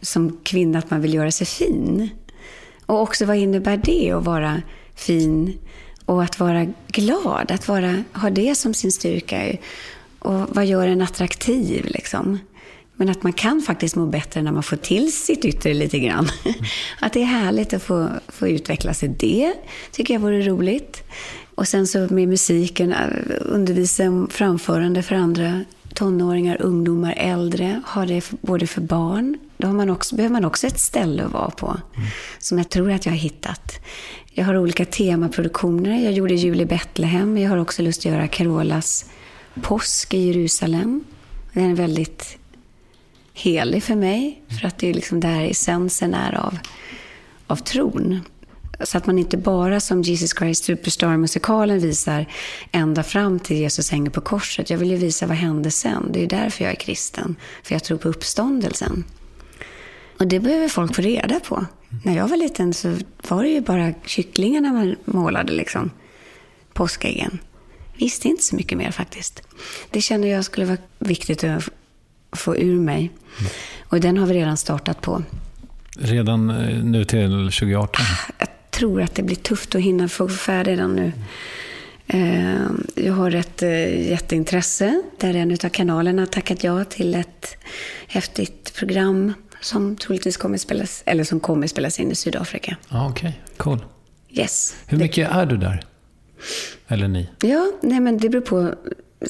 [0.00, 2.08] som kvinna att man vill göra sig fin.
[2.86, 4.62] Och också vad innebär det att vara
[4.94, 5.58] fin
[6.04, 9.56] och att vara glad, att vara, ha det som sin styrka.
[10.18, 12.38] Och vad gör en attraktiv liksom?
[12.96, 16.28] Men att man kan faktiskt må bättre när man får till sitt yttre lite grann.
[17.00, 19.54] Att det är härligt att få, få utvecklas i det,
[19.92, 21.02] tycker jag vore roligt.
[21.54, 22.98] Och sen så med musiken, äh,
[23.40, 25.64] undervisa om framförande för andra
[25.94, 27.82] tonåringar, ungdomar, äldre.
[27.86, 29.38] Ha det för, både för barn.
[29.56, 31.76] Då har man också, behöver man också ett ställe att vara på.
[32.38, 33.80] Som jag tror att jag har hittat.
[34.32, 36.04] Jag har olika temaproduktioner.
[36.04, 37.38] Jag gjorde Jul i Betlehem.
[37.38, 39.04] Jag har också lust att göra Carolas
[39.62, 41.04] påsk i Jerusalem.
[41.52, 42.38] Den är väldigt
[43.34, 44.42] helig för mig.
[44.60, 46.58] För att det är liksom där essensen är av,
[47.46, 48.20] av tron.
[48.80, 52.26] Så att man inte bara som Jesus Christ Superstar-musikalen visar
[52.72, 54.70] ända fram till Jesus hänger på korset.
[54.70, 56.12] Jag vill ju visa vad hände sen.
[56.12, 57.36] Det är därför jag är kristen.
[57.62, 59.04] För jag tror på uppståndelsen.
[60.18, 61.66] Och det behöver folk få reda på.
[62.04, 62.96] När jag var liten så
[63.28, 65.90] var det ju bara kycklingarna man målade liksom.
[66.72, 67.38] Påskäggen.
[67.96, 69.42] Visste inte så mycket mer faktiskt.
[69.90, 71.68] Det kände jag skulle vara viktigt att
[72.38, 73.10] få ur mig.
[73.82, 75.22] Och den har vi redan startat på.
[75.98, 78.04] Redan eh, nu till 2018?
[78.38, 81.12] Jag tror att det blir tufft att hinna få färdig den nu.
[82.06, 87.56] Eh, Jag har ett eh, jätteintresse där en av kanalerna har tackat ja till ett
[88.08, 92.76] häftigt program som troligtvis kommer spelas, eller som kommer spelas in i Sydafrika.
[92.88, 93.40] Ja, okej.
[93.56, 93.84] Cool.
[94.30, 94.76] Yes.
[94.86, 95.84] Hur mycket är du där?
[96.88, 97.28] Eller ni?
[97.42, 98.74] Ja, nej men det beror på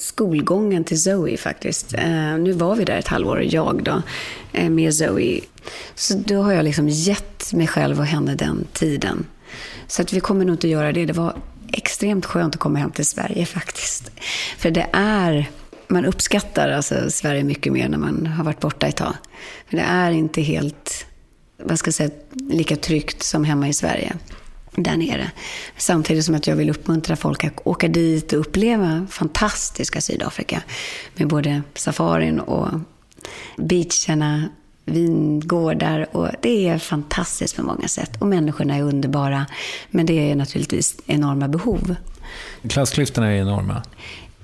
[0.01, 1.95] skolgången till Zoe faktiskt.
[1.95, 4.03] Eh, nu var vi där ett halvår, jag då,
[4.53, 5.41] eh, med Zoe.
[5.95, 9.27] Så då har jag liksom gett mig själv och henne den tiden.
[9.87, 11.07] Så att vi kommer nog inte göra det.
[11.07, 11.37] Det var
[11.73, 14.11] extremt skönt att komma hem till Sverige faktiskt.
[14.59, 15.51] För det är,
[15.89, 19.15] man uppskattar alltså Sverige mycket mer när man har varit borta ett tag.
[19.71, 21.07] För det är inte helt,
[21.63, 22.11] vad ska jag säga,
[22.51, 24.17] lika tryggt som hemma i Sverige
[24.77, 25.31] där nere.
[25.77, 30.63] Samtidigt som att jag vill uppmuntra folk att åka dit och uppleva fantastiska Sydafrika.
[31.15, 32.69] Med både safarin och
[33.57, 34.49] beacherna,
[34.85, 36.17] vingårdar.
[36.17, 38.21] Och det är fantastiskt på många sätt.
[38.21, 39.47] Och människorna är underbara.
[39.91, 41.97] Men det är naturligtvis enorma behov.
[42.69, 43.83] Klassklyftorna är enorma.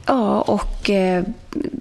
[0.06, 1.24] Ja, och eh,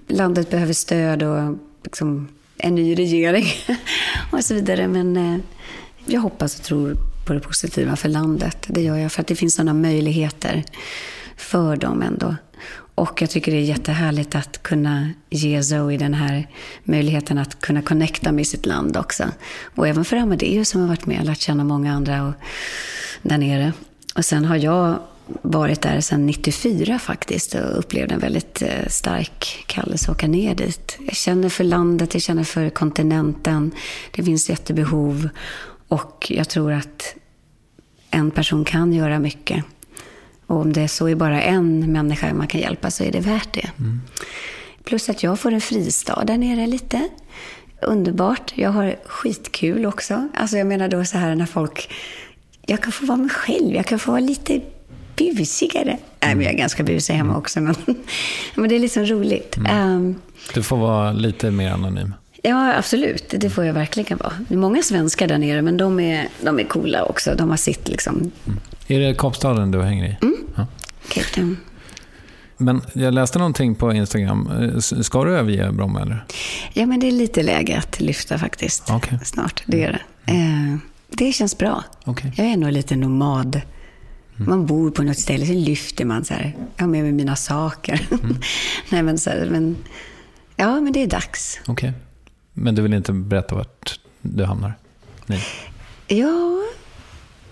[0.08, 2.28] landet behöver stöd och liksom,
[2.58, 3.46] en ny regering
[4.32, 4.88] och så vidare.
[4.88, 5.40] Men eh,
[6.06, 6.98] jag hoppas och tror
[7.30, 8.58] på det positiva för landet.
[8.68, 10.64] Det gör jag för att det finns sådana möjligheter
[11.38, 12.36] för dem ändå.
[12.96, 16.48] Och jag tycker det är jättehärligt att kunna ge Zoe den här
[16.84, 19.24] möjligheten att kunna connecta med sitt land också.
[19.76, 22.34] Och även för Amadeus som har varit med och lärt känna många andra och,
[23.22, 23.74] där nere.
[24.16, 25.00] Och sen har jag
[25.42, 30.56] varit där sedan 94 faktiskt och upplevde en väldigt eh, stark kallelse att åka ner
[30.56, 30.98] dit.
[31.06, 33.72] Jag känner för landet, jag känner för kontinenten.
[34.12, 35.30] Det finns jättebehov
[35.90, 37.16] och jag tror att
[38.12, 39.64] en person kan göra mycket.
[40.48, 43.54] Och om det så är bara en människa man kan hjälpa så är det värt
[43.54, 43.72] det.
[44.84, 47.10] Plus att jag får en fristad där nere lite.
[47.82, 48.52] Underbart.
[48.56, 50.28] Jag har skitkul också.
[50.36, 51.92] Alltså jag menar då så här när folk...
[52.66, 53.76] Jag kan få vara mig själv.
[53.76, 54.62] Jag kan få vara lite
[55.16, 55.98] busigare.
[56.22, 57.62] Nej, men jag är ganska busig hemma också.
[57.62, 57.76] Men,
[58.56, 59.58] men det är liksom roligt.
[59.70, 60.16] Ehm,
[60.54, 62.14] Du får vara lite mer anonym.
[62.44, 63.34] Ja, absolut.
[63.38, 64.34] Det får jag verkligen vara.
[64.48, 67.36] Det är många svenskar där nere, men de är, de är coola också.
[67.36, 68.32] De har sitt liksom...
[68.88, 70.16] Är det Kapstaden du hänger i?
[70.56, 70.68] Ja.
[71.10, 71.58] Cape Town.
[72.58, 74.50] Men jag läste någonting på Instagram.
[74.62, 76.26] Eh, Ska du överge Bromma eller?
[76.74, 78.84] Ja, men det är lite läge att lyfta faktiskt.
[78.92, 79.20] Okej.
[79.24, 79.92] Snart, det är
[80.26, 80.32] det.
[80.32, 80.78] Eh,
[81.10, 81.84] det känns bra.
[82.06, 82.34] Okej.
[82.36, 83.62] Jag är nog lite nomad.
[84.36, 86.56] Man bor på något ställe, så lyfter man så här.
[86.76, 88.02] Jag har med mig mina saker.
[88.90, 89.76] Nej, men så här, men...
[90.56, 91.60] Ja, men det är dags.
[91.68, 91.94] Okej.
[92.62, 94.74] Men du vill inte berätta vart du hamnar?
[95.26, 95.44] Nej.
[96.08, 96.62] Ja,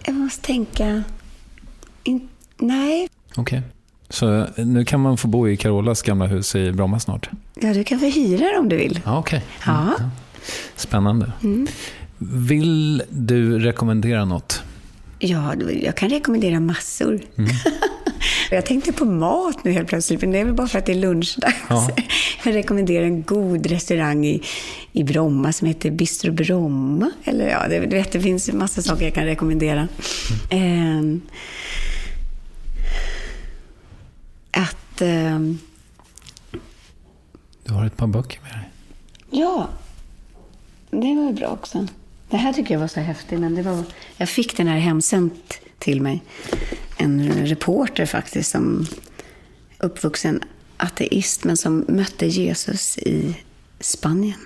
[0.05, 1.03] jag måste tänka...
[2.03, 2.29] In...
[2.57, 3.09] Nej.
[3.35, 3.61] Okej.
[4.09, 7.29] Så eh, nu kan man få bo i Carolas gamla hus i Bromma snart?
[7.55, 8.99] Ja, du kan få hyra det om du vill.
[9.05, 9.43] Ja, okej.
[9.65, 9.93] Ja.
[10.75, 11.31] Spännande.
[12.17, 14.63] Vill du rekommendera något?
[15.19, 17.21] Ja, jag kan rekommendera massor.
[18.56, 20.91] jag tänkte på mat nu helt plötsligt, men det är väl bara för att det
[20.91, 21.56] är lunchdags.
[21.69, 21.90] Ja.
[22.45, 24.44] Jag rekommenderar en god restaurang i,
[24.91, 27.11] i Bromma som heter Bistro Bromma.
[27.24, 29.88] Eller ja, det, du vet, det finns en massa saker jag kan rekommendera.
[30.49, 31.22] Ehm,
[34.52, 35.02] att...
[35.02, 35.60] ehm,
[37.64, 38.69] Du har ett par böcker med dig.
[39.32, 39.68] Ja,
[40.91, 41.88] det var ju bra också.
[42.30, 43.84] Det här tycker jag var så häftigt, men det var...
[44.18, 46.23] Jag fick den här hemsänt till mig.
[46.97, 48.87] En reporter faktiskt, som
[49.79, 50.41] uppvuxen
[50.77, 53.35] ateist, men som mötte Jesus i
[53.79, 54.39] Spanien.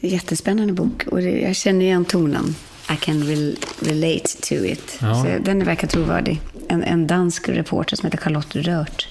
[0.00, 1.06] Jättespännande bok.
[1.06, 2.54] Och det, jag känner igen tonen.
[2.92, 4.98] I can rel- relate to it.
[5.00, 5.24] Ja.
[5.24, 6.40] Så den verkar trovärdig.
[6.68, 9.08] En, en dansk reporter som heter Charlotte Rört.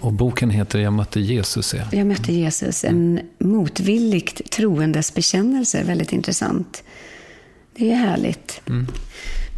[0.00, 1.74] Och boken heter Jag mötte Jesus.
[1.74, 1.82] Ja.
[1.92, 5.82] Jag mötte Jesus, en motvilligt troendes bekännelse.
[5.84, 6.82] Väldigt intressant.
[7.76, 8.60] Det är härligt.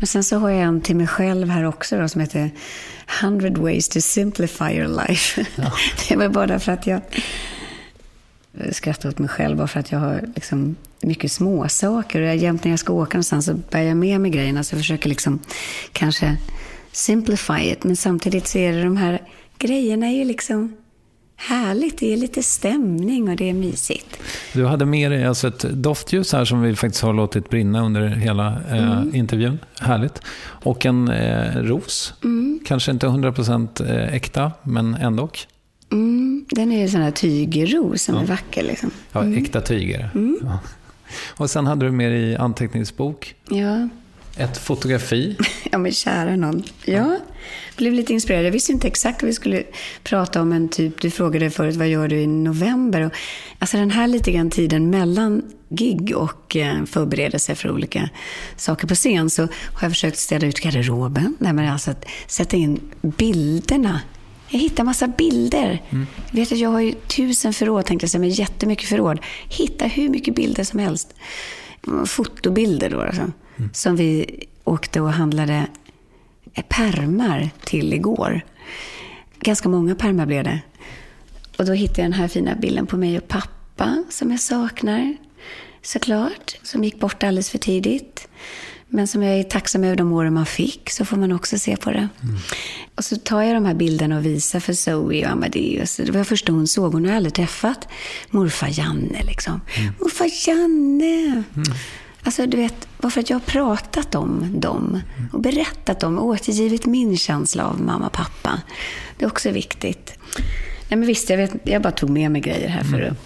[0.00, 2.50] Men sen så har jag en till mig själv här också då, som heter
[3.22, 5.46] 100 ways to simplify your life.
[6.08, 7.00] det var bara för att jag
[8.72, 12.20] skrattar åt mig själv bara för att jag har liksom mycket små saker.
[12.20, 14.64] Och jag, jämt när jag ska åka någonstans så bär jag med mig grejerna.
[14.64, 15.38] Så jag försöker liksom
[15.92, 16.36] kanske
[16.92, 17.84] simplify it.
[17.84, 19.22] Men samtidigt så är det de här
[19.58, 20.76] grejerna är ju liksom
[21.40, 21.98] härligt.
[21.98, 24.18] Det är lite stämning och det är mysigt.
[24.52, 28.08] Du hade med dig alltså ett doftljus här som vi faktiskt har låtit brinna under
[28.08, 29.58] hela eh, intervjun.
[29.80, 30.22] Härligt.
[30.46, 32.14] Och en eh, ros.
[32.66, 35.30] Kanske inte 100% eh, äkta, men ändå.
[35.92, 38.90] Mm, den är ju sån här tygros som är vacker liksom.
[39.12, 40.10] Ja, Äkta tyg är det.
[40.42, 40.58] Ja.
[41.36, 43.88] Och sen hade du med dig anteckningsbok, Ja,
[44.36, 45.36] ett fotografi.
[45.70, 46.62] ja men kära någon.
[46.84, 47.18] Ja,
[47.76, 48.44] blev lite inspirerad.
[48.44, 49.62] Jag visste inte exakt vad vi skulle
[50.02, 53.00] prata om, men typ, du frågade förut, vad gör du i november?
[53.00, 53.12] Och,
[53.58, 58.08] alltså den här lite grann tiden mellan gig och eh, förberedelse för olika
[58.56, 61.36] saker på scen, så har jag försökt städa ut garderoben.
[61.38, 64.00] Nej, men alltså att sätta in bilderna.
[64.48, 65.82] Jag hittar massa bilder.
[66.30, 69.18] Jag vet att jag har ju tusen förråd, tänkte jag säga, men jättemycket förråd.
[69.48, 71.14] Hitta hur mycket bilder som helst.
[72.06, 73.32] Fotobilder då, alltså,
[73.72, 75.66] som vi åkte och handlade
[76.68, 78.40] pärmar till igår.
[79.40, 80.60] Ganska många pärmar blev det.
[81.58, 85.16] Och då hittade jag den här fina bilden på mig och pappa som jag saknar.
[85.82, 86.56] Såklart.
[86.62, 88.28] Som gick bort alldeles för tidigt.
[88.88, 91.76] Men som jag är tacksam över de åren man fick, så får man också se
[91.76, 92.08] på det.
[92.94, 95.96] Och så tar jag de här bilderna och visar för Zoe och Amadeus.
[95.96, 96.92] Det var första hon såg.
[96.92, 97.88] Hon har aldrig träffat
[98.30, 99.22] morfar Janne.
[99.22, 99.60] Liksom.
[100.00, 101.42] Morfar Janne!
[102.22, 105.00] Alltså, du vet, bara för att jag har pratat om dem
[105.32, 108.60] och berättat om och återgivit min känsla av mamma och pappa.
[109.18, 110.18] Det är också viktigt.
[110.88, 113.16] Nej, men visst, jag, vet, jag bara tog med mig grejer här för att,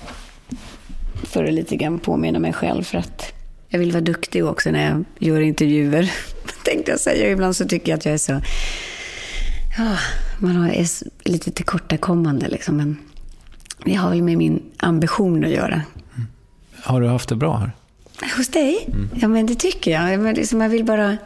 [1.28, 2.82] för att lite grann påminna mig själv.
[2.82, 3.32] För att
[3.68, 6.12] jag vill vara duktig också när jag gör intervjuer.
[6.64, 7.30] Tänkte jag säga.
[7.30, 8.40] Ibland så tycker jag att jag är så...
[9.78, 9.96] Ja,
[10.38, 10.86] man är
[11.28, 12.76] lite tillkortakommande liksom.
[12.76, 12.98] Men
[13.84, 15.82] det har väl med min ambition att göra.
[16.82, 17.72] Har du haft det bra här?
[18.36, 18.88] Hos dig?
[19.14, 20.20] Ja, men det tycker jag.
[20.20, 21.16] Men liksom, jag vill bara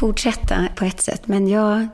[0.00, 1.22] fortsätta på ett sätt.
[1.26, 1.88] Men jag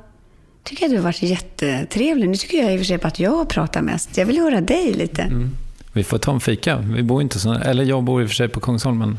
[0.65, 2.29] tycker att du har varit jättetrevlig.
[2.29, 4.17] Nu tycker jag i och för sig att jag pratar mest.
[4.17, 5.49] Jag vill höra dig lite.
[5.93, 6.79] Vi får ta en fika.
[6.79, 7.53] Vi bor inte så...
[7.53, 9.19] Eller jag bor i och för sig på Kungsholmen.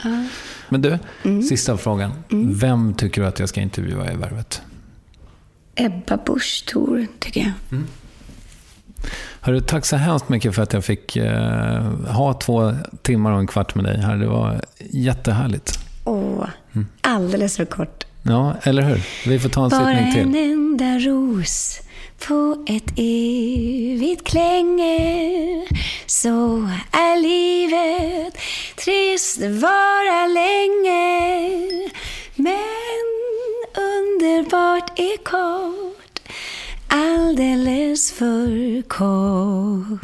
[0.70, 0.98] Men du,
[1.50, 2.12] sista frågan.
[2.30, 4.62] Vem tycker du att jag ska intervjua i Värvet?
[5.76, 7.82] Ebba Busch Thor, tycker jag.
[9.46, 13.48] Hörru, tack så hemskt mycket för att jag fick eh, ha två timmar och en
[13.48, 14.16] kvart med dig här.
[14.16, 15.80] Det var jättehärligt.
[16.06, 16.46] Åh,
[17.02, 18.04] alldeles för kort.
[18.24, 19.02] Ja, eller hur?
[19.30, 20.52] Vi får ta en Bara sittning en till.
[20.52, 21.80] enda ros
[22.28, 25.68] på ett evigt klänge
[26.06, 26.30] Så
[26.92, 28.34] är livet
[28.84, 31.90] trist vara länge
[32.36, 33.04] Men
[33.78, 35.93] underbart är kort
[36.96, 40.02] Alldeles för kort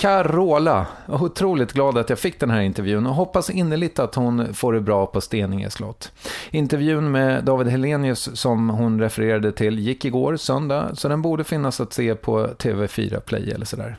[0.00, 0.86] Carola.
[1.08, 4.80] Otroligt glad att jag fick den här intervjun och hoppas innerligt att hon får det
[4.80, 6.12] bra på Steninge slott.
[6.50, 11.80] Intervjun med David Helenius som hon refererade till gick igår, söndag, så den borde finnas
[11.80, 13.96] att se på TV4 Play eller sådär.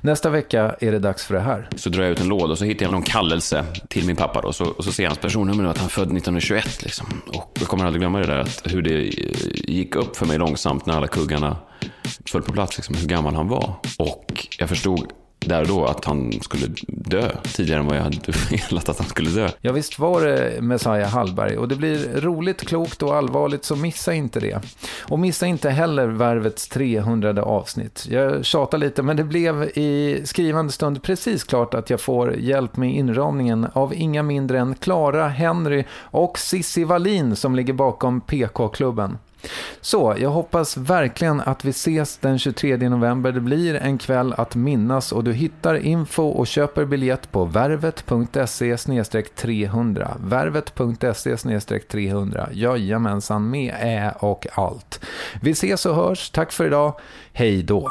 [0.00, 1.68] Nästa vecka är det dags för det här.
[1.76, 4.40] Så drar jag ut en låda och så hittar jag någon kallelse till min pappa.
[4.40, 6.82] Då, så, och så ser jag hans personnummer nu att han är född 1921.
[6.82, 7.06] Liksom.
[7.26, 9.10] Och jag kommer aldrig glömma det där, att hur det eh,
[9.54, 11.56] gick upp för mig långsamt när alla kuggarna
[12.26, 13.74] föll på plats, liksom, hur gammal han var.
[13.98, 15.12] Och jag förstod
[15.46, 18.16] där och då att han skulle dö tidigare än vad jag hade
[18.50, 19.48] velat att han skulle dö.
[19.60, 24.14] Ja, visst var det Messiah Hallberg och det blir roligt, klokt och allvarligt så missa
[24.14, 24.60] inte det.
[25.00, 28.06] Och missa inte heller Värvets 300 avsnitt.
[28.10, 32.76] Jag tjatar lite men det blev i skrivande stund precis klart att jag får hjälp
[32.76, 39.18] med inramningen av inga mindre än Clara Henry och Sissi Wallin som ligger bakom PK-klubben.
[39.80, 43.32] Så, jag hoppas verkligen att vi ses den 23 november.
[43.32, 48.76] Det blir en kväll att minnas och du hittar info och köper biljett på värvet.se
[49.36, 50.16] 300.
[50.20, 51.36] Värvet.se
[51.88, 52.48] 300.
[52.52, 55.00] Jajamensan, med ä och allt.
[55.42, 56.30] Vi ses och hörs.
[56.30, 56.94] Tack för idag.
[57.32, 57.90] Hej då.